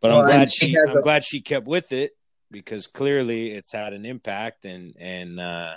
but 0.00 0.10
well, 0.10 0.20
i'm 0.20 0.26
glad 0.26 0.52
she 0.52 0.76
i'm 0.88 0.96
a- 0.96 1.02
glad 1.02 1.24
she 1.24 1.40
kept 1.40 1.66
with 1.66 1.92
it 1.92 2.12
because 2.50 2.86
clearly 2.86 3.52
it's 3.52 3.72
had 3.72 3.92
an 3.92 4.04
impact 4.04 4.64
and 4.64 4.94
and 4.98 5.38
uh 5.38 5.74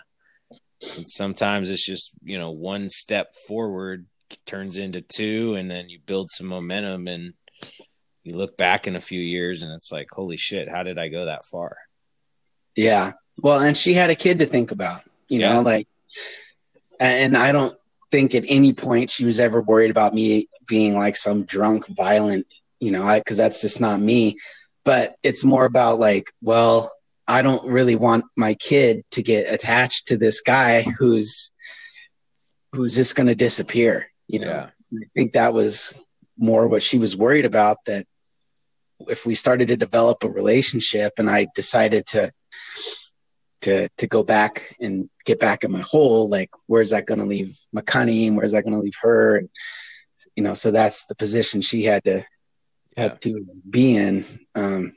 and 0.96 1.08
sometimes 1.08 1.70
it's 1.70 1.86
just, 1.86 2.12
you 2.24 2.38
know, 2.38 2.52
one 2.52 2.90
step 2.90 3.36
forward 3.48 4.06
turns 4.46 4.78
into 4.78 5.02
two, 5.02 5.56
and 5.56 5.70
then 5.70 5.90
you 5.90 6.00
build 6.06 6.30
some 6.32 6.48
momentum 6.48 7.08
and 7.08 7.34
you 8.24 8.36
look 8.36 8.58
back 8.58 8.88
in 8.88 8.96
a 8.96 9.02
few 9.02 9.20
years 9.20 9.62
and 9.62 9.72
it's 9.72 9.92
like, 9.92 10.08
holy 10.12 10.38
shit, 10.38 10.70
how 10.70 10.84
did 10.84 10.98
I 10.98 11.08
go 11.08 11.26
that 11.26 11.46
far? 11.46 11.78
Yeah. 12.76 13.14
Well, 13.38 13.60
and 13.60 13.76
she 13.76 13.94
had 13.94 14.10
a 14.10 14.16
kid 14.16 14.40
to 14.40 14.46
think 14.46 14.72
about, 14.72 15.04
you 15.28 15.40
yeah. 15.40 15.54
know, 15.54 15.62
like, 15.62 15.88
and 17.00 17.36
I 17.36 17.52
don't 17.52 17.76
think 18.12 18.36
at 18.36 18.46
any 18.48 18.74
point 18.74 19.10
she 19.10 19.26
was 19.26 19.40
ever 19.40 19.62
worried 19.62 19.92
about 19.92 20.14
me 20.14 20.48
being 20.68 20.96
like 20.96 21.16
some 21.16 21.46
drunk, 21.46 21.88
violent, 21.88 22.48
you 22.80 22.92
know, 22.92 23.06
I, 23.06 23.20
cause 23.22 23.38
that's 23.38 23.62
just 23.62 23.82
not 23.82 24.00
me. 24.00 24.38
But 24.86 25.16
it's 25.24 25.44
more 25.44 25.66
about 25.66 26.00
like, 26.00 26.32
well, 26.42 26.92
I 27.28 27.42
don't 27.42 27.68
really 27.68 27.96
want 27.96 28.26
my 28.36 28.54
kid 28.54 29.04
to 29.12 29.24
get 29.24 29.52
attached 29.52 30.08
to 30.08 30.18
this 30.18 30.42
guy 30.42 30.84
who's 30.84 31.52
who's 32.72 32.96
just 32.96 33.16
going 33.16 33.28
to 33.28 33.36
disappear. 33.36 34.08
You 34.28 34.40
know, 34.40 34.48
yeah. 34.48 34.70
I 34.94 35.06
think 35.16 35.34
that 35.34 35.54
was 35.54 36.00
more 36.38 36.68
what 36.68 36.84
she 36.84 37.00
was 37.00 37.18
worried 37.18 37.46
about. 37.46 37.78
That 37.88 38.06
if 39.08 39.26
we 39.26 39.34
started 39.34 39.70
to 39.70 39.78
develop 39.78 40.24
a 40.24 40.30
relationship, 40.30 41.14
and 41.18 41.30
I 41.30 41.48
decided 41.56 42.06
to 42.12 42.32
to 43.62 43.90
to 43.98 44.08
go 44.08 44.24
back 44.24 44.76
and 44.80 45.10
get 45.26 45.40
back 45.40 45.64
in 45.64 45.72
my 45.72 45.82
hole, 45.82 46.30
like 46.30 46.52
where's 46.68 46.92
that 46.92 47.06
going 47.06 47.20
to 47.20 47.26
leave 47.26 47.58
McCunny? 47.76 48.34
Where's 48.34 48.52
that 48.52 48.64
going 48.64 48.74
to 48.74 48.80
leave 48.80 48.98
her? 49.02 49.44
You 50.36 50.44
know, 50.44 50.54
so 50.54 50.72
that's 50.72 51.06
the 51.06 51.16
position 51.16 51.62
she 51.62 51.84
had 51.84 52.04
to 52.06 52.26
yeah. 52.96 53.04
had 53.04 53.22
to 53.24 53.46
be 53.70 53.96
in. 53.96 54.26
Um, 54.54 54.94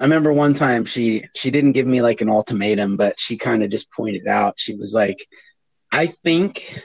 I 0.00 0.04
remember 0.04 0.32
one 0.32 0.54
time 0.54 0.84
she 0.84 1.26
she 1.34 1.50
didn't 1.50 1.72
give 1.72 1.86
me 1.86 2.02
like 2.02 2.20
an 2.20 2.30
ultimatum, 2.30 2.96
but 2.96 3.18
she 3.18 3.36
kind 3.36 3.62
of 3.62 3.70
just 3.70 3.92
pointed 3.92 4.26
out. 4.26 4.54
She 4.56 4.74
was 4.74 4.94
like, 4.94 5.26
"I 5.92 6.06
think 6.06 6.82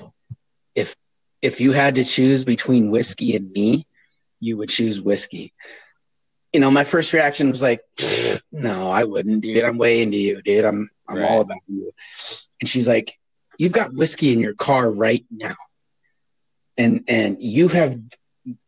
if 0.73 0.95
if 1.41 1.61
you 1.61 1.71
had 1.71 1.95
to 1.95 2.03
choose 2.03 2.43
between 2.43 2.91
whiskey 2.91 3.35
and 3.35 3.51
me, 3.51 3.87
you 4.39 4.57
would 4.57 4.69
choose 4.69 5.01
whiskey." 5.01 5.53
You 6.55 6.61
know, 6.61 6.71
my 6.71 6.85
first 6.85 7.11
reaction 7.11 7.51
was 7.51 7.61
like, 7.61 7.81
"No, 8.49 8.89
I 8.89 9.03
wouldn't, 9.03 9.41
dude. 9.41 9.61
I'm 9.61 9.77
way 9.77 10.01
into 10.01 10.15
you, 10.15 10.41
dude. 10.41 10.63
I'm 10.63 10.89
I'm 11.05 11.17
right. 11.17 11.29
all 11.29 11.41
about 11.41 11.57
you." 11.67 11.91
And 12.61 12.69
she's 12.69 12.87
like, 12.87 13.19
"You've 13.59 13.73
got 13.73 13.93
whiskey 13.93 14.31
in 14.31 14.39
your 14.39 14.53
car 14.53 14.89
right 14.89 15.25
now, 15.29 15.57
and 16.77 17.03
and 17.09 17.35
you 17.41 17.67
have 17.67 17.99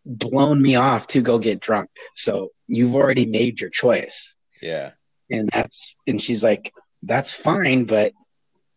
blown 0.06 0.62
me 0.62 0.76
off 0.76 1.08
to 1.08 1.22
go 1.22 1.40
get 1.40 1.62
drunk. 1.62 1.90
So 2.18 2.52
you've 2.68 2.94
already 2.94 3.26
made 3.26 3.62
your 3.62 3.70
choice." 3.70 4.36
Yeah. 4.62 4.92
And 5.30 5.48
that's 5.48 5.80
and 6.06 6.22
she's 6.22 6.44
like, 6.44 6.74
that's 7.04 7.34
fine, 7.34 7.86
but 7.86 8.12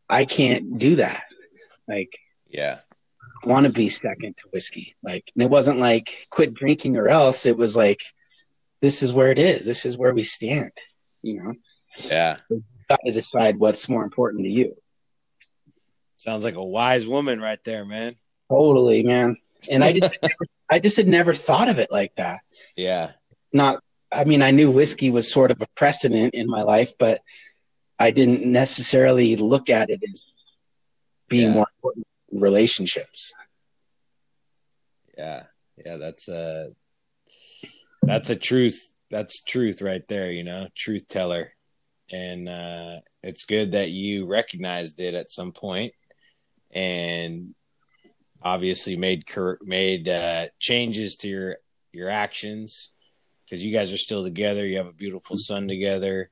I 0.08 0.24
can't 0.24 0.78
do 0.78 0.94
that. 0.96 1.24
Like, 1.88 2.16
yeah, 2.48 2.78
want 3.44 3.66
to 3.66 3.72
be 3.72 3.88
second 3.88 4.36
to 4.36 4.48
whiskey. 4.52 4.94
Like, 5.02 5.32
and 5.34 5.42
it 5.42 5.50
wasn't 5.50 5.78
like 5.78 6.28
quit 6.30 6.54
drinking 6.54 6.96
or 6.96 7.08
else. 7.08 7.44
It 7.44 7.56
was 7.56 7.76
like, 7.76 8.02
this 8.80 9.02
is 9.02 9.12
where 9.12 9.30
it 9.30 9.38
is. 9.38 9.66
This 9.66 9.86
is 9.86 9.98
where 9.98 10.14
we 10.14 10.22
stand. 10.22 10.70
You 11.22 11.42
know. 11.42 11.54
Yeah. 12.04 12.36
So 12.48 12.62
got 12.88 13.00
to 13.04 13.12
decide 13.12 13.58
what's 13.58 13.88
more 13.88 14.02
important 14.02 14.44
to 14.44 14.50
you. 14.50 14.74
Sounds 16.16 16.44
like 16.44 16.56
a 16.56 16.64
wise 16.64 17.06
woman 17.06 17.40
right 17.40 17.62
there, 17.64 17.84
man. 17.84 18.14
Totally, 18.50 19.02
man. 19.02 19.36
And 19.70 19.84
I 19.84 19.92
just, 19.92 20.16
I 20.70 20.78
just 20.78 20.96
had 20.96 21.08
never 21.08 21.32
thought 21.32 21.68
of 21.68 21.78
it 21.78 21.90
like 21.90 22.14
that. 22.16 22.40
Yeah. 22.76 23.12
Not 23.52 23.82
I 24.12 24.24
mean, 24.24 24.42
I 24.42 24.50
knew 24.50 24.70
whiskey 24.70 25.10
was 25.10 25.30
sort 25.30 25.50
of 25.50 25.62
a 25.62 25.68
precedent 25.76 26.34
in 26.34 26.46
my 26.48 26.62
life, 26.62 26.92
but 26.98 27.20
I 27.98 28.10
didn't 28.10 28.50
necessarily 28.50 29.36
look 29.36 29.70
at 29.70 29.90
it 29.90 30.00
as 30.10 30.24
being 31.28 31.48
yeah. 31.48 31.54
more 31.54 31.66
important 31.76 32.06
relationships. 32.32 33.32
Yeah. 35.16 35.44
Yeah. 35.84 35.96
That's 35.96 36.28
a, 36.28 36.72
that's 38.02 38.30
a 38.30 38.36
truth. 38.36 38.92
That's 39.10 39.42
truth 39.42 39.82
right 39.82 40.06
there, 40.08 40.30
you 40.30 40.44
know, 40.44 40.68
truth 40.76 41.08
teller. 41.08 41.52
And, 42.12 42.48
uh, 42.48 43.00
it's 43.22 43.44
good 43.44 43.72
that 43.72 43.90
you 43.90 44.26
recognized 44.26 45.00
it 45.00 45.14
at 45.14 45.30
some 45.30 45.52
point 45.52 45.92
and 46.70 47.54
obviously 48.42 48.96
made, 48.96 49.24
made, 49.62 50.08
uh, 50.08 50.46
changes 50.58 51.16
to 51.16 51.28
your, 51.28 51.56
your 51.92 52.08
actions 52.08 52.92
because 53.44 53.64
you 53.64 53.72
guys 53.72 53.92
are 53.92 53.98
still 53.98 54.22
together. 54.22 54.66
You 54.66 54.78
have 54.78 54.86
a 54.86 54.92
beautiful 54.92 55.36
son 55.36 55.66
together. 55.66 56.30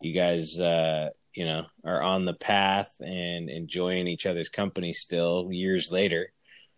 You 0.00 0.12
guys, 0.12 0.60
uh, 0.60 1.08
you 1.34 1.46
know, 1.46 1.64
are 1.84 2.02
on 2.02 2.26
the 2.26 2.34
path 2.34 2.92
and 3.00 3.48
enjoying 3.48 4.06
each 4.06 4.26
other's 4.26 4.50
company 4.50 4.92
still 4.92 5.48
years 5.50 5.90
later. 5.90 6.30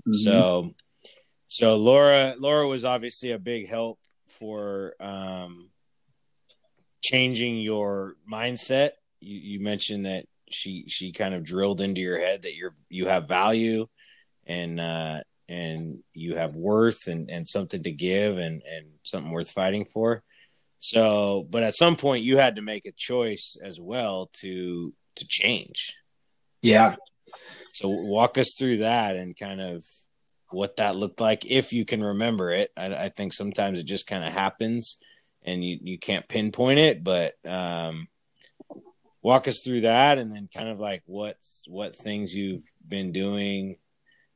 Mm-hmm. 0.07 0.13
So, 0.13 0.75
so 1.49 1.77
Laura, 1.77 2.35
Laura 2.39 2.69
was 2.69 2.85
obviously 2.85 3.33
a 3.33 3.39
big 3.39 3.69
help 3.69 3.99
for 4.39 4.95
um, 5.01 5.71
changing 7.03 7.59
your 7.59 8.15
mindset. 8.31 8.91
You, 9.21 9.39
you 9.39 9.61
mentioned 9.61 10.07
that 10.07 10.27
she 10.51 10.85
she 10.89 11.13
kind 11.13 11.35
of 11.35 11.45
drilled 11.45 11.81
into 11.81 12.01
your 12.01 12.19
head 12.19 12.43
that 12.43 12.55
you're 12.55 12.75
you 12.89 13.07
have 13.07 13.29
value 13.29 13.87
and 14.47 14.81
uh, 14.81 15.21
and 15.49 15.99
you 16.13 16.37
have 16.37 16.55
worth 16.55 17.07
and, 17.07 17.31
and 17.31 17.47
something 17.47 17.83
to 17.83 17.93
give 17.93 18.39
and, 18.39 18.63
and 18.63 18.87
something 19.03 19.33
worth 19.33 19.51
fighting 19.51 19.85
for. 19.85 20.23
So, 20.79 21.47
but 21.49 21.63
at 21.63 21.77
some 21.77 21.97
point 21.97 22.25
you 22.25 22.37
had 22.37 22.57
to 22.57 22.63
make 22.63 22.87
a 22.87 22.93
choice 22.93 23.57
as 23.63 23.81
well 23.81 24.31
to 24.41 24.93
to 25.17 25.27
change. 25.27 25.95
Yeah. 26.63 26.97
So 27.73 27.89
walk 27.89 28.39
us 28.39 28.55
through 28.59 28.79
that 28.79 29.17
and 29.17 29.37
kind 29.37 29.61
of 29.61 29.85
what 30.55 30.77
that 30.77 30.97
looked 30.97 31.21
like 31.21 31.45
if 31.45 31.73
you 31.73 31.85
can 31.85 32.03
remember 32.03 32.53
it. 32.53 32.71
I, 32.77 32.95
I 32.95 33.09
think 33.09 33.33
sometimes 33.33 33.81
it 33.81 33.87
just 33.87 34.07
kind 34.07 34.25
of 34.25 34.33
happens 34.33 35.01
and 35.43 35.63
you, 35.63 35.79
you 35.83 35.99
can't 35.99 36.27
pinpoint 36.29 36.79
it, 36.79 37.05
but 37.05 37.35
um, 37.47 38.09
walk 39.25 39.49
us 39.49 39.63
through 39.63 39.81
that 39.81 40.19
and 40.19 40.31
then 40.31 40.49
kind 40.55 40.69
of 40.69 40.79
like 40.79 41.03
what's 41.07 41.65
what 41.67 41.97
things 41.97 42.37
you've 42.37 42.71
been 42.87 43.11
doing 43.11 43.77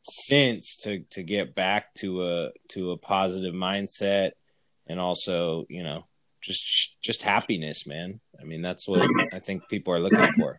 since 0.03 0.77
to 0.79 1.01
to 1.11 1.23
get 1.23 1.55
back 1.55 1.93
to 1.95 2.25
a 2.25 2.51
to 2.69 2.93
a 2.93 2.97
positive 2.97 3.55
mindset 3.55 4.31
and 4.87 4.99
also 4.99 5.67
you 5.69 5.83
know 5.83 6.07
just 6.41 7.01
just 7.03 7.23
happiness 7.23 7.87
man 7.87 8.19
i 8.41 8.45
mean 8.45 8.63
that's 8.63 8.89
what 8.89 9.03
i 9.33 9.39
think 9.39 9.69
people 9.69 9.93
are 9.93 10.01
looking 10.01 10.33
for 10.33 10.59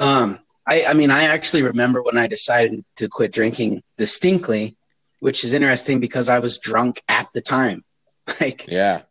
um 0.00 0.38
i 0.68 0.84
i 0.88 0.94
mean 0.94 1.10
i 1.10 1.24
actually 1.24 1.62
remember 1.62 2.02
when 2.02 2.18
i 2.18 2.26
decided 2.26 2.84
to 2.96 3.08
quit 3.08 3.32
drinking 3.32 3.82
distinctly 3.96 4.76
which 5.20 5.44
is 5.44 5.54
interesting 5.54 6.00
because 6.00 6.28
i 6.28 6.38
was 6.38 6.58
drunk 6.58 7.02
at 7.08 7.28
the 7.34 7.40
time 7.40 7.82
like 8.40 8.66
yeah 8.68 9.02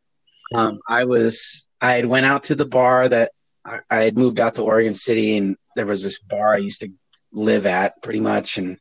um 0.55 0.79
i 0.87 1.03
was 1.03 1.67
i 1.81 1.93
had 1.93 2.05
went 2.05 2.25
out 2.25 2.43
to 2.43 2.55
the 2.55 2.65
bar 2.65 3.07
that 3.09 3.31
I, 3.67 3.79
I 3.89 4.03
had 4.03 4.17
moved 4.17 4.39
out 4.39 4.55
to 4.55 4.63
Oregon 4.63 4.93
City, 4.93 5.37
and 5.37 5.57
there 5.75 5.85
was 5.85 6.03
this 6.03 6.19
bar 6.19 6.53
I 6.53 6.57
used 6.57 6.81
to 6.81 6.89
live 7.31 7.65
at 7.65 8.01
pretty 8.01 8.21
much, 8.21 8.57
and 8.57 8.77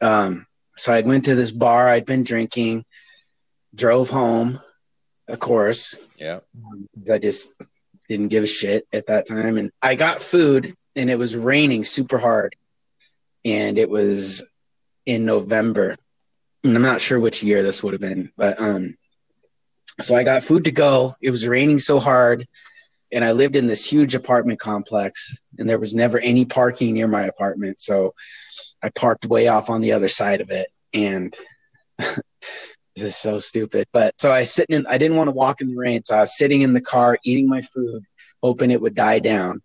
um, 0.00 0.46
so 0.84 0.92
I 0.92 1.00
went 1.02 1.26
to 1.26 1.34
this 1.34 1.52
bar. 1.52 1.88
I'd 1.88 2.06
been 2.06 2.24
drinking, 2.24 2.84
drove 3.74 4.10
home, 4.10 4.60
of 5.28 5.38
course. 5.38 5.96
Yeah. 6.18 6.40
I 7.10 7.18
just 7.18 7.52
didn't 8.08 8.28
give 8.28 8.44
a 8.44 8.48
shit 8.48 8.86
at 8.92 9.06
that 9.06 9.28
time, 9.28 9.56
and 9.56 9.70
I 9.80 9.94
got 9.94 10.20
food, 10.20 10.74
and 10.96 11.10
it 11.10 11.18
was 11.18 11.36
raining 11.36 11.84
super 11.84 12.18
hard, 12.18 12.56
and 13.44 13.78
it 13.78 13.90
was 13.90 14.44
in 15.06 15.24
November, 15.24 15.96
and 16.64 16.76
I'm 16.76 16.82
not 16.82 17.00
sure 17.00 17.18
which 17.18 17.42
year 17.42 17.62
this 17.62 17.82
would 17.82 17.94
have 17.94 18.00
been, 18.00 18.32
but 18.36 18.60
um, 18.60 18.96
so 20.00 20.14
I 20.14 20.24
got 20.24 20.44
food 20.44 20.64
to 20.64 20.72
go. 20.72 21.14
It 21.20 21.30
was 21.30 21.46
raining 21.46 21.78
so 21.78 21.98
hard 21.98 22.46
and 23.12 23.24
I 23.24 23.32
lived 23.32 23.56
in 23.56 23.66
this 23.66 23.84
huge 23.84 24.14
apartment 24.14 24.60
complex, 24.60 25.40
and 25.58 25.68
there 25.68 25.78
was 25.78 25.94
never 25.94 26.18
any 26.18 26.44
parking 26.44 26.94
near 26.94 27.08
my 27.08 27.24
apartment. 27.24 27.80
So 27.80 28.14
I 28.82 28.90
parked 28.90 29.26
way 29.26 29.48
off 29.48 29.68
on 29.68 29.80
the 29.80 29.92
other 29.92 30.08
side 30.08 30.40
of 30.40 30.50
it, 30.50 30.68
and 30.92 31.34
this 31.98 32.20
is 32.96 33.16
so 33.16 33.38
stupid. 33.40 33.88
But 33.92 34.14
so 34.20 34.30
I 34.30 34.44
sitting 34.44 34.76
in. 34.76 34.86
I 34.86 34.98
didn't 34.98 35.16
want 35.16 35.28
to 35.28 35.32
walk 35.32 35.60
in 35.60 35.70
the 35.70 35.76
rain, 35.76 36.04
so 36.04 36.16
I 36.16 36.20
was 36.20 36.36
sitting 36.36 36.62
in 36.62 36.72
the 36.72 36.80
car 36.80 37.18
eating 37.24 37.48
my 37.48 37.62
food, 37.62 38.04
hoping 38.42 38.70
it 38.70 38.80
would 38.80 38.94
die 38.94 39.18
down. 39.18 39.62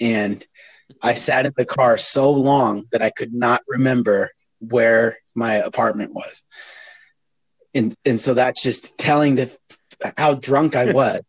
And 0.00 0.44
I 1.02 1.14
sat 1.14 1.46
in 1.46 1.52
the 1.56 1.64
car 1.64 1.96
so 1.96 2.30
long 2.30 2.84
that 2.92 3.02
I 3.02 3.10
could 3.10 3.32
not 3.32 3.62
remember 3.68 4.30
where 4.60 5.18
my 5.34 5.54
apartment 5.56 6.14
was. 6.14 6.44
And 7.74 7.94
and 8.04 8.20
so 8.20 8.34
that's 8.34 8.62
just 8.62 8.98
telling 8.98 9.36
to 9.36 9.48
how 10.16 10.34
drunk 10.34 10.76
I 10.76 10.92
was. 10.92 11.20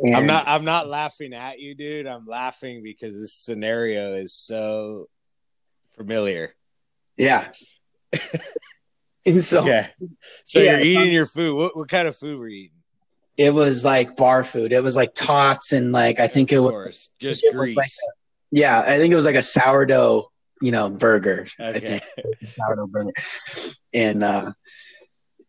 And 0.00 0.16
I'm 0.16 0.26
not 0.26 0.46
I'm 0.46 0.64
not 0.64 0.86
laughing 0.86 1.34
at 1.34 1.58
you, 1.58 1.74
dude. 1.74 2.06
I'm 2.06 2.26
laughing 2.26 2.82
because 2.82 3.18
this 3.18 3.34
scenario 3.34 4.14
is 4.14 4.32
so 4.32 5.08
familiar. 5.96 6.54
Yeah. 7.16 7.48
and 9.26 9.42
so 9.42 9.62
okay. 9.62 9.88
So 10.44 10.60
yeah, 10.60 10.78
you're 10.78 10.80
eating 10.80 11.12
your 11.12 11.26
food. 11.26 11.56
What 11.56 11.76
what 11.76 11.88
kind 11.88 12.06
of 12.06 12.16
food 12.16 12.38
were 12.38 12.48
you 12.48 12.64
eating? 12.64 12.76
It 13.36 13.54
was 13.54 13.84
like 13.84 14.16
bar 14.16 14.44
food. 14.44 14.72
It 14.72 14.82
was 14.82 14.96
like 14.96 15.14
tots 15.14 15.72
and 15.72 15.92
like 15.92 16.20
I 16.20 16.28
think 16.28 16.52
it 16.52 16.60
was 16.60 17.10
just 17.20 17.44
grease. 17.52 17.76
Like 17.76 17.86
a, 17.86 18.17
yeah, 18.50 18.80
I 18.80 18.98
think 18.98 19.12
it 19.12 19.16
was 19.16 19.26
like 19.26 19.36
a 19.36 19.42
sourdough, 19.42 20.30
you 20.60 20.72
know, 20.72 20.90
burger. 20.90 21.46
Okay. 21.60 21.96
I 21.96 22.20
think 22.20 22.36
sourdough 22.56 22.86
burger. 22.86 23.12
And 23.92 24.24
uh 24.24 24.52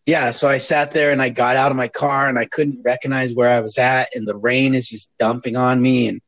yeah, 0.09 0.31
so 0.31 0.47
I 0.47 0.57
sat 0.57 0.91
there 0.91 1.11
and 1.11 1.21
I 1.21 1.29
got 1.29 1.55
out 1.55 1.69
of 1.69 1.77
my 1.77 1.87
car 1.87 2.27
and 2.27 2.39
I 2.39 2.45
couldn't 2.45 2.81
recognize 2.83 3.35
where 3.35 3.49
I 3.49 3.59
was 3.59 3.77
at, 3.77 4.09
and 4.15 4.27
the 4.27 4.35
rain 4.35 4.73
is 4.73 4.89
just 4.89 5.07
dumping 5.19 5.55
on 5.55 5.79
me. 5.79 6.07
And 6.07 6.21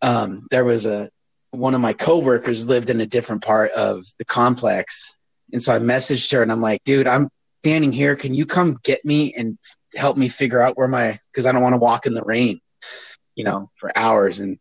um, 0.00 0.46
there 0.50 0.64
was 0.64 0.86
a 0.86 1.10
one 1.50 1.74
of 1.74 1.82
my 1.82 1.92
coworkers 1.92 2.66
lived 2.66 2.88
in 2.88 3.02
a 3.02 3.06
different 3.06 3.44
part 3.44 3.70
of 3.72 4.06
the 4.18 4.24
complex, 4.24 5.14
and 5.52 5.62
so 5.62 5.74
I 5.74 5.78
messaged 5.78 6.32
her 6.32 6.42
and 6.42 6.50
I'm 6.50 6.62
like, 6.62 6.82
"Dude, 6.84 7.06
I'm 7.06 7.28
standing 7.62 7.92
here. 7.92 8.16
Can 8.16 8.32
you 8.32 8.46
come 8.46 8.78
get 8.82 9.04
me 9.04 9.34
and 9.34 9.58
help 9.94 10.16
me 10.16 10.30
figure 10.30 10.62
out 10.62 10.78
where 10.78 10.88
my 10.88 11.20
because 11.30 11.44
I 11.44 11.52
don't 11.52 11.62
want 11.62 11.74
to 11.74 11.78
walk 11.78 12.06
in 12.06 12.14
the 12.14 12.24
rain, 12.24 12.60
you 13.34 13.44
know, 13.44 13.70
for 13.76 13.92
hours." 13.94 14.40
And 14.40 14.58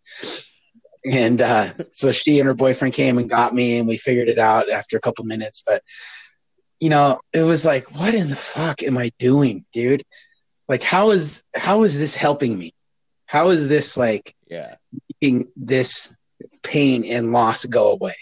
and 1.09 1.41
uh, 1.41 1.73
so 1.91 2.11
she 2.11 2.39
and 2.39 2.47
her 2.47 2.53
boyfriend 2.53 2.93
came 2.93 3.17
and 3.17 3.29
got 3.29 3.53
me, 3.53 3.77
and 3.77 3.87
we 3.87 3.97
figured 3.97 4.29
it 4.29 4.39
out 4.39 4.69
after 4.69 4.97
a 4.97 5.01
couple 5.01 5.25
minutes, 5.25 5.63
but 5.65 5.83
you 6.79 6.89
know, 6.89 7.21
it 7.31 7.43
was 7.43 7.63
like, 7.63 7.95
what 7.95 8.15
in 8.15 8.29
the 8.29 8.35
fuck 8.35 8.81
am 8.81 8.97
I 8.97 9.11
doing, 9.19 9.63
dude? 9.71 10.03
Like, 10.67 10.81
how 10.81 11.11
is 11.11 11.43
how 11.55 11.83
is 11.83 11.99
this 11.99 12.15
helping 12.15 12.57
me? 12.57 12.73
How 13.25 13.51
is 13.51 13.67
this 13.67 13.97
like 13.97 14.35
yeah 14.49 14.75
making 15.21 15.47
this 15.55 16.13
pain 16.63 17.05
and 17.05 17.31
loss 17.31 17.65
go 17.65 17.91
away? 17.91 18.15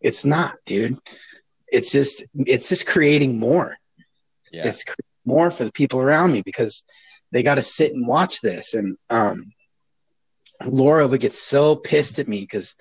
It's 0.00 0.24
not, 0.24 0.56
dude. 0.64 0.98
It's 1.68 1.92
just 1.92 2.24
it's 2.34 2.68
just 2.68 2.86
creating 2.86 3.38
more. 3.38 3.76
Yeah. 4.52 4.68
It's 4.68 4.84
more 5.26 5.50
for 5.50 5.64
the 5.64 5.72
people 5.72 6.00
around 6.00 6.32
me 6.32 6.40
because 6.42 6.84
they 7.32 7.42
got 7.42 7.56
to 7.56 7.62
sit 7.62 7.92
and 7.92 8.06
watch 8.06 8.40
this. 8.40 8.72
And 8.74 8.96
um, 9.10 9.52
Laura 10.64 11.06
would 11.06 11.20
get 11.20 11.32
so 11.32 11.76
pissed 11.76 12.18
at 12.18 12.28
me 12.28 12.40
because 12.40 12.74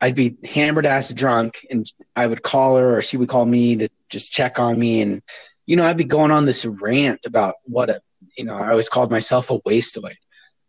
I'd 0.00 0.14
be 0.14 0.36
hammered 0.44 0.86
ass 0.86 1.12
drunk 1.12 1.64
and 1.70 1.90
I 2.16 2.26
would 2.26 2.42
call 2.42 2.76
her 2.76 2.96
or 2.96 3.02
she 3.02 3.16
would 3.16 3.28
call 3.28 3.46
me 3.46 3.76
to 3.76 3.88
just 4.08 4.32
check 4.32 4.58
on 4.58 4.78
me. 4.78 5.00
And, 5.00 5.22
you 5.64 5.76
know, 5.76 5.84
I'd 5.84 5.96
be 5.96 6.04
going 6.04 6.32
on 6.32 6.44
this 6.44 6.64
rant 6.64 7.20
about 7.24 7.54
what 7.64 7.88
a, 7.88 8.00
you 8.36 8.44
know, 8.44 8.56
I 8.56 8.70
always 8.70 8.88
called 8.88 9.10
myself 9.10 9.50
a 9.50 9.60
wasteoid, 9.60 10.16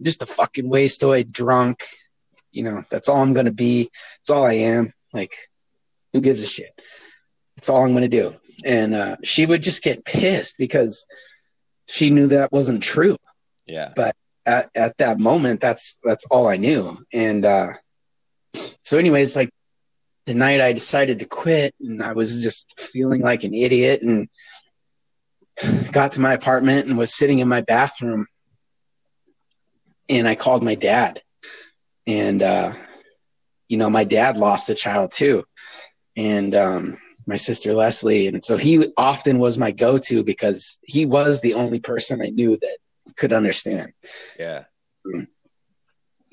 just 0.01 0.21
a 0.21 0.27
fucking 0.27 0.69
wasteoid 0.69 1.31
drunk. 1.31 1.83
You 2.51 2.63
know, 2.63 2.83
that's 2.91 3.09
all 3.09 3.21
I'm 3.23 3.33
going 3.33 3.47
to 3.47 3.51
be. 3.51 3.89
That's 4.27 4.37
all 4.37 4.45
I 4.45 4.53
am. 4.53 4.93
Like, 5.13 5.35
who 6.13 6.21
gives 6.21 6.43
a 6.43 6.47
shit? 6.47 6.79
That's 7.55 7.69
all 7.69 7.83
I'm 7.83 7.91
going 7.91 8.03
to 8.03 8.07
do. 8.07 8.35
And 8.63 8.93
uh, 8.93 9.17
she 9.23 9.47
would 9.47 9.63
just 9.63 9.81
get 9.81 10.05
pissed 10.05 10.57
because 10.59 11.05
she 11.87 12.11
knew 12.11 12.27
that 12.27 12.51
wasn't 12.51 12.83
true. 12.83 13.17
Yeah. 13.65 13.93
But 13.95 14.15
at, 14.45 14.69
at 14.75 14.97
that 14.97 15.19
moment, 15.19 15.61
that's, 15.61 15.99
that's 16.03 16.25
all 16.25 16.47
I 16.47 16.57
knew. 16.57 16.97
And, 17.11 17.45
uh, 17.45 17.73
so 18.83 18.97
anyways 18.97 19.35
like 19.35 19.49
the 20.27 20.35
night 20.35 20.61
i 20.61 20.71
decided 20.71 21.17
to 21.17 21.25
quit 21.25 21.73
and 21.81 22.03
i 22.03 22.13
was 22.13 22.43
just 22.43 22.65
feeling 22.77 23.19
like 23.19 23.43
an 23.43 23.53
idiot 23.55 24.03
and 24.03 24.29
got 25.91 26.13
to 26.13 26.21
my 26.21 26.33
apartment 26.33 26.87
and 26.87 26.97
was 26.97 27.13
sitting 27.13 27.39
in 27.39 27.47
my 27.47 27.61
bathroom. 27.61 28.27
And 30.09 30.27
i 30.27 30.35
called 30.35 30.63
my 30.63 30.75
dad. 30.75 31.21
And 32.07 32.41
uh 32.41 32.73
you 33.69 33.77
know 33.77 33.89
my 33.89 34.03
dad 34.03 34.37
lost 34.37 34.69
a 34.69 34.75
child 34.75 35.11
too. 35.11 35.43
And 36.15 36.53
um 36.55 36.97
my 37.25 37.37
sister 37.37 37.73
leslie. 37.73 38.27
And 38.27 38.45
so 38.45 38.57
he 38.57 38.87
often 38.97 39.39
was 39.39 39.57
my 39.57 39.71
go-to 39.71 40.25
because 40.25 40.77
he 40.83 41.05
was 41.05 41.41
the 41.41 41.53
only 41.53 41.79
person 41.79 42.21
i 42.21 42.29
knew 42.29 42.57
that 42.57 42.77
could 43.17 43.33
understand 43.33 43.93
yeah 44.39 44.63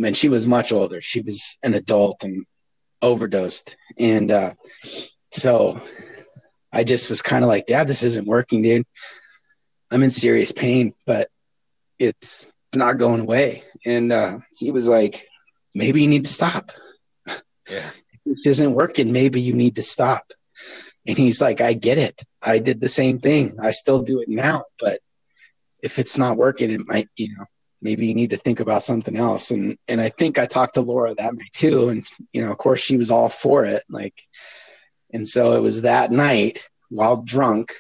and 0.07 0.17
she 0.17 0.29
was 0.29 0.47
much 0.47 0.73
older. 0.73 1.01
She 1.01 1.21
was 1.21 1.59
an 1.63 1.75
adult 1.75 2.25
and 2.25 2.47
overdosed. 3.03 3.77
And 3.99 4.31
uh, 4.31 4.55
so 5.33 5.81
I 6.73 6.85
just 6.85 7.11
was 7.11 7.23
kind 7.23 7.45
of 7.45 7.49
like, 7.49 7.67
Dad, 7.67 7.89
this 7.89 8.03
isn't 8.03 8.27
working, 8.27 8.63
dude. 8.63 8.87
I'm 9.91 10.03
in 10.03 10.11
serious 10.11 10.53
pain, 10.53 10.95
but 11.07 11.29
it's 11.99 12.47
not 12.75 12.99
going 12.99 13.21
away. 13.21 13.65
And 13.85 14.13
uh, 14.13 14.39
he 14.57 14.71
was 14.71 14.89
like, 14.89 15.27
maybe 15.75 16.03
you 16.03 16.09
need 16.09 16.25
to 16.25 16.33
stop. 16.33 16.73
Yeah. 17.69 17.91
It 18.27 18.37
isn't 18.45 18.75
working. 18.75 19.13
Maybe 19.13 19.41
you 19.41 19.55
need 19.55 19.77
to 19.77 19.83
stop. 19.83 20.31
And 21.07 21.17
he's 21.17 21.41
like, 21.41 21.63
I 21.63 21.73
get 21.73 21.97
it. 21.97 22.21
I 22.41 22.59
did 22.59 22.79
the 22.79 22.87
same 22.87 23.19
thing. 23.19 23.57
I 23.61 23.71
still 23.71 24.03
do 24.03 24.21
it 24.21 24.29
now, 24.29 24.65
but 24.79 25.01
if 25.83 25.99
it's 25.99 26.19
not 26.19 26.37
working, 26.37 26.71
it 26.71 26.87
might, 26.87 27.09
you 27.17 27.35
know, 27.37 27.45
maybe 27.83 28.07
you 28.07 28.15
need 28.15 28.31
to 28.31 28.37
think 28.37 28.61
about 28.61 28.83
something 28.83 29.17
else. 29.17 29.51
And 29.51 29.77
and 29.89 30.01
I 30.01 30.09
think 30.09 30.39
I 30.39 30.47
talked 30.47 30.75
to 30.75 30.83
Laura 30.83 31.15
that 31.15 31.35
night 31.35 31.53
too. 31.53 31.89
And 31.89 32.07
you 32.33 32.45
know, 32.45 32.51
of 32.51 32.59
course 32.59 32.81
she 32.81 32.97
was 32.97 33.11
all 33.11 33.29
for 33.29 33.65
it. 33.65 33.83
Like 33.89 34.15
and 35.13 35.27
so 35.27 35.53
it 35.53 35.61
was 35.61 35.83
that 35.83 36.11
night 36.11 36.69
while 36.89 37.23
drunk, 37.23 37.73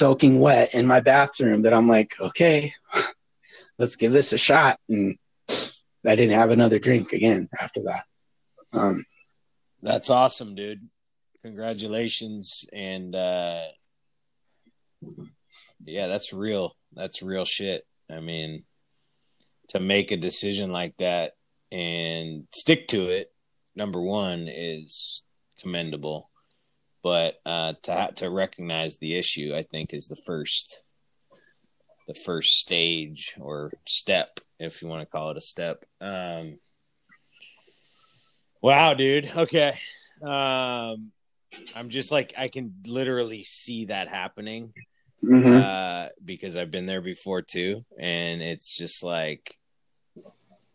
soaking 0.00 0.40
wet 0.40 0.74
in 0.74 0.86
my 0.86 1.00
bathroom 1.00 1.62
that 1.62 1.74
I'm 1.74 1.88
like, 1.88 2.12
okay, 2.20 2.72
let's 3.78 3.96
give 3.96 4.12
this 4.12 4.32
a 4.32 4.38
shot. 4.38 4.78
And 4.88 5.18
I 5.48 6.14
didn't 6.16 6.38
have 6.38 6.50
another 6.50 6.78
drink 6.78 7.12
again 7.12 7.48
after 7.60 7.82
that. 7.84 8.04
Um, 8.72 9.04
that's 9.82 10.10
awesome, 10.10 10.54
dude. 10.54 10.88
Congratulations. 11.42 12.68
And 12.72 13.14
uh 13.14 13.62
yeah, 15.84 16.06
that's 16.08 16.32
real. 16.32 16.75
That's 16.96 17.22
real 17.22 17.44
shit. 17.44 17.86
I 18.10 18.20
mean, 18.20 18.64
to 19.68 19.80
make 19.80 20.10
a 20.10 20.16
decision 20.16 20.70
like 20.70 20.96
that 20.98 21.32
and 21.70 22.46
stick 22.54 22.88
to 22.88 23.10
it, 23.10 23.32
number 23.74 24.00
one, 24.00 24.48
is 24.48 25.24
commendable. 25.60 26.30
But 27.02 27.34
uh, 27.44 27.74
to 27.84 28.12
to 28.16 28.30
recognize 28.30 28.96
the 28.96 29.16
issue, 29.16 29.52
I 29.54 29.62
think, 29.62 29.92
is 29.92 30.06
the 30.06 30.20
first 30.26 30.82
the 32.08 32.14
first 32.14 32.58
stage 32.58 33.34
or 33.38 33.72
step, 33.86 34.40
if 34.58 34.80
you 34.80 34.88
want 34.88 35.02
to 35.02 35.06
call 35.06 35.30
it 35.30 35.36
a 35.36 35.40
step. 35.40 35.84
Um, 36.00 36.58
wow, 38.62 38.94
dude. 38.94 39.30
Okay. 39.36 39.76
Um, 40.22 41.12
I'm 41.74 41.90
just 41.90 42.10
like 42.10 42.34
I 42.38 42.48
can 42.48 42.74
literally 42.86 43.42
see 43.42 43.86
that 43.86 44.08
happening 44.08 44.72
mm-hmm. 45.22 45.62
uh, 45.62 46.08
because 46.24 46.56
I've 46.56 46.70
been 46.70 46.86
there 46.86 47.00
before 47.00 47.42
too, 47.42 47.84
and 47.98 48.42
it's 48.42 48.76
just 48.76 49.02
like 49.02 49.56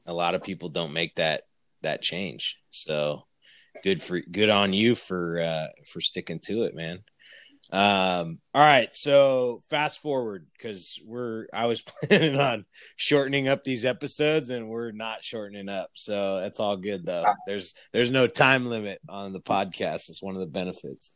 a 0.06 0.14
lot 0.14 0.36
of 0.36 0.44
people 0.44 0.70
don't 0.70 0.94
make 0.94 1.16
that 1.16 1.44
that 1.82 2.02
change. 2.02 2.60
So 2.72 3.24
good 3.84 4.02
for 4.02 4.20
good 4.20 4.50
on 4.50 4.74
you 4.74 4.96
for 4.96 5.42
uh, 5.42 5.68
for 5.86 6.02
sticking 6.02 6.39
to 6.46 6.64
it, 6.64 6.76
man. 6.76 7.00
Um, 7.72 8.39
all 8.54 8.62
right, 8.62 8.94
so 8.94 9.62
fast 9.70 10.02
forward 10.02 10.46
because 10.58 11.00
we're 11.06 11.48
I 11.54 11.68
was 11.68 11.82
planning 12.04 12.39
on 12.39 12.66
shortening 12.98 13.48
up 13.48 13.64
these 13.64 13.86
episodes 13.86 14.50
and 14.50 14.68
we're 14.68 14.92
not 14.92 15.24
shortening 15.24 15.70
up, 15.70 15.92
so 15.94 16.42
that's 16.42 16.60
all 16.60 16.76
good 16.76 17.06
though. 17.06 17.26
There's 17.48 17.74
there's 17.94 18.12
no 18.12 18.28
time 18.28 18.70
limit 18.70 19.00
on 19.08 19.32
the 19.32 19.39
podcast. 19.39 20.10
It's 20.10 20.22
one 20.22 20.36
of 20.36 20.42
the 20.42 20.48
benefits. 20.48 21.16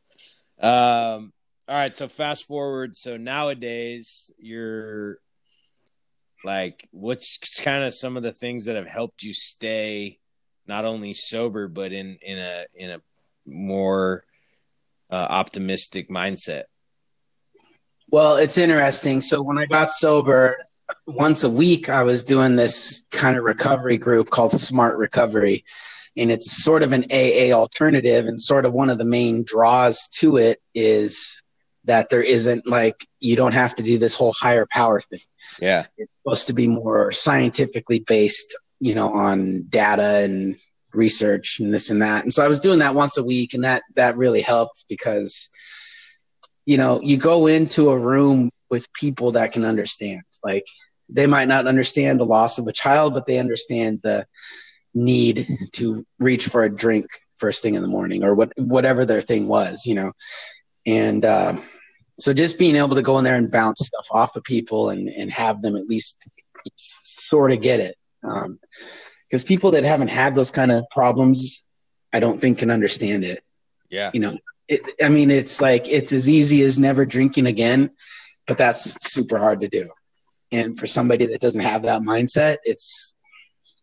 Um, 0.62 1.34
all 1.68 1.76
right, 1.76 1.96
so 1.96 2.08
fast 2.08 2.46
forward. 2.46 2.96
So 2.96 3.18
nowadays 3.18 4.32
you're 4.38 5.18
like, 6.44 6.88
what's 6.92 7.40
kind 7.60 7.84
of 7.84 7.94
some 7.94 8.18
of 8.18 8.24
the 8.24 8.32
things 8.32 8.66
that 8.66 8.76
have 8.76 8.88
helped 8.88 9.24
you 9.24 9.34
stay 9.34 10.20
not 10.68 10.86
only 10.86 11.14
sober 11.14 11.68
but 11.68 11.92
in 11.92 12.18
in 12.22 12.40
a 12.40 12.66
in 12.74 12.90
a 12.92 13.02
more 13.46 14.24
uh, 15.10 15.16
optimistic 15.16 16.10
mindset? 16.10 16.64
Well, 18.10 18.38
it's 18.38 18.58
interesting. 18.58 19.22
So 19.22 19.42
when 19.42 19.58
I 19.58 19.66
got 19.66 19.92
sober, 19.92 20.58
once 21.08 21.44
a 21.44 21.50
week, 21.50 21.90
I 21.90 22.04
was 22.04 22.24
doing 22.24 22.56
this 22.56 23.04
kind 23.12 23.38
of 23.38 23.44
recovery 23.44 23.98
group 23.98 24.30
called 24.30 24.52
Smart 24.52 24.98
Recovery. 24.98 25.66
And 26.16 26.32
it's 26.32 26.64
sort 26.64 26.84
of 26.84 26.94
an 26.94 27.06
AA 27.12 27.52
alternative. 27.52 28.26
And 28.26 28.40
sort 28.40 28.66
of 28.66 28.74
one 28.74 28.90
of 28.90 29.00
the 29.00 29.06
main 29.06 29.44
draws 29.44 30.08
to 30.20 30.38
it 30.38 30.62
is 30.74 31.44
that 31.86 32.10
there 32.10 32.22
isn't 32.22 32.68
like, 32.68 33.06
you 33.20 33.36
don't 33.36 33.54
have 33.54 33.76
to 33.76 33.84
do 33.84 33.98
this 33.98 34.16
whole 34.16 34.34
higher 34.40 34.68
power 34.70 35.02
thing. 35.02 35.20
Yeah. 35.62 35.86
It's 35.98 36.12
supposed 36.24 36.48
to 36.48 36.54
be 36.54 36.68
more 36.68 37.12
scientifically 37.12 38.00
based, 38.00 38.56
you 38.80 38.96
know, 38.96 39.14
on 39.14 39.64
data 39.70 40.24
and 40.24 40.58
research 40.94 41.60
and 41.60 41.74
this 41.74 41.90
and 41.90 42.02
that. 42.02 42.24
And 42.24 42.34
so 42.34 42.44
I 42.44 42.48
was 42.48 42.60
doing 42.60 42.80
that 42.80 42.96
once 42.96 43.18
a 43.18 43.24
week 43.24 43.54
and 43.54 43.64
that 43.64 43.84
that 43.96 44.18
really 44.18 44.42
helped 44.42 44.86
because 44.90 45.50
you 46.66 46.78
know, 46.78 47.00
you 47.02 47.18
go 47.18 47.48
into 47.48 47.90
a 47.90 47.98
room 47.98 48.50
with 48.70 48.92
people 48.94 49.34
that 49.34 49.52
can 49.52 49.66
understand. 49.66 50.24
Like 50.44 50.66
they 51.10 51.28
might 51.28 51.48
not 51.48 51.68
understand 51.68 52.20
the 52.20 52.26
loss 52.26 52.58
of 52.58 52.68
a 52.68 52.74
child, 52.74 53.14
but 53.14 53.26
they 53.26 53.38
understand 53.38 54.02
the 54.04 54.26
need 54.94 55.58
to 55.74 56.04
reach 56.20 56.48
for 56.48 56.64
a 56.64 56.76
drink 56.76 57.06
first 57.36 57.62
thing 57.62 57.76
in 57.76 57.82
the 57.82 57.88
morning 57.88 58.24
or 58.24 58.34
what 58.34 58.52
whatever 58.58 59.06
their 59.06 59.22
thing 59.22 59.48
was, 59.48 59.86
you 59.86 59.94
know. 59.94 60.12
And 60.86 61.26
uh, 61.26 61.58
so 62.18 62.34
just 62.34 62.60
being 62.60 62.76
able 62.76 62.96
to 62.96 63.02
go 63.02 63.18
in 63.18 63.24
there 63.24 63.36
and 63.36 63.52
bounce 63.52 63.86
stuff 63.86 64.08
off 64.12 64.36
of 64.36 64.44
people 64.44 64.90
and, 64.90 65.10
and 65.10 65.32
have 65.32 65.62
them 65.62 65.76
at 65.76 65.88
least 65.88 66.28
sort 66.78 67.52
of 67.52 67.62
get 67.62 67.80
it. 67.80 67.96
Um, 68.24 68.60
because 69.28 69.44
people 69.44 69.72
that 69.72 69.84
haven't 69.84 70.10
had 70.10 70.36
those 70.36 70.52
kind 70.52 70.72
of 70.72 70.86
problems, 70.92 71.66
I 72.14 72.20
don't 72.20 72.40
think 72.40 72.60
can 72.60 72.72
understand 72.72 73.24
it. 73.24 73.44
Yeah. 73.90 74.12
You 74.14 74.20
know, 74.20 74.38
it, 74.68 74.82
I 75.02 75.10
mean, 75.10 75.32
it's 75.32 75.62
like 75.62 75.88
it's 75.88 76.12
as 76.12 76.30
easy 76.30 76.62
as 76.62 76.78
never 76.78 77.06
drinking 77.06 77.46
again, 77.46 77.92
but 78.48 78.58
that's 78.58 79.12
super 79.12 79.38
hard 79.38 79.62
to 79.62 79.68
do. 79.68 79.90
And 80.52 80.80
for 80.80 80.88
somebody 80.88 81.26
that 81.28 81.42
doesn't 81.42 81.60
have 81.60 81.84
that 81.84 82.02
mindset, 82.02 82.58
it's 82.64 83.14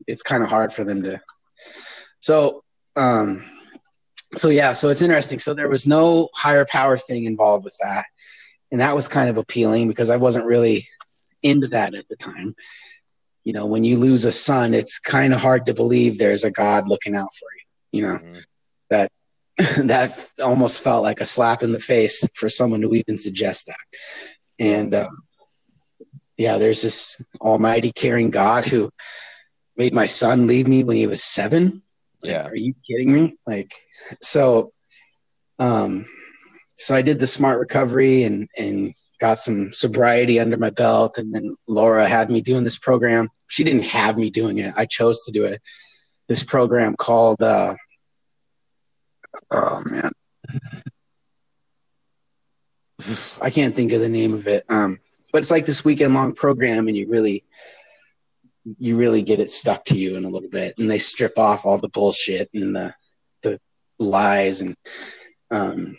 it's 0.07 0.23
kind 0.23 0.43
of 0.43 0.49
hard 0.49 0.73
for 0.73 0.85
them 0.85 1.03
to. 1.03 1.21
So, 2.21 2.65
um, 2.97 3.45
so 4.35 4.49
yeah, 4.49 4.73
so 4.73 4.89
it's 4.89 5.03
interesting. 5.03 5.39
So 5.39 5.55
there 5.55 5.69
was 5.69 5.87
no 5.87 6.29
higher 6.35 6.65
power 6.65 6.97
thing 6.97 7.25
involved 7.25 7.65
with 7.65 7.77
that, 7.83 8.07
and 8.71 8.81
that 8.81 8.95
was 8.95 9.09
kind 9.09 9.29
of 9.29 9.37
appealing 9.37 9.89
because 9.89 10.11
I 10.11 10.17
wasn't 10.17 10.47
really 10.47 10.89
into 11.43 11.69
that 11.69 11.95
at 11.95 12.09
the 12.09 12.17
time 12.17 12.55
you 13.45 13.53
know, 13.53 13.67
when 13.67 13.85
you 13.85 13.99
lose 13.99 14.25
a 14.25 14.33
son, 14.33 14.75
it's 14.75 14.99
kind 14.99 15.35
of 15.35 15.41
hard 15.41 15.67
to 15.67 15.75
believe 15.75 16.19
there's 16.19 16.45
a 16.45 16.51
God 16.51 16.89
looking 16.89 17.15
out 17.15 17.33
for 17.35 17.49
you. 17.57 18.01
You 18.01 18.07
know, 18.07 18.19
mm-hmm. 18.19 18.41
that 18.91 19.13
that 19.87 20.29
almost 20.43 20.83
felt 20.83 21.03
like 21.03 21.21
a 21.21 21.27
slap 21.27 21.63
in 21.63 21.73
the 21.73 21.81
face 21.81 22.27
for 22.35 22.49
someone 22.49 22.81
to 22.83 22.95
even 22.95 23.19
suggest 23.19 23.67
that. 23.67 23.77
And 24.59 24.95
uh, 24.95 25.09
yeah, 26.37 26.59
there's 26.59 26.83
this 26.83 27.23
almighty 27.41 27.93
caring 27.93 28.31
God 28.31 28.65
who 28.65 28.91
made 29.77 29.95
my 29.95 30.05
son 30.05 30.47
leave 30.47 30.69
me 30.69 30.85
when 30.85 30.97
he 30.97 31.07
was 31.07 31.23
seven. 31.23 31.83
Yeah. 32.23 32.47
Are 32.47 32.57
you 32.57 32.75
kidding 32.87 33.13
me? 33.13 33.37
Like, 33.47 33.73
so, 34.21 34.73
um, 35.59 36.07
so 36.77 36.95
I 36.95 37.03
did 37.03 37.19
the 37.19 37.27
smart 37.27 37.59
recovery 37.59 38.25
and, 38.25 38.49
and 38.57 38.95
got 39.21 39.39
some 39.39 39.73
sobriety 39.73 40.41
under 40.41 40.57
my 40.57 40.71
belt. 40.71 41.19
And 41.19 41.35
then 41.35 41.57
Laura 41.67 42.09
had 42.09 42.31
me 42.31 42.41
doing 42.41 42.65
this 42.65 42.79
program. 42.79 43.29
She 43.47 43.65
didn't 43.65 43.85
have 43.85 44.17
me 44.17 44.31
doing 44.31 44.59
it. 44.59 44.75
I 44.77 44.87
chose 44.87 45.23
to 45.25 45.33
do 45.33 45.45
it. 45.45 45.61
This 46.29 46.43
program 46.45 46.97
called, 46.97 47.43
uh, 47.43 47.75
oh 49.51 49.83
man, 49.87 50.11
I 53.41 53.51
can't 53.51 53.75
think 53.75 53.93
of 53.93 54.01
the 54.01 54.09
name 54.09 54.35
of 54.35 54.47
it. 54.47 54.65
Um, 54.69 55.01
but 55.33 55.39
it's 55.39 55.51
like 55.51 55.67
this 55.67 55.85
weekend 55.85 56.15
long 56.15 56.35
program 56.35 56.89
and 56.89 56.97
you 56.97 57.09
really, 57.09 57.45
you 58.79 58.97
really 58.97 59.23
get 59.23 59.41
it 59.41 59.51
stuck 59.51 59.85
to 59.87 59.97
you 59.97 60.17
in 60.17 60.25
a 60.25 60.29
little 60.29 60.49
bit 60.49 60.75
and 60.79 60.89
they 60.89 60.99
strip 60.99 61.39
off 61.39 61.67
all 61.67 61.79
the 61.79 61.89
bullshit 61.89 62.49
and 62.55 62.77
the, 62.77 62.95
the 63.43 63.61
lies 63.99 64.61
and, 64.61 64.77
um, 65.51 65.99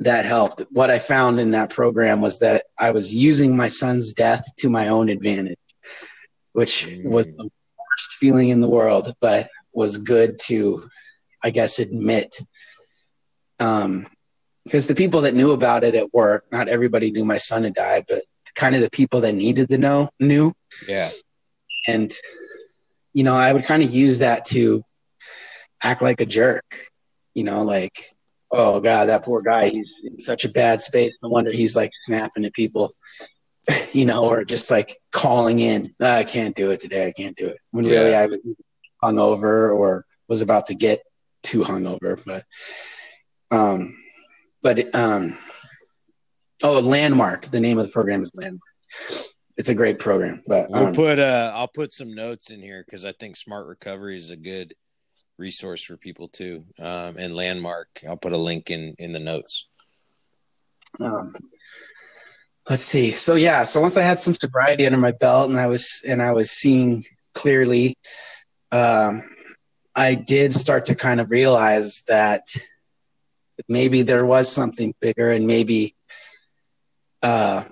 that 0.00 0.24
helped. 0.24 0.62
What 0.70 0.90
I 0.90 0.98
found 0.98 1.40
in 1.40 1.52
that 1.52 1.70
program 1.70 2.20
was 2.20 2.40
that 2.40 2.66
I 2.78 2.90
was 2.92 3.14
using 3.14 3.56
my 3.56 3.68
son's 3.68 4.12
death 4.12 4.44
to 4.58 4.70
my 4.70 4.88
own 4.88 5.08
advantage, 5.08 5.58
which 6.52 6.86
was 7.04 7.26
the 7.26 7.44
worst 7.44 8.12
feeling 8.18 8.50
in 8.50 8.60
the 8.60 8.68
world, 8.68 9.12
but 9.20 9.48
was 9.72 9.98
good 9.98 10.38
to, 10.44 10.88
I 11.42 11.50
guess, 11.50 11.78
admit. 11.78 12.36
Um, 13.58 14.06
because 14.64 14.86
the 14.86 14.94
people 14.94 15.22
that 15.22 15.34
knew 15.34 15.50
about 15.52 15.82
it 15.82 15.94
at 15.96 16.14
work, 16.14 16.44
not 16.52 16.68
everybody 16.68 17.10
knew 17.10 17.24
my 17.24 17.38
son 17.38 17.64
had 17.64 17.74
died, 17.74 18.04
but 18.08 18.22
kind 18.54 18.74
of 18.74 18.80
the 18.80 18.90
people 18.90 19.20
that 19.22 19.34
needed 19.34 19.68
to 19.70 19.78
know 19.78 20.10
knew. 20.20 20.52
Yeah. 20.88 21.10
And, 21.86 22.10
you 23.12 23.24
know, 23.24 23.36
I 23.36 23.52
would 23.52 23.64
kind 23.64 23.82
of 23.82 23.92
use 23.92 24.20
that 24.20 24.44
to 24.46 24.82
act 25.82 26.02
like 26.02 26.20
a 26.20 26.26
jerk, 26.26 26.88
you 27.34 27.44
know, 27.44 27.62
like, 27.62 28.14
oh 28.50 28.80
god, 28.80 29.06
that 29.06 29.24
poor 29.24 29.42
guy, 29.42 29.70
he's 29.70 29.88
in 30.04 30.20
such 30.20 30.44
a 30.44 30.50
bad 30.50 30.80
space. 30.80 31.12
No 31.22 31.28
wonder 31.28 31.50
he's 31.50 31.74
like 31.74 31.90
snapping 32.06 32.44
at 32.44 32.52
people, 32.52 32.94
you 33.92 34.04
know, 34.04 34.24
or 34.24 34.44
just 34.44 34.70
like 34.70 34.96
calling 35.10 35.58
in, 35.58 35.94
oh, 36.00 36.06
I 36.06 36.24
can't 36.24 36.54
do 36.54 36.70
it 36.70 36.80
today, 36.80 37.06
I 37.06 37.12
can't 37.12 37.36
do 37.36 37.48
it. 37.48 37.58
When 37.70 37.84
yeah. 37.84 37.92
really 37.92 38.14
I 38.14 38.26
was 38.26 38.38
hungover 39.02 39.74
or 39.74 40.04
was 40.28 40.42
about 40.42 40.66
to 40.66 40.74
get 40.74 41.00
too 41.42 41.62
hungover, 41.62 42.22
but 42.24 42.44
um, 43.50 43.98
but 44.62 44.94
um, 44.94 45.36
oh, 46.62 46.80
Landmark. 46.80 47.46
The 47.46 47.60
name 47.60 47.78
of 47.78 47.86
the 47.86 47.92
program 47.92 48.22
is 48.22 48.32
Landmark. 48.34 48.60
It's 49.56 49.68
a 49.68 49.74
great 49.74 49.98
program, 49.98 50.42
but 50.46 50.70
we'll 50.70 50.88
um, 50.88 50.94
put 50.94 51.18
uh, 51.18 51.52
I'll 51.54 51.68
put 51.68 51.92
some 51.92 52.14
notes 52.14 52.50
in 52.50 52.60
here 52.60 52.82
because 52.84 53.04
I 53.04 53.12
think 53.12 53.36
Smart 53.36 53.66
Recovery 53.66 54.16
is 54.16 54.30
a 54.30 54.36
good 54.36 54.74
resource 55.38 55.82
for 55.82 55.96
people 55.96 56.28
too. 56.28 56.64
Um, 56.78 57.16
and 57.18 57.34
landmark, 57.34 57.88
I'll 58.08 58.16
put 58.16 58.32
a 58.32 58.38
link 58.38 58.70
in 58.70 58.94
in 58.98 59.12
the 59.12 59.18
notes. 59.18 59.68
Um, 61.00 61.34
let's 62.68 62.84
see. 62.84 63.12
So 63.12 63.34
yeah, 63.34 63.62
so 63.62 63.80
once 63.80 63.96
I 63.96 64.02
had 64.02 64.20
some 64.20 64.34
sobriety 64.34 64.86
under 64.86 64.98
my 64.98 65.12
belt 65.12 65.50
and 65.50 65.58
I 65.58 65.66
was 65.66 66.02
and 66.06 66.22
I 66.22 66.32
was 66.32 66.50
seeing 66.50 67.04
clearly, 67.34 67.98
um, 68.70 69.22
I 69.94 70.14
did 70.14 70.52
start 70.54 70.86
to 70.86 70.94
kind 70.94 71.20
of 71.20 71.30
realize 71.30 72.02
that 72.08 72.48
maybe 73.68 74.02
there 74.02 74.24
was 74.24 74.50
something 74.50 74.94
bigger 75.00 75.30
and 75.30 75.46
maybe 75.46 75.94
uh, 77.22 77.64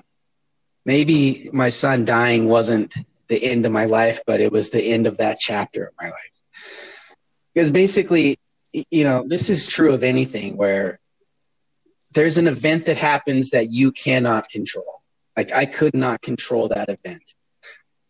maybe 0.84 1.50
my 1.52 1.68
son 1.68 2.04
dying 2.04 2.48
wasn't 2.48 2.94
the 3.28 3.42
end 3.42 3.66
of 3.66 3.72
my 3.72 3.84
life, 3.84 4.20
but 4.26 4.40
it 4.40 4.52
was 4.52 4.70
the 4.70 4.82
end 4.82 5.06
of 5.06 5.18
that 5.18 5.38
chapter 5.38 5.84
of 5.84 5.94
my 6.00 6.08
life. 6.08 6.30
Because 7.54 7.70
basically 7.70 8.38
you 8.72 9.04
know 9.04 9.24
this 9.26 9.50
is 9.50 9.66
true 9.66 9.92
of 9.92 10.02
anything 10.02 10.56
where 10.56 11.00
there's 12.12 12.38
an 12.38 12.46
event 12.46 12.86
that 12.86 12.96
happens 12.96 13.50
that 13.50 13.70
you 13.70 13.92
cannot 13.92 14.48
control. 14.48 15.02
Like 15.36 15.52
i 15.52 15.64
could 15.64 15.94
not 15.94 16.22
control 16.22 16.68
that 16.68 16.88
event 16.88 17.34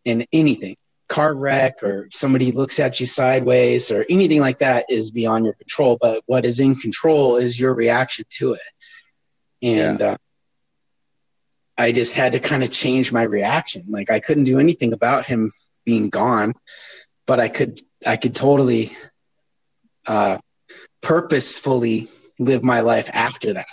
in 0.04 0.26
anything. 0.32 0.76
Car 1.08 1.34
wreck 1.34 1.82
or 1.82 2.08
somebody 2.12 2.52
looks 2.52 2.78
at 2.78 3.00
you 3.00 3.06
sideways 3.06 3.90
or 3.90 4.04
anything 4.08 4.40
like 4.40 4.58
that 4.58 4.86
is 4.88 5.10
beyond 5.10 5.44
your 5.44 5.54
control 5.54 5.98
but 6.00 6.22
what 6.26 6.44
is 6.44 6.60
in 6.60 6.74
control 6.74 7.36
is 7.36 7.58
your 7.58 7.74
reaction 7.74 8.24
to 8.30 8.54
it. 8.54 8.60
And 9.62 10.00
yeah. 10.00 10.06
uh, 10.12 10.16
i 11.80 11.92
just 11.92 12.14
had 12.14 12.32
to 12.32 12.40
kind 12.40 12.62
of 12.62 12.70
change 12.70 13.12
my 13.12 13.22
reaction. 13.22 13.84
Like 13.88 14.10
i 14.10 14.20
couldn't 14.20 14.44
do 14.44 14.58
anything 14.58 14.92
about 14.92 15.26
him 15.26 15.50
being 15.84 16.10
gone 16.10 16.54
but 17.26 17.40
i 17.40 17.48
could 17.48 17.80
i 18.06 18.16
could 18.16 18.34
totally 18.34 18.92
uh, 20.06 20.38
purposefully 21.02 22.08
live 22.38 22.64
my 22.64 22.80
life 22.80 23.10
after 23.12 23.54
that. 23.54 23.68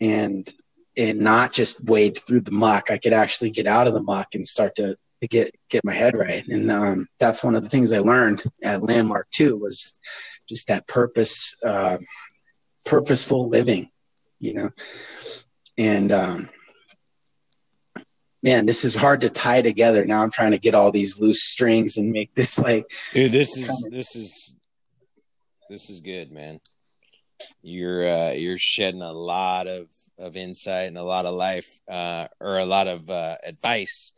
And 0.00 0.48
and 0.96 1.18
not 1.20 1.52
just 1.52 1.84
wade 1.84 2.18
through 2.18 2.42
the 2.42 2.52
muck 2.52 2.90
i 2.90 2.98
could 2.98 3.12
actually 3.12 3.50
get 3.50 3.66
out 3.66 3.86
of 3.86 3.94
the 3.94 4.02
muck 4.02 4.28
and 4.34 4.46
start 4.46 4.76
to, 4.76 4.96
to 5.20 5.28
get 5.28 5.54
get 5.70 5.84
my 5.84 5.94
head 5.94 6.16
right. 6.16 6.46
And 6.46 6.70
um, 6.70 7.06
that's 7.18 7.44
one 7.44 7.54
of 7.54 7.62
the 7.62 7.70
things 7.70 7.92
i 7.92 7.98
learned 7.98 8.42
at 8.62 8.82
landmark 8.82 9.26
too 9.38 9.56
was 9.56 9.98
just 10.48 10.68
that 10.68 10.86
purpose 10.86 11.56
uh, 11.64 11.98
purposeful 12.84 13.48
living 13.48 13.90
you 14.44 14.52
know, 14.52 14.70
and 15.78 16.12
um, 16.12 16.50
man, 18.44 18.66
this 18.66 18.84
is 18.84 18.94
hard 18.94 19.22
to 19.22 19.30
tie 19.30 19.62
together. 19.62 20.04
Now 20.04 20.22
I'm 20.22 20.30
trying 20.30 20.50
to 20.50 20.58
get 20.58 20.74
all 20.74 20.92
these 20.92 21.18
loose 21.18 21.42
strings 21.42 21.96
and 21.96 22.12
make 22.12 22.34
this 22.34 22.58
like, 22.60 22.84
dude, 23.12 23.32
this 23.32 23.56
is 23.56 23.88
this 23.90 24.14
is 24.14 24.54
this 25.68 25.90
is 25.90 26.02
good, 26.02 26.30
man. 26.30 26.60
You're 27.62 28.06
uh, 28.06 28.30
you're 28.32 28.58
shedding 28.58 29.02
a 29.02 29.10
lot 29.10 29.66
of 29.66 29.88
of 30.18 30.36
insight 30.36 30.86
and 30.86 30.98
a 30.98 31.02
lot 31.02 31.26
of 31.26 31.34
life, 31.34 31.66
uh, 31.90 32.28
or 32.38 32.58
a 32.58 32.66
lot 32.66 32.86
of 32.86 33.10
uh, 33.10 33.36
advice 33.44 34.12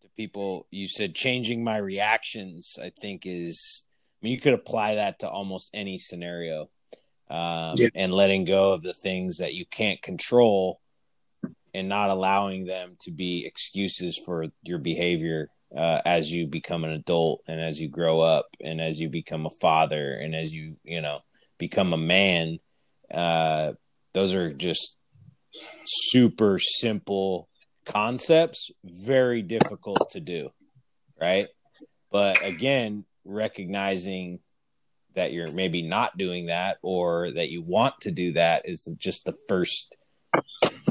to 0.00 0.08
people. 0.16 0.66
You 0.70 0.88
said 0.88 1.14
changing 1.14 1.64
my 1.64 1.76
reactions. 1.76 2.78
I 2.80 2.90
think 2.90 3.26
is. 3.26 3.84
I 4.22 4.24
mean, 4.24 4.32
you 4.32 4.40
could 4.40 4.54
apply 4.54 4.94
that 4.94 5.18
to 5.18 5.28
almost 5.28 5.68
any 5.74 5.98
scenario, 5.98 6.70
um, 7.28 7.74
yeah. 7.76 7.88
and 7.94 8.14
letting 8.14 8.46
go 8.46 8.72
of 8.72 8.82
the 8.82 8.94
things 8.94 9.38
that 9.38 9.52
you 9.52 9.66
can't 9.66 10.00
control 10.00 10.80
and 11.74 11.88
not 11.88 12.10
allowing 12.10 12.64
them 12.64 12.96
to 13.00 13.10
be 13.10 13.44
excuses 13.44 14.20
for 14.24 14.46
your 14.62 14.78
behavior 14.78 15.48
uh, 15.76 16.00
as 16.04 16.30
you 16.30 16.46
become 16.46 16.84
an 16.84 16.90
adult 16.90 17.42
and 17.48 17.60
as 17.60 17.80
you 17.80 17.88
grow 17.88 18.20
up 18.20 18.46
and 18.60 18.80
as 18.80 19.00
you 19.00 19.08
become 19.08 19.44
a 19.44 19.50
father 19.60 20.14
and 20.14 20.34
as 20.34 20.54
you 20.54 20.76
you 20.84 21.00
know 21.00 21.18
become 21.58 21.92
a 21.92 21.98
man 21.98 22.58
uh, 23.12 23.72
those 24.12 24.34
are 24.34 24.52
just 24.52 24.96
super 25.84 26.58
simple 26.58 27.48
concepts 27.84 28.70
very 28.84 29.42
difficult 29.42 30.10
to 30.10 30.20
do 30.20 30.50
right? 31.20 31.48
But 32.10 32.44
again 32.44 33.04
recognizing 33.24 34.40
that 35.14 35.32
you're 35.32 35.50
maybe 35.50 35.80
not 35.82 36.18
doing 36.18 36.46
that 36.46 36.76
or 36.82 37.32
that 37.32 37.50
you 37.50 37.62
want 37.62 37.94
to 38.02 38.10
do 38.10 38.32
that 38.32 38.62
is 38.68 38.92
just 38.98 39.24
the 39.24 39.34
first 39.48 39.96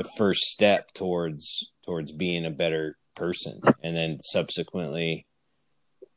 the 0.04 0.10
first 0.18 0.42
step 0.44 0.94
towards 0.94 1.72
towards 1.86 2.12
being 2.12 2.46
a 2.46 2.52
better 2.52 2.98
person 3.16 3.62
and 3.82 3.96
then 3.96 4.20
subsequently 4.22 5.26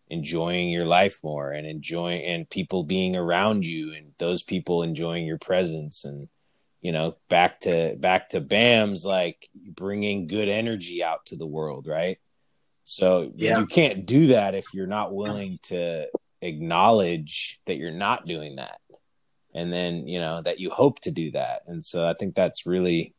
enjoying 0.09 0.70
your 0.70 0.87
life 0.87 1.18
more 1.24 1.53
and 1.53 1.66
enjoying 1.66 2.24
and 2.24 2.49
people 2.49 2.84
being 2.84 3.16
around 3.16 3.64
you 3.64 3.93
and 3.93 4.12
those 4.18 4.43
people 4.43 4.82
enjoying 4.82 5.26
your 5.26 5.39
presence 5.39 6.05
and 6.05 6.28
you 6.80 6.93
know 6.93 7.16
back 7.28 7.61
to 7.61 7.97
back 8.01 8.28
to 8.28 8.41
bam's 8.41 9.05
like 9.05 9.49
bringing 9.55 10.26
good 10.26 10.49
energy 10.49 11.03
out 11.03 11.26
to 11.26 11.37
the 11.37 11.47
world 11.47 11.87
right 11.89 12.18
so 12.84 13.32
yeah. 13.34 13.59
you 13.59 13.66
can't 13.66 14.07
do 14.07 14.28
that 14.28 14.55
if 14.55 14.66
you're 14.72 14.87
not 14.87 15.12
willing 15.12 15.59
to 15.62 16.07
acknowledge 16.41 17.61
that 17.66 17.76
you're 17.76 17.91
not 17.91 18.26
doing 18.26 18.57
that 18.57 18.78
and 19.55 19.72
then 19.72 20.07
you 20.07 20.20
know 20.20 20.41
that 20.41 20.61
you 20.61 20.70
hope 20.70 21.01
to 21.01 21.11
do 21.11 21.32
that 21.32 21.62
and 21.66 21.84
so 21.84 22.07
i 22.07 22.14
think 22.14 22.37
that's 22.37 22.64
really 22.64 23.16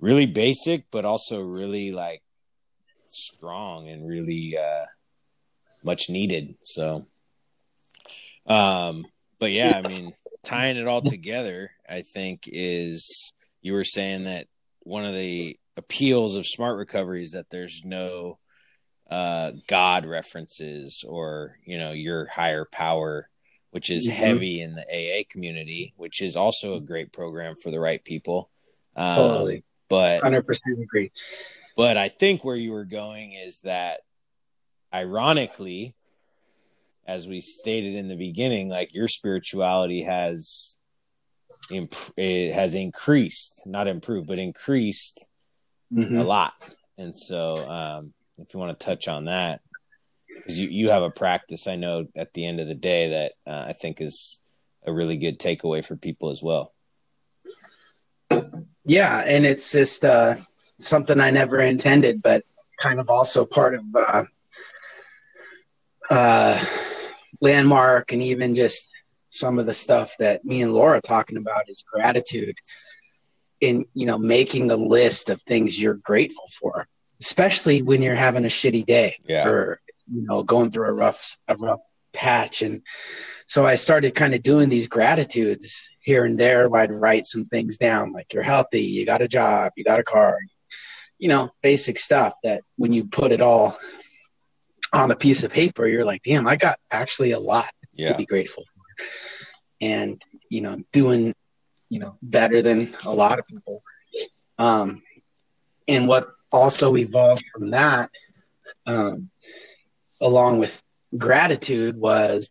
really 0.00 0.26
basic, 0.26 0.90
but 0.90 1.04
also 1.04 1.42
really 1.42 1.92
like 1.92 2.22
strong 2.96 3.88
and 3.88 4.06
really 4.06 4.56
uh, 4.58 4.86
much 5.84 6.08
needed. 6.08 6.56
So, 6.62 7.06
um, 8.46 9.06
but 9.38 9.52
yeah, 9.52 9.80
I 9.84 9.88
mean, 9.88 10.12
tying 10.44 10.76
it 10.76 10.86
all 10.86 11.02
together, 11.02 11.70
I 11.88 12.02
think 12.02 12.44
is 12.46 13.32
you 13.62 13.72
were 13.72 13.84
saying 13.84 14.24
that 14.24 14.46
one 14.80 15.04
of 15.04 15.14
the 15.14 15.58
appeals 15.76 16.36
of 16.36 16.46
smart 16.46 16.78
recovery 16.78 17.22
is 17.22 17.32
that 17.32 17.50
there's 17.50 17.82
no 17.84 18.38
uh, 19.10 19.52
God 19.68 20.06
references 20.06 21.04
or 21.06 21.58
you 21.64 21.78
know 21.78 21.92
your 21.92 22.26
higher 22.26 22.64
power, 22.64 23.28
which 23.70 23.90
is 23.90 24.08
mm-hmm. 24.08 24.18
heavy 24.18 24.60
in 24.60 24.74
the 24.74 24.82
AA 24.82 25.22
community, 25.28 25.94
which 25.96 26.22
is 26.22 26.36
also 26.36 26.76
a 26.76 26.80
great 26.80 27.12
program 27.12 27.54
for 27.62 27.70
the 27.70 27.80
right 27.80 28.04
people. 28.04 28.50
Um, 28.94 29.16
totally. 29.16 29.64
But 29.88 30.22
100% 30.22 30.58
agree. 30.82 31.12
But 31.76 31.96
I 31.96 32.08
think 32.08 32.44
where 32.44 32.56
you 32.56 32.72
were 32.72 32.84
going 32.84 33.32
is 33.32 33.60
that 33.60 34.00
ironically, 34.92 35.94
as 37.06 37.26
we 37.26 37.40
stated 37.40 37.94
in 37.94 38.08
the 38.08 38.16
beginning, 38.16 38.68
like 38.68 38.94
your 38.94 39.08
spirituality 39.08 40.02
has 40.02 40.78
imp- 41.70 42.12
it 42.16 42.52
has 42.52 42.74
increased, 42.74 43.66
not 43.66 43.86
improved, 43.86 44.26
but 44.26 44.38
increased 44.38 45.26
mm-hmm. 45.92 46.18
a 46.18 46.24
lot. 46.24 46.54
And 46.98 47.16
so, 47.16 47.56
um, 47.68 48.12
if 48.38 48.52
you 48.52 48.60
want 48.60 48.78
to 48.78 48.84
touch 48.84 49.06
on 49.08 49.26
that, 49.26 49.60
because 50.28 50.58
you, 50.58 50.68
you 50.68 50.90
have 50.90 51.02
a 51.02 51.10
practice, 51.10 51.66
I 51.66 51.76
know 51.76 52.06
at 52.16 52.32
the 52.32 52.46
end 52.46 52.60
of 52.60 52.68
the 52.68 52.74
day 52.74 53.10
that 53.10 53.50
uh, 53.50 53.64
I 53.68 53.72
think 53.72 54.00
is 54.00 54.40
a 54.86 54.92
really 54.92 55.16
good 55.16 55.38
takeaway 55.38 55.84
for 55.84 55.96
people 55.96 56.30
as 56.30 56.42
well. 56.42 56.72
Yeah, 58.86 59.24
and 59.26 59.44
it's 59.44 59.72
just 59.72 60.04
uh, 60.04 60.36
something 60.84 61.20
I 61.20 61.30
never 61.30 61.58
intended, 61.58 62.22
but 62.22 62.44
kind 62.80 63.00
of 63.00 63.10
also 63.10 63.44
part 63.44 63.74
of 63.74 63.82
uh, 63.94 64.24
uh, 66.08 66.64
landmark 67.40 68.12
and 68.12 68.22
even 68.22 68.54
just 68.54 68.90
some 69.30 69.58
of 69.58 69.66
the 69.66 69.74
stuff 69.74 70.14
that 70.18 70.44
me 70.44 70.62
and 70.62 70.72
Laura 70.72 71.00
talking 71.00 71.36
about 71.36 71.68
is 71.68 71.82
gratitude 71.82 72.56
in 73.60 73.86
you 73.94 74.06
know 74.06 74.18
making 74.18 74.70
a 74.70 74.76
list 74.76 75.30
of 75.30 75.42
things 75.42 75.80
you're 75.80 75.94
grateful 75.94 76.46
for, 76.60 76.86
especially 77.20 77.82
when 77.82 78.02
you're 78.02 78.14
having 78.14 78.44
a 78.44 78.48
shitty 78.48 78.86
day 78.86 79.16
yeah. 79.28 79.48
or 79.48 79.80
you 80.12 80.22
know 80.22 80.42
going 80.42 80.70
through 80.70 80.88
a 80.88 80.92
rough 80.92 81.38
a 81.48 81.56
rough 81.56 81.80
patch 82.16 82.62
and 82.62 82.82
so 83.48 83.64
I 83.64 83.76
started 83.76 84.14
kind 84.14 84.34
of 84.34 84.42
doing 84.42 84.68
these 84.68 84.88
gratitudes 84.88 85.90
here 86.00 86.24
and 86.24 86.38
there. 86.38 86.74
I'd 86.74 86.92
write 86.92 87.26
some 87.26 87.46
things 87.46 87.78
down, 87.78 88.12
like 88.12 88.32
you're 88.32 88.42
healthy, 88.42 88.82
you 88.82 89.06
got 89.06 89.22
a 89.22 89.28
job, 89.28 89.72
you 89.76 89.84
got 89.84 90.00
a 90.00 90.04
car, 90.04 90.38
you 91.18 91.28
know, 91.28 91.50
basic 91.62 91.96
stuff 91.98 92.34
that 92.42 92.62
when 92.76 92.92
you 92.92 93.04
put 93.04 93.32
it 93.32 93.40
all 93.40 93.78
on 94.92 95.10
a 95.10 95.16
piece 95.16 95.44
of 95.44 95.52
paper, 95.52 95.86
you're 95.86 96.04
like, 96.04 96.22
damn, 96.24 96.46
I 96.46 96.56
got 96.56 96.78
actually 96.90 97.32
a 97.32 97.38
lot 97.38 97.70
yeah. 97.92 98.08
to 98.08 98.16
be 98.16 98.26
grateful 98.26 98.64
for. 98.64 99.04
And, 99.80 100.20
you 100.48 100.62
know, 100.62 100.82
doing, 100.92 101.34
you 101.88 102.00
know, 102.00 102.16
better 102.22 102.62
than 102.62 102.94
a 103.04 103.12
lot 103.12 103.38
of 103.38 103.46
people. 103.46 103.82
Um, 104.58 105.02
and 105.86 106.08
what 106.08 106.30
also 106.50 106.96
evolved 106.96 107.44
from 107.52 107.70
that, 107.70 108.10
um, 108.86 109.30
along 110.20 110.58
with 110.58 110.82
gratitude 111.16 111.96
was 111.96 112.48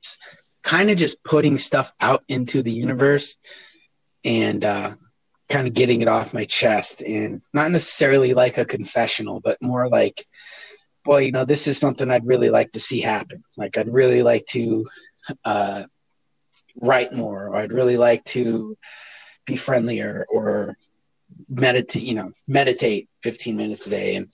kind 0.63 0.89
of 0.89 0.97
just 0.97 1.23
putting 1.23 1.57
stuff 1.57 1.93
out 2.01 2.23
into 2.27 2.61
the 2.63 2.71
universe 2.71 3.37
and 4.23 4.65
uh, 4.65 4.95
kind 5.49 5.67
of 5.67 5.73
getting 5.73 6.01
it 6.01 6.07
off 6.07 6.33
my 6.33 6.45
chest 6.45 7.03
and 7.03 7.41
not 7.53 7.71
necessarily 7.71 8.33
like 8.33 8.57
a 8.57 8.65
confessional, 8.65 9.39
but 9.39 9.61
more 9.61 9.87
like, 9.87 10.25
boy 11.03 11.19
you 11.19 11.31
know, 11.31 11.45
this 11.45 11.67
is 11.67 11.77
something 11.77 12.09
I'd 12.09 12.25
really 12.25 12.49
like 12.49 12.71
to 12.71 12.79
see 12.79 12.99
happen. 12.99 13.43
Like, 13.55 13.77
I'd 13.77 13.93
really 13.93 14.23
like 14.23 14.45
to 14.51 14.85
uh, 15.43 15.83
write 16.75 17.13
more, 17.13 17.49
or 17.49 17.55
I'd 17.55 17.73
really 17.73 17.97
like 17.97 18.23
to 18.31 18.75
be 19.45 19.55
friendlier 19.55 20.25
or 20.29 20.77
meditate, 21.47 22.03
you 22.03 22.15
know, 22.15 22.31
meditate 22.47 23.07
15 23.23 23.55
minutes 23.55 23.85
a 23.85 23.91
day. 23.91 24.15
And 24.15 24.29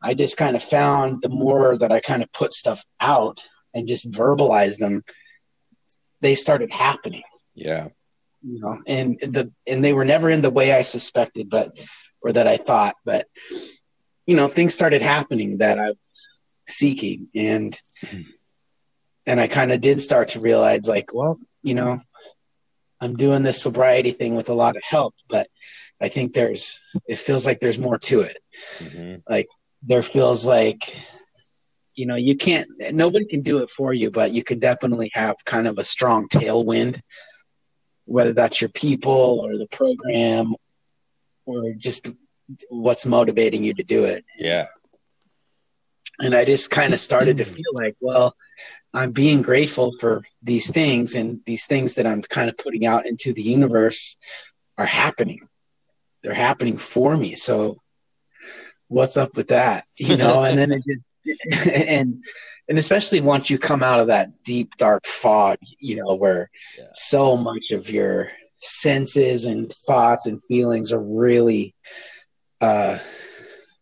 I 0.00 0.14
just 0.14 0.36
kind 0.36 0.54
of 0.54 0.62
found 0.62 1.22
the 1.22 1.28
more 1.28 1.76
that 1.76 1.90
I 1.90 2.00
kind 2.00 2.22
of 2.22 2.32
put 2.32 2.52
stuff 2.52 2.84
out 3.00 3.40
and 3.74 3.88
just 3.88 4.10
verbalize 4.10 4.78
them, 4.78 5.04
they 6.20 6.34
started 6.34 6.72
happening. 6.72 7.22
Yeah. 7.54 7.88
You 8.42 8.60
know, 8.60 8.82
and 8.86 9.18
the 9.20 9.52
and 9.66 9.84
they 9.84 9.92
were 9.92 10.04
never 10.04 10.28
in 10.28 10.42
the 10.42 10.50
way 10.50 10.72
I 10.72 10.80
suspected, 10.80 11.48
but 11.48 11.72
or 12.22 12.32
that 12.32 12.48
I 12.48 12.56
thought, 12.56 12.96
but 13.04 13.28
you 14.26 14.36
know, 14.36 14.48
things 14.48 14.74
started 14.74 15.02
happening 15.02 15.58
that 15.58 15.78
I 15.78 15.88
was 15.88 15.96
seeking 16.68 17.28
and 17.34 17.72
mm-hmm. 18.04 18.22
and 19.26 19.40
I 19.40 19.46
kind 19.46 19.72
of 19.72 19.80
did 19.80 20.00
start 20.00 20.28
to 20.28 20.40
realize 20.40 20.88
like, 20.88 21.14
well, 21.14 21.38
you 21.62 21.74
know, 21.74 22.00
I'm 23.00 23.16
doing 23.16 23.42
this 23.42 23.62
sobriety 23.62 24.12
thing 24.12 24.34
with 24.34 24.48
a 24.48 24.54
lot 24.54 24.76
of 24.76 24.82
help, 24.84 25.14
but 25.28 25.48
I 26.00 26.08
think 26.08 26.34
there's 26.34 26.80
it 27.06 27.16
feels 27.16 27.46
like 27.46 27.60
there's 27.60 27.78
more 27.78 27.98
to 27.98 28.20
it. 28.20 28.38
Mm-hmm. 28.78 29.16
Like 29.28 29.48
there 29.82 30.02
feels 30.02 30.46
like 30.46 30.96
you 31.94 32.06
know 32.06 32.16
you 32.16 32.36
can't 32.36 32.68
nobody 32.92 33.24
can 33.26 33.42
do 33.42 33.58
it 33.58 33.68
for 33.76 33.92
you 33.92 34.10
but 34.10 34.32
you 34.32 34.42
can 34.42 34.58
definitely 34.58 35.10
have 35.12 35.36
kind 35.44 35.66
of 35.66 35.78
a 35.78 35.84
strong 35.84 36.28
tailwind 36.28 37.00
whether 38.04 38.32
that's 38.32 38.60
your 38.60 38.70
people 38.70 39.40
or 39.42 39.58
the 39.58 39.66
program 39.68 40.54
or 41.46 41.72
just 41.78 42.08
what's 42.68 43.06
motivating 43.06 43.64
you 43.64 43.74
to 43.74 43.82
do 43.82 44.04
it. 44.04 44.24
Yeah. 44.38 44.66
And 46.20 46.34
i 46.34 46.44
just 46.44 46.70
kind 46.70 46.92
of 46.92 47.00
started 47.00 47.38
to 47.38 47.44
feel 47.44 47.72
like 47.72 47.96
well 48.00 48.36
i'm 48.92 49.12
being 49.12 49.42
grateful 49.42 49.94
for 49.98 50.22
these 50.42 50.70
things 50.70 51.14
and 51.14 51.40
these 51.46 51.66
things 51.66 51.94
that 51.94 52.06
i'm 52.06 52.22
kind 52.22 52.48
of 52.50 52.56
putting 52.58 52.86
out 52.86 53.06
into 53.06 53.32
the 53.32 53.42
universe 53.42 54.16
are 54.78 54.86
happening. 54.86 55.40
They're 56.22 56.34
happening 56.34 56.76
for 56.76 57.16
me. 57.16 57.34
So 57.34 57.78
what's 58.88 59.16
up 59.16 59.36
with 59.36 59.48
that? 59.48 59.84
You 59.98 60.16
know 60.16 60.44
and 60.44 60.58
then 60.58 60.70
it 60.70 60.84
just 60.86 61.02
and 61.66 62.22
and 62.68 62.78
especially 62.78 63.20
once 63.20 63.50
you 63.50 63.58
come 63.58 63.82
out 63.82 64.00
of 64.00 64.08
that 64.08 64.30
deep 64.44 64.70
dark 64.78 65.06
fog 65.06 65.56
you 65.78 65.96
know 65.96 66.14
where 66.14 66.50
yeah. 66.78 66.84
so 66.96 67.36
much 67.36 67.70
of 67.72 67.90
your 67.90 68.28
senses 68.62 69.44
and 69.44 69.72
thoughts 69.72 70.26
and 70.26 70.42
feelings 70.44 70.92
are 70.92 71.18
really 71.18 71.74
uh, 72.60 72.98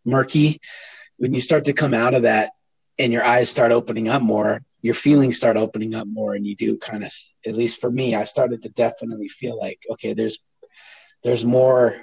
murky, 0.05 0.61
when 1.19 1.35
you 1.35 1.41
start 1.41 1.67
to 1.67 1.73
come 1.73 1.95
out 1.95 2.15
of 2.15 2.23
that 2.23 2.53
and 2.99 3.13
your 3.13 3.25
eyes 3.25 3.51
start 3.51 3.73
opening 3.73 4.09
up 4.09 4.23
more, 4.23 4.63
your 4.83 4.95
feelings 4.95 5.37
start 5.37 5.59
opening 5.59 5.95
up 5.95 6.07
more, 6.09 6.35
and 6.35 6.47
you 6.47 6.57
do 6.57 6.79
kind 6.79 7.05
of, 7.05 7.13
at 7.47 7.55
least 7.55 7.81
for 7.81 7.91
me, 7.91 8.15
I 8.15 8.25
started 8.25 8.63
to 8.63 8.71
definitely 8.71 9.29
feel 9.29 9.59
like, 9.59 9.79
okay, 9.93 10.15
there's 10.15 10.39
there's 11.23 11.45
more 11.45 11.97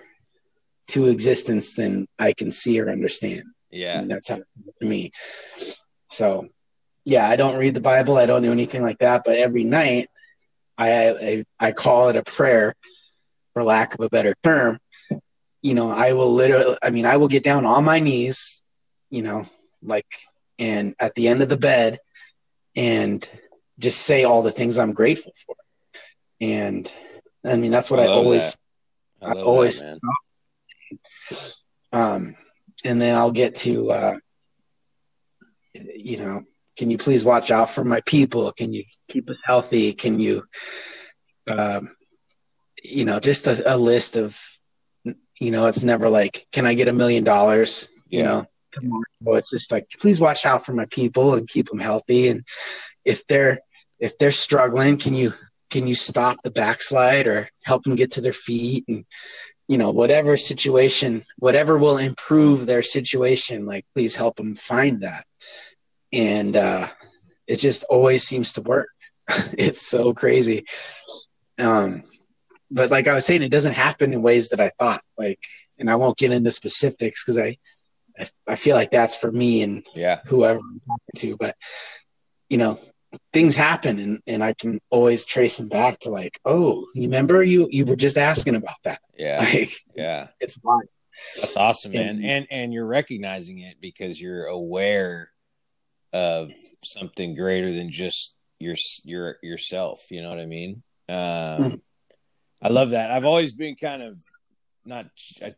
to 0.89 1.07
existence 1.07 1.73
than 1.73 2.07
I 2.19 2.33
can 2.33 2.51
see 2.51 2.79
or 2.79 2.89
understand. 2.89 3.43
Yeah, 3.77 3.99
and 3.99 4.09
that's 4.09 4.27
how 4.29 4.37
to 4.37 4.85
me. 4.85 5.11
So, 6.11 6.47
yeah, 7.05 7.29
I 7.29 7.35
don't 7.35 7.57
read 7.57 7.73
the 7.73 7.81
Bible. 7.81 8.17
I 8.17 8.25
don't 8.25 8.41
do 8.41 8.51
anything 8.51 8.81
like 8.81 8.99
that. 8.99 9.23
But 9.23 9.37
every 9.37 9.63
night, 9.63 10.09
I 10.77 11.09
I, 11.09 11.45
I 11.59 11.71
call 11.71 12.09
it 12.09 12.15
a 12.15 12.23
prayer, 12.23 12.75
for 13.53 13.63
lack 13.63 13.93
of 13.93 14.01
a 14.01 14.09
better 14.09 14.35
term. 14.43 14.79
You 15.61 15.73
know, 15.73 15.91
I 15.91 16.13
will 16.13 16.33
literally. 16.33 16.77
I 16.81 16.89
mean, 16.89 17.05
I 17.05 17.17
will 17.17 17.27
get 17.27 17.43
down 17.43 17.65
on 17.65 17.83
my 17.83 17.99
knees. 17.99 18.61
You 19.09 19.21
know, 19.21 19.43
like, 19.81 20.07
and 20.59 20.95
at 20.99 21.15
the 21.15 21.27
end 21.27 21.41
of 21.41 21.49
the 21.49 21.57
bed, 21.57 21.99
and 22.75 23.27
just 23.79 24.01
say 24.01 24.23
all 24.23 24.41
the 24.41 24.51
things 24.51 24.77
I'm 24.77 24.93
grateful 24.93 25.33
for. 25.45 25.55
And 26.41 26.91
I 27.45 27.55
mean, 27.57 27.71
that's 27.71 27.91
what 27.91 27.99
I, 27.99 28.05
I 28.05 28.07
always. 28.07 28.57
I, 29.21 29.31
I 29.31 29.41
always. 29.41 29.81
That, 29.81 29.99
um, 31.91 32.35
and 32.83 33.01
then 33.01 33.15
I'll 33.15 33.31
get 33.31 33.55
to, 33.55 33.91
uh, 33.91 34.17
you 35.73 36.17
know, 36.17 36.43
can 36.77 36.91
you 36.91 36.97
please 36.97 37.25
watch 37.25 37.49
out 37.51 37.69
for 37.69 37.83
my 37.83 38.01
people? 38.01 38.51
Can 38.51 38.71
you 38.71 38.83
keep 39.07 39.29
us 39.29 39.37
healthy? 39.43 39.93
Can 39.93 40.19
you, 40.19 40.43
um, 41.47 41.89
you 42.83 43.03
know, 43.05 43.19
just 43.19 43.47
a, 43.47 43.75
a, 43.75 43.75
list 43.75 44.15
of, 44.15 44.39
you 45.39 45.51
know, 45.51 45.67
it's 45.67 45.83
never 45.83 46.09
like, 46.09 46.45
can 46.51 46.65
I 46.65 46.75
get 46.75 46.87
a 46.87 46.93
million 46.93 47.23
dollars? 47.23 47.89
You 48.07 48.23
know, 48.23 48.45
it's 49.25 49.49
just 49.49 49.71
like, 49.71 49.89
please 49.99 50.21
watch 50.21 50.45
out 50.45 50.65
for 50.65 50.73
my 50.73 50.85
people 50.85 51.33
and 51.33 51.47
keep 51.47 51.67
them 51.67 51.79
healthy. 51.79 52.29
And 52.29 52.43
if 53.03 53.25
they're, 53.27 53.59
if 53.99 54.17
they're 54.19 54.31
struggling, 54.31 54.97
can 54.97 55.15
you, 55.15 55.33
can 55.71 55.87
you 55.87 55.95
stop 55.95 56.37
the 56.43 56.51
backslide 56.51 57.27
or 57.27 57.49
help 57.63 57.83
them 57.83 57.95
get 57.95 58.11
to 58.11 58.21
their 58.21 58.33
feet 58.33 58.85
and 58.87 59.05
you 59.67 59.77
know 59.77 59.91
whatever 59.91 60.37
situation 60.37 61.23
whatever 61.37 61.77
will 61.77 61.97
improve 61.97 62.65
their 62.65 62.83
situation 62.83 63.65
like 63.65 63.85
please 63.93 64.15
help 64.15 64.37
them 64.37 64.55
find 64.55 65.01
that. 65.01 65.25
And 66.13 66.55
uh 66.55 66.87
it 67.47 67.57
just 67.57 67.83
always 67.89 68.23
seems 68.23 68.53
to 68.53 68.61
work. 68.61 68.89
It's 69.57 69.81
so 69.81 70.13
crazy. 70.13 70.65
Um 71.57 72.03
but 72.69 72.91
like 72.91 73.07
i 73.07 73.13
was 73.13 73.25
saying 73.25 73.41
it 73.41 73.49
doesn't 73.49 73.73
happen 73.73 74.13
in 74.13 74.21
ways 74.21 74.49
that 74.49 74.59
i 74.59 74.69
thought 74.79 75.01
like 75.17 75.39
and 75.79 75.89
i 75.89 75.95
won't 75.95 76.17
get 76.17 76.31
into 76.31 76.51
specifics 76.51 77.23
because 77.23 77.37
I, 77.37 77.57
I 78.19 78.27
i 78.47 78.55
feel 78.55 78.75
like 78.75 78.91
that's 78.91 79.15
for 79.15 79.31
me 79.31 79.61
and 79.61 79.85
yeah. 79.95 80.19
whoever 80.25 80.59
i'm 80.59 80.81
talking 80.87 81.15
to 81.17 81.37
but 81.37 81.55
you 82.49 82.57
know 82.57 82.77
things 83.33 83.55
happen 83.55 83.99
and, 83.99 84.21
and 84.27 84.43
I 84.43 84.53
can 84.53 84.79
always 84.89 85.25
trace 85.25 85.57
them 85.57 85.69
back 85.69 85.99
to 85.99 86.09
like, 86.09 86.39
oh, 86.45 86.87
you 86.93 87.03
remember 87.03 87.43
you 87.43 87.67
you 87.71 87.85
were 87.85 87.95
just 87.95 88.17
asking 88.17 88.55
about 88.55 88.77
that. 88.83 89.01
Yeah. 89.17 89.43
Like, 89.53 89.77
yeah. 89.95 90.27
It's 90.39 90.55
fine. 90.55 90.87
That's 91.39 91.57
awesome, 91.57 91.91
man. 91.91 92.07
And, 92.07 92.25
and 92.25 92.47
and 92.49 92.73
you're 92.73 92.87
recognizing 92.87 93.59
it 93.59 93.77
because 93.81 94.21
you're 94.21 94.45
aware 94.45 95.31
of 96.13 96.51
something 96.83 97.35
greater 97.35 97.71
than 97.71 97.91
just 97.91 98.37
your 98.59 98.75
your 99.03 99.37
yourself. 99.41 100.05
You 100.09 100.21
know 100.21 100.29
what 100.29 100.39
I 100.39 100.45
mean? 100.45 100.83
Um, 101.09 101.15
mm-hmm. 101.15 101.75
I 102.61 102.69
love 102.69 102.91
that. 102.91 103.11
I've 103.11 103.25
always 103.25 103.53
been 103.53 103.75
kind 103.75 104.01
of 104.01 104.17
not 104.85 105.07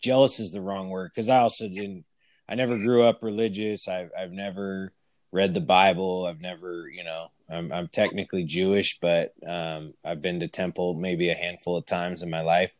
jealous 0.01 0.39
is 0.39 0.51
the 0.51 0.61
wrong 0.61 0.89
word 0.89 1.11
because 1.13 1.29
I 1.29 1.39
also 1.39 1.67
didn't. 1.67 2.05
I 2.47 2.55
never 2.55 2.77
grew 2.77 3.03
up 3.03 3.21
religious. 3.21 3.87
I've 3.87 4.11
I've 4.17 4.31
never 4.31 4.91
read 5.31 5.53
the 5.53 5.61
Bible. 5.61 6.25
I've 6.25 6.41
never, 6.41 6.89
you 6.89 7.03
know, 7.03 7.27
I'm, 7.51 7.71
I'm 7.71 7.87
technically 7.87 8.43
Jewish, 8.43 8.99
but 8.99 9.33
um, 9.47 9.93
I've 10.05 10.21
been 10.21 10.39
to 10.41 10.47
temple 10.47 10.93
maybe 10.93 11.29
a 11.29 11.35
handful 11.35 11.77
of 11.77 11.85
times 11.85 12.21
in 12.21 12.29
my 12.29 12.41
life, 12.41 12.75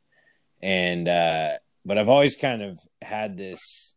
and 0.61 1.07
uh, 1.07 1.53
but 1.86 1.97
I've 1.97 2.09
always 2.09 2.36
kind 2.36 2.61
of 2.61 2.80
had 3.01 3.38
this 3.38 3.95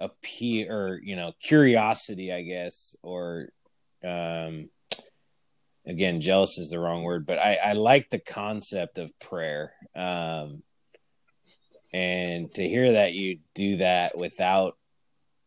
appeal 0.00 0.70
or 0.70 1.00
you 1.02 1.16
know 1.16 1.32
curiosity, 1.40 2.32
I 2.32 2.42
guess, 2.42 2.96
or 3.02 3.48
um, 4.04 4.70
again, 5.88 6.20
jealous 6.20 6.58
is 6.58 6.70
the 6.70 6.78
wrong 6.78 7.02
word, 7.02 7.26
but 7.26 7.38
I, 7.38 7.54
I 7.56 7.72
like 7.72 8.10
the 8.10 8.18
concept 8.18 8.98
of 8.98 9.18
prayer. 9.18 9.72
Um, 9.96 10.62
and 11.92 12.52
to 12.54 12.68
hear 12.68 12.92
that 12.92 13.14
you 13.14 13.38
do 13.54 13.78
that 13.78 14.16
without 14.16 14.76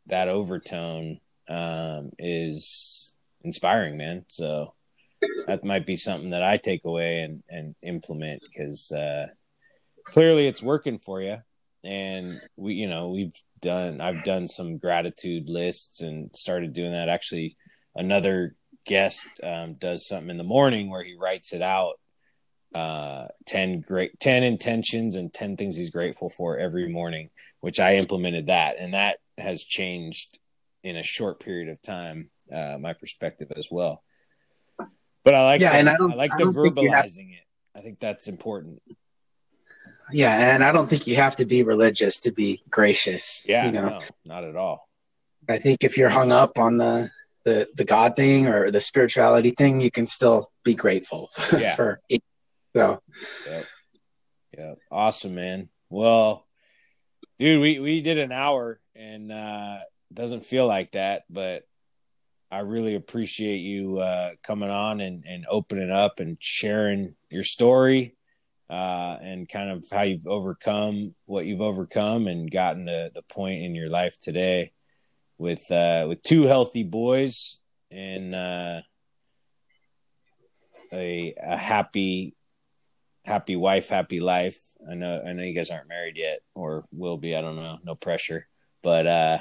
that 0.08 0.28
overtone 0.28 1.20
um, 1.48 2.12
is 2.18 3.16
inspiring, 3.44 3.98
man. 3.98 4.26
So 4.28 4.74
that 5.48 5.64
might 5.64 5.86
be 5.86 5.96
something 5.96 6.32
that 6.32 6.44
I 6.44 6.58
take 6.58 6.86
away 6.86 7.20
and, 7.20 7.44
and 7.50 7.76
implement 7.82 8.42
because 8.42 8.92
uh, 8.92 9.28
clearly 10.06 10.48
it's 10.48 10.64
working 10.64 11.00
for 11.00 11.22
you. 11.22 11.38
And 11.84 12.40
we, 12.56 12.76
you 12.76 12.88
know, 12.88 13.10
we've 13.10 13.36
done, 13.60 14.02
I've 14.02 14.24
done 14.24 14.48
some 14.48 14.78
gratitude 14.78 15.50
lists 15.50 16.02
and 16.02 16.30
started 16.36 16.74
doing 16.74 16.92
that. 16.92 17.10
Actually, 17.10 17.58
another 17.96 18.56
guest 18.86 19.28
um, 19.44 19.76
does 19.76 20.08
something 20.08 20.30
in 20.30 20.38
the 20.38 20.44
morning 20.44 20.90
where 20.90 21.04
he 21.04 21.16
writes 21.16 21.54
it 21.54 21.62
out 21.62 21.96
uh 22.74 23.28
10 23.48 23.82
great 23.82 24.18
10 24.22 24.44
intentions 24.44 25.18
and 25.18 25.34
10 25.34 25.58
things 25.58 25.76
he's 25.76 25.90
grateful 25.90 26.30
for 26.30 26.58
every 26.58 26.88
morning 26.88 27.30
which 27.60 27.82
i 27.82 27.96
implemented 27.96 28.46
that 28.46 28.78
and 28.80 28.94
that 28.94 29.18
has 29.38 29.66
changed 29.66 30.40
in 30.82 30.96
a 30.96 31.04
short 31.04 31.42
period 31.42 31.68
of 31.68 31.82
time 31.82 32.30
uh, 32.52 32.78
my 32.80 32.94
perspective 32.94 33.52
as 33.56 33.70
well. 33.72 34.04
But 35.24 35.36
I 35.36 35.44
like, 35.44 35.62
yeah, 35.62 35.72
the, 35.72 35.78
and 35.78 35.90
I, 35.90 35.94
I 35.94 36.16
like 36.16 36.38
the 36.38 36.46
verbalizing 36.46 37.30
have, 37.30 37.40
it. 37.40 37.46
I 37.76 37.82
think 37.82 38.00
that's 38.00 38.28
important. 38.28 38.82
Yeah, 40.12 40.54
and 40.54 40.64
I 40.64 40.72
don't 40.72 40.90
think 40.90 41.08
you 41.08 41.16
have 41.18 41.38
to 41.38 41.46
be 41.46 41.64
religious 41.64 42.22
to 42.22 42.32
be 42.32 42.62
gracious. 42.70 43.46
Yeah, 43.48 43.66
you 43.66 43.72
know? 43.72 43.90
no, 43.90 44.02
not 44.26 44.44
at 44.44 44.56
all. 44.56 44.88
I 45.48 45.58
think 45.58 45.84
if 45.84 45.98
you're 45.98 46.10
hung 46.10 46.32
up 46.32 46.58
on 46.58 46.78
the 46.78 47.10
the 47.46 47.68
the 47.76 47.86
God 47.86 48.16
thing 48.16 48.48
or 48.48 48.72
the 48.72 48.82
spirituality 48.82 49.52
thing, 49.52 49.80
you 49.80 49.92
can 49.92 50.06
still 50.06 50.52
be 50.64 50.76
grateful 50.76 51.30
yeah. 51.58 51.76
for 51.76 52.00
it. 52.10 52.22
So, 52.76 53.02
yep. 53.50 53.66
yeah, 54.58 54.74
awesome, 54.90 55.36
man. 55.36 55.70
Well, 55.90 56.46
dude, 57.38 57.62
we 57.62 57.80
we 57.80 58.02
did 58.02 58.18
an 58.18 58.32
hour, 58.32 58.80
and 58.96 59.32
uh, 59.32 59.80
doesn't 60.14 60.46
feel 60.46 60.68
like 60.68 60.94
that, 60.94 61.24
but 61.30 61.64
I 62.52 62.60
really 62.60 62.96
appreciate 62.96 63.60
you 63.60 64.00
uh, 64.00 64.32
coming 64.44 64.70
on 64.70 65.00
and, 65.00 65.24
and 65.26 65.46
opening 65.50 65.90
up 65.90 66.20
and 66.20 66.36
sharing 66.40 67.16
your 67.30 67.44
story 67.44 68.18
uh, 68.70 69.18
and 69.22 69.48
kind 69.48 69.70
of 69.70 69.86
how 69.90 70.02
you've 70.02 70.28
overcome 70.28 71.16
what 71.26 71.46
you've 71.46 71.62
overcome 71.62 72.28
and 72.28 72.52
gotten 72.52 72.88
to 72.88 73.10
the 73.16 73.22
point 73.24 73.64
in 73.64 73.74
your 73.74 73.88
life 73.88 74.18
today 74.20 74.74
with 75.38 75.72
uh, 75.72 76.06
with 76.10 76.22
two 76.24 76.44
healthy 76.44 76.84
boys 76.84 77.60
and 77.90 78.36
uh, 78.36 78.82
a, 80.92 81.34
a 81.42 81.58
happy 81.58 82.36
happy 83.24 83.56
wife, 83.56 83.90
happy 83.90 84.20
life. 84.20 84.60
I 84.90 84.96
know 84.96 85.22
I 85.26 85.32
know 85.32 85.44
you 85.44 85.56
guys 85.56 85.72
aren't 85.72 85.88
married 85.88 86.18
yet 86.18 86.40
or 86.54 86.86
will 86.92 87.18
be. 87.18 87.34
I 87.34 87.42
don't 87.42 87.56
know. 87.56 87.78
No 87.84 87.96
pressure, 87.96 88.48
but 88.84 89.08
uh, 89.08 89.38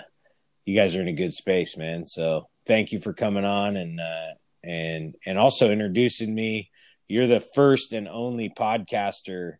you 0.71 0.77
guys 0.77 0.95
are 0.95 1.01
in 1.01 1.09
a 1.09 1.13
good 1.13 1.35
space, 1.35 1.77
man. 1.77 2.07
So 2.07 2.49
thank 2.65 2.93
you 2.93 3.01
for 3.01 3.13
coming 3.13 3.45
on 3.45 3.77
and 3.77 3.99
uh, 3.99 4.35
and 4.63 5.17
and 5.27 5.37
also 5.37 5.73
introducing 5.73 6.33
me. 6.33 6.71
You're 7.09 7.27
the 7.27 7.41
first 7.41 7.93
and 7.93 8.07
only 8.07 8.51
podcaster 8.51 9.55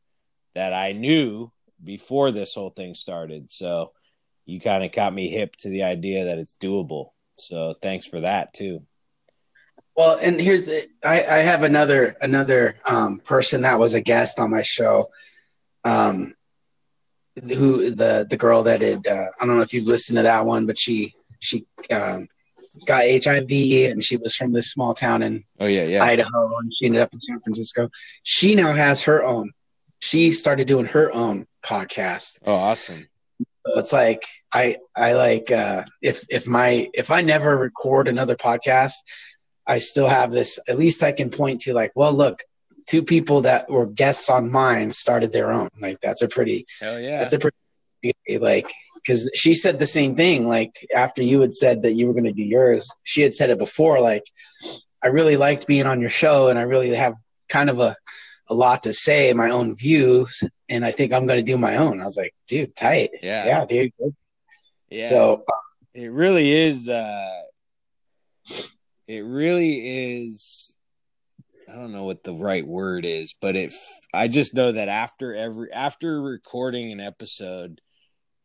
that 0.55 0.73
I 0.73 0.93
knew 0.93 1.51
before 1.83 2.31
this 2.31 2.55
whole 2.55 2.71
thing 2.71 2.95
started. 2.95 3.51
So 3.51 3.91
you 4.47 4.61
kind 4.61 4.85
of 4.85 4.93
got 4.93 5.13
me 5.13 5.29
hip 5.29 5.57
to 5.57 5.69
the 5.69 5.83
idea 5.83 6.27
that 6.27 6.39
it's 6.39 6.55
doable. 6.55 7.09
So 7.37 7.75
thanks 7.75 8.07
for 8.07 8.21
that 8.21 8.53
too. 8.53 8.87
Well, 9.97 10.17
and 10.23 10.41
here's 10.41 10.67
the, 10.67 10.87
I, 11.03 11.25
I 11.25 11.39
have 11.39 11.65
another 11.65 12.17
another 12.21 12.77
um, 12.87 13.19
person 13.19 13.63
that 13.63 13.81
was 13.81 13.95
a 13.95 14.01
guest 14.01 14.39
on 14.39 14.51
my 14.51 14.63
show. 14.63 15.07
Um, 15.85 16.35
who 17.43 17.91
the 17.91 18.27
the 18.29 18.37
girl 18.37 18.63
that 18.65 18.81
had 18.81 19.07
uh, 19.07 19.27
I 19.41 19.47
don't 19.47 19.57
know 19.57 19.63
if 19.63 19.73
you've 19.75 19.87
listened 19.87 20.17
to 20.17 20.23
that 20.23 20.45
one, 20.45 20.67
but 20.67 20.79
she 20.79 21.15
she 21.41 21.67
um, 21.91 22.29
got 22.87 23.03
HIV 23.03 23.51
and 23.91 24.03
she 24.03 24.17
was 24.17 24.35
from 24.35 24.53
this 24.53 24.71
small 24.71 24.95
town 24.95 25.23
in 25.23 25.45
oh 25.59 25.67
yeah 25.67 25.85
yeah 25.85 26.05
Idaho 26.05 26.57
and 26.59 26.73
she 26.79 26.87
ended 26.87 27.03
up 27.03 27.13
in 27.13 27.21
San 27.21 27.41
Francisco. 27.41 27.91
She 28.23 28.55
now 28.55 28.73
has 28.73 29.05
her 29.05 29.25
own. 29.25 29.53
She 29.99 30.31
started 30.31 30.67
doing 30.67 30.87
her 30.87 31.13
own 31.13 31.47
podcast. 31.65 32.39
Oh, 32.47 32.55
awesome! 32.55 33.09
So 33.67 33.79
it's 33.79 33.93
like 33.93 34.25
I 34.53 34.77
I 34.97 35.13
like 35.13 35.51
uh, 35.51 35.85
if 36.01 36.25
if 36.31 36.47
my 36.49 36.89
if 36.95 37.11
I 37.11 37.21
never 37.21 37.57
record 37.57 38.09
another 38.09 38.37
podcast, 38.37 38.95
I 39.67 39.79
still 39.79 40.09
have 40.09 40.33
this. 40.33 40.59
At 40.69 40.79
least 40.79 41.03
I 41.03 41.13
can 41.13 41.31
point 41.31 41.63
to 41.63 41.75
like, 41.75 41.93
well, 41.95 42.13
look, 42.13 42.41
two 42.91 43.05
people 43.05 43.43
that 43.43 43.71
were 43.71 43.87
guests 43.87 44.29
on 44.29 44.51
mine 44.51 44.91
started 44.91 45.33
their 45.33 45.53
own. 45.53 45.69
Like 45.81 46.01
that's 46.01 46.23
a 46.23 46.29
pretty 46.29 46.67
Hell 46.81 46.99
yeah. 46.99 47.21
that's 47.21 47.33
a 47.33 47.39
pretty 47.39 47.57
like 48.39 48.67
because 48.97 49.31
she 49.33 49.55
said 49.55 49.79
the 49.79 49.87
same 49.87 50.17
thing. 50.17 50.49
Like 50.49 50.89
after 50.95 51.23
you 51.23 51.41
had 51.41 51.53
said 51.53 51.83
that 51.83 51.93
you 51.93 52.09
were 52.09 52.13
going 52.13 52.25
to 52.25 52.33
do 52.33 52.43
yours, 52.43 52.91
she 53.05 53.23
had 53.23 53.33
said 53.33 53.51
it 53.51 53.59
before. 53.59 54.01
Like 54.01 54.25
I 55.03 55.09
really 55.09 55.37
liked 55.37 55.69
being 55.69 55.87
on 55.87 56.01
your 56.01 56.11
show, 56.11 56.49
and 56.49 56.59
I 56.59 56.63
really 56.63 56.91
have 56.95 57.15
kind 57.49 57.71
of 57.71 57.79
a 57.79 57.95
a 58.49 58.55
lot 58.55 58.83
to 58.83 58.93
say, 58.93 59.33
my 59.33 59.51
own 59.51 59.77
views, 59.77 60.43
and 60.69 60.85
I 60.85 60.91
think 60.91 61.13
I'm 61.13 61.27
going 61.27 61.39
to 61.39 61.53
do 61.53 61.57
my 61.57 61.77
own. 61.77 62.01
I 62.01 62.05
was 62.05 62.17
like, 62.17 62.35
dude, 62.49 62.75
tight. 62.75 63.11
Yeah. 63.23 63.47
Yeah, 63.47 63.67
dude. 63.67 63.93
yeah. 64.91 65.09
So 65.09 65.45
it 65.95 66.11
really 66.11 66.51
is 66.51 66.89
uh 66.89 67.43
it 69.07 69.25
really 69.25 70.23
is 70.25 70.75
i 71.71 71.75
don't 71.77 71.93
know 71.93 72.05
what 72.05 72.25
the 72.25 72.35
right 72.35 72.67
word 72.67 73.05
is 73.05 73.35
but 73.41 73.57
it 73.57 73.73
i 74.13 74.29
just 74.29 74.55
know 74.55 74.73
that 74.73 74.89
after 74.89 75.35
every 75.35 75.73
after 75.73 76.21
recording 76.21 76.91
an 76.93 77.01
episode 77.01 77.81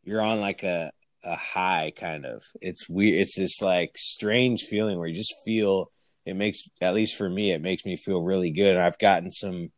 you're 0.04 0.20
on 0.20 0.40
like 0.40 0.62
a 0.62 0.90
a 1.24 1.34
high 1.34 1.92
kind 1.96 2.24
of 2.24 2.42
it's 2.60 2.88
weird 2.88 3.20
it's 3.20 3.36
this 3.36 3.60
like 3.60 3.90
strange 3.96 4.62
feeling 4.62 4.98
where 4.98 5.08
you 5.08 5.14
just 5.14 5.34
feel 5.44 5.90
it 6.26 6.34
makes 6.34 6.68
at 6.80 6.94
least 6.94 7.16
for 7.16 7.30
me 7.30 7.52
it 7.52 7.62
makes 7.62 7.86
me 7.86 7.96
feel 7.96 8.20
really 8.20 8.50
good. 8.50 8.76
I've 8.76 8.98
gotten 8.98 9.30
some 9.30 9.70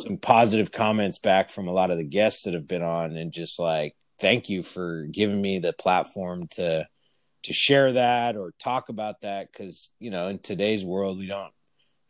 some 0.00 0.16
positive 0.16 0.72
comments 0.72 1.18
back 1.18 1.50
from 1.50 1.68
a 1.68 1.72
lot 1.72 1.90
of 1.90 1.98
the 1.98 2.04
guests 2.04 2.44
that 2.44 2.54
have 2.54 2.66
been 2.66 2.82
on 2.82 3.16
and 3.16 3.32
just 3.32 3.60
like 3.60 3.94
thank 4.20 4.48
you 4.48 4.62
for 4.62 5.06
giving 5.12 5.42
me 5.42 5.58
the 5.58 5.72
platform 5.72 6.46
to 6.52 6.86
to 7.42 7.52
share 7.52 7.92
that 7.94 8.36
or 8.36 8.52
talk 8.60 8.88
about 8.88 9.20
that. 9.22 9.48
Because 9.52 9.90
you 9.98 10.10
know 10.10 10.28
in 10.28 10.38
today's 10.38 10.84
world 10.84 11.18
we 11.18 11.26
don't 11.26 11.52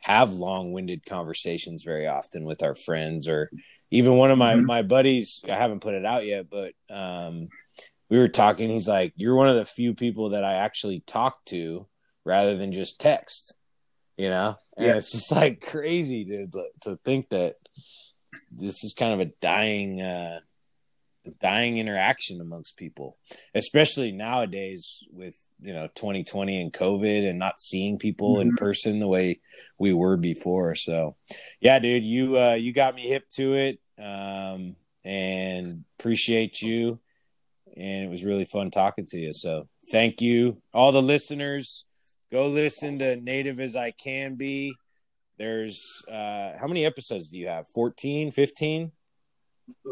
have 0.03 0.33
long-winded 0.33 1.07
conversations 1.07 1.83
very 1.85 2.07
often 2.07 2.45
with 2.45 2.63
our 2.63 2.75
friends 2.75 3.29
or 3.29 3.51
even 3.91 4.17
one 4.17 4.31
of 4.31 4.39
my 4.39 4.55
Mhm. 4.57 4.65
my 4.65 4.83
buddies 4.83 5.43
i 5.49 5.55
haven't 5.55 5.81
put 5.81 5.95
it 5.95 6.05
out 6.05 6.27
yet 6.27 6.47
but 6.51 6.73
um 6.91 7.49
we 8.11 8.19
were 8.19 8.29
talking 8.29 8.69
he's 8.69 8.89
like 8.89 9.13
you're 9.17 9.37
one 9.37 9.49
of 9.49 9.57
the 9.57 9.65
few 9.65 9.95
people 9.95 10.31
that 10.31 10.45
i 10.45 10.55
actually 10.55 11.01
talk 11.07 11.45
to 11.47 11.87
rather 12.25 12.57
than 12.57 12.73
just 12.73 13.01
text 13.01 13.55
you 14.17 14.29
know 14.29 14.57
and 14.77 14.87
Yeah. 14.87 14.97
it's 14.97 15.13
just 15.13 15.31
like 15.33 15.61
crazy 15.61 16.25
to 16.25 16.49
to 16.83 16.97
think 17.05 17.29
that 17.31 17.57
this 18.51 18.83
is 18.85 18.95
kind 18.95 19.15
of 19.15 19.21
a 19.21 19.33
dying 19.41 20.01
uh 20.01 20.41
dying 21.41 21.79
interaction 21.79 22.41
amongst 22.41 22.77
people 22.77 23.17
especially 23.55 24.11
nowadays 24.11 25.07
with 25.13 25.37
you 25.63 25.73
know 25.73 25.87
2020 25.95 26.61
and 26.61 26.73
covid 26.73 27.29
and 27.29 27.39
not 27.39 27.61
seeing 27.61 27.99
people 27.99 28.41
in 28.41 28.53
Mhm. 28.53 28.57
person 28.57 28.99
the 28.99 29.09
way 29.09 29.41
we 29.79 29.93
were 29.93 30.17
before. 30.17 30.75
So 30.75 31.17
yeah 31.61 31.79
dude 31.79 32.05
you 32.05 32.39
uh 32.39 32.55
you 32.55 32.73
got 32.73 32.95
me 32.95 33.03
hip 33.03 33.29
to 33.37 33.55
it 33.55 33.79
um 33.99 34.77
and 35.05 35.85
appreciate 35.99 36.61
you. 36.63 37.01
And 37.77 38.05
it 38.05 38.11
was 38.11 38.25
really 38.25 38.45
fun 38.45 38.71
talking 38.71 39.07
to 39.07 39.19
you. 39.19 39.33
So 39.33 39.69
thank 39.91 40.21
you. 40.21 40.61
All 40.75 40.93
the 40.93 41.03
listeners 41.03 41.87
go 42.31 42.49
listen 42.49 42.99
to 43.01 43.17
native 43.17 43.61
as 43.61 43.77
i 43.77 43.91
can 43.93 44.35
be. 44.37 44.75
There's 45.39 46.05
uh 46.11 46.53
how 46.61 46.67
many 46.67 46.85
episodes 46.85 47.29
do 47.31 47.39
you 47.39 47.49
have? 47.49 47.69
14 47.69 48.31
15 48.31 48.93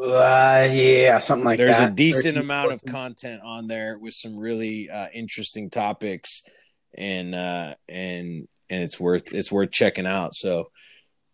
uh, 0.02 0.68
yeah, 0.70 1.18
something 1.18 1.44
like 1.44 1.58
there's 1.58 1.78
that. 1.78 1.78
There's 1.78 1.90
a 1.90 1.94
decent 1.94 2.24
13, 2.36 2.40
amount 2.40 2.72
of 2.72 2.84
content 2.84 3.42
on 3.44 3.66
there 3.66 3.98
with 3.98 4.14
some 4.14 4.36
really 4.36 4.90
uh, 4.90 5.08
interesting 5.12 5.70
topics 5.70 6.42
and 6.98 7.36
uh 7.36 7.72
and 7.88 8.48
and 8.68 8.82
it's 8.82 8.98
worth 8.98 9.32
it's 9.32 9.52
worth 9.52 9.70
checking 9.70 10.08
out 10.08 10.34
so 10.34 10.70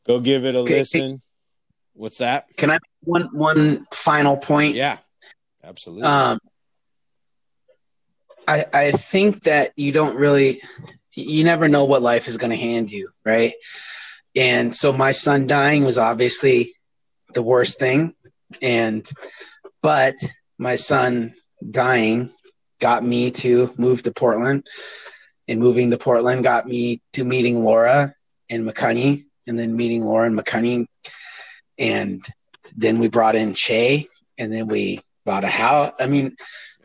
go 0.06 0.20
give 0.20 0.44
it 0.44 0.54
a 0.54 0.60
Okay. 0.60 0.74
listen 0.74 1.22
what's 1.94 2.18
that 2.18 2.46
Can 2.58 2.70
I 2.70 2.78
one 3.00 3.30
one 3.32 3.86
final 3.90 4.36
point? 4.36 4.76
yeah 4.76 4.98
absolutely 5.64 6.04
Um, 6.06 6.38
I 8.46 8.66
I 8.72 8.90
think 8.92 9.44
that 9.44 9.72
you 9.76 9.92
don't 9.92 10.16
really, 10.16 10.60
you 11.14 11.42
never 11.42 11.68
know 11.68 11.84
what 11.86 12.02
life 12.02 12.28
is 12.28 12.36
going 12.36 12.50
to 12.50 12.56
hand 12.56 12.92
you, 12.92 13.08
right? 13.24 13.54
And 14.34 14.74
so 14.74 14.92
my 14.92 15.12
son 15.12 15.46
dying 15.46 15.84
was 15.84 15.96
obviously 15.96 16.74
the 17.32 17.42
worst 17.42 17.78
thing, 17.78 18.14
and 18.62 19.08
but 19.82 20.14
my 20.58 20.76
son 20.76 21.34
dying 21.68 22.30
got 22.80 23.02
me 23.02 23.30
to 23.30 23.72
move 23.78 24.02
to 24.02 24.12
Portland, 24.12 24.66
and 25.48 25.60
moving 25.60 25.90
to 25.90 25.98
Portland 25.98 26.42
got 26.42 26.66
me 26.66 27.00
to 27.14 27.24
meeting 27.24 27.62
Laura 27.62 28.14
and 28.48 28.68
McCunny, 28.68 29.24
and 29.46 29.58
then 29.58 29.76
meeting 29.76 30.04
Laura 30.04 30.26
and 30.26 30.38
McCunny, 30.38 30.86
and 31.78 32.22
then 32.76 32.98
we 32.98 33.08
brought 33.08 33.36
in 33.36 33.54
Che, 33.54 34.08
and 34.38 34.52
then 34.52 34.66
we 34.66 35.00
bought 35.24 35.44
a 35.44 35.48
house. 35.48 35.92
I 35.98 36.06
mean, 36.06 36.36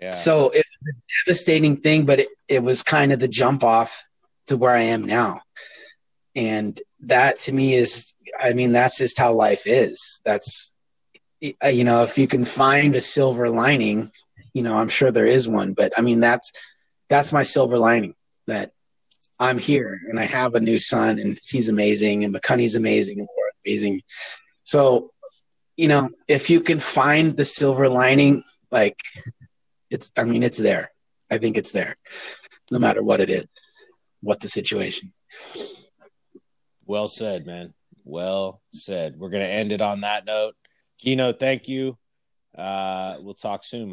yeah 0.01 0.13
so 0.13 0.49
it 0.49 0.65
was 0.65 0.95
a 0.95 1.25
devastating 1.25 1.77
thing, 1.77 2.05
but 2.05 2.21
it, 2.21 2.27
it 2.47 2.63
was 2.63 2.83
kind 2.83 3.11
of 3.11 3.19
the 3.19 3.27
jump 3.27 3.63
off 3.63 4.03
to 4.47 4.57
where 4.57 4.75
I 4.75 4.81
am 4.81 5.03
now. 5.03 5.41
And 6.35 6.79
that 7.01 7.39
to 7.39 7.51
me 7.51 7.73
is, 7.73 8.13
I 8.39 8.53
mean, 8.53 8.71
that's 8.71 8.97
just 8.97 9.19
how 9.19 9.33
life 9.33 9.63
is. 9.65 10.21
That's, 10.25 10.70
Uh, 11.63 11.67
you 11.67 11.83
know, 11.83 12.03
if 12.03 12.17
you 12.17 12.27
can 12.27 12.45
find 12.45 12.95
a 12.95 13.01
silver 13.01 13.49
lining, 13.49 14.11
you 14.53 14.61
know, 14.61 14.77
I'm 14.77 14.89
sure 14.89 15.11
there 15.11 15.25
is 15.25 15.47
one, 15.47 15.73
but 15.73 15.93
I 15.97 16.01
mean, 16.01 16.19
that's, 16.19 16.51
that's 17.09 17.33
my 17.33 17.43
silver 17.43 17.77
lining 17.77 18.15
that 18.47 18.71
I'm 19.39 19.57
here 19.57 19.99
and 20.07 20.19
I 20.19 20.25
have 20.25 20.55
a 20.55 20.59
new 20.59 20.79
son 20.79 21.19
and 21.19 21.39
he's 21.43 21.69
amazing 21.69 22.23
and 22.23 22.33
McCunny's 22.33 22.75
amazing 22.75 23.19
and 23.19 23.27
amazing. 23.65 24.01
So, 24.65 25.11
you 25.75 25.87
know, 25.87 26.09
if 26.27 26.49
you 26.49 26.61
can 26.61 26.79
find 26.79 27.35
the 27.35 27.45
silver 27.45 27.89
lining, 27.89 28.43
like 28.71 28.99
it's, 29.89 30.11
I 30.15 30.25
mean, 30.25 30.43
it's 30.43 30.59
there. 30.59 30.91
I 31.29 31.37
think 31.37 31.57
it's 31.57 31.71
there 31.71 31.95
no 32.71 32.79
matter 32.79 33.03
what 33.03 33.19
it 33.19 33.29
is, 33.29 33.45
what 34.21 34.39
the 34.39 34.47
situation. 34.47 35.13
well 36.85 37.07
said 37.07 37.45
man 37.45 37.73
well 38.03 38.61
said 38.71 39.19
we're 39.19 39.29
gonna 39.29 39.43
end 39.43 39.71
it 39.71 39.81
on 39.81 40.01
that 40.01 40.25
note 40.25 40.55
Geno 41.01 41.33
thank 41.33 41.67
you. 41.67 41.97
Uh 42.55 43.17
we'll 43.21 43.33
talk 43.33 43.63
soon 43.63 43.89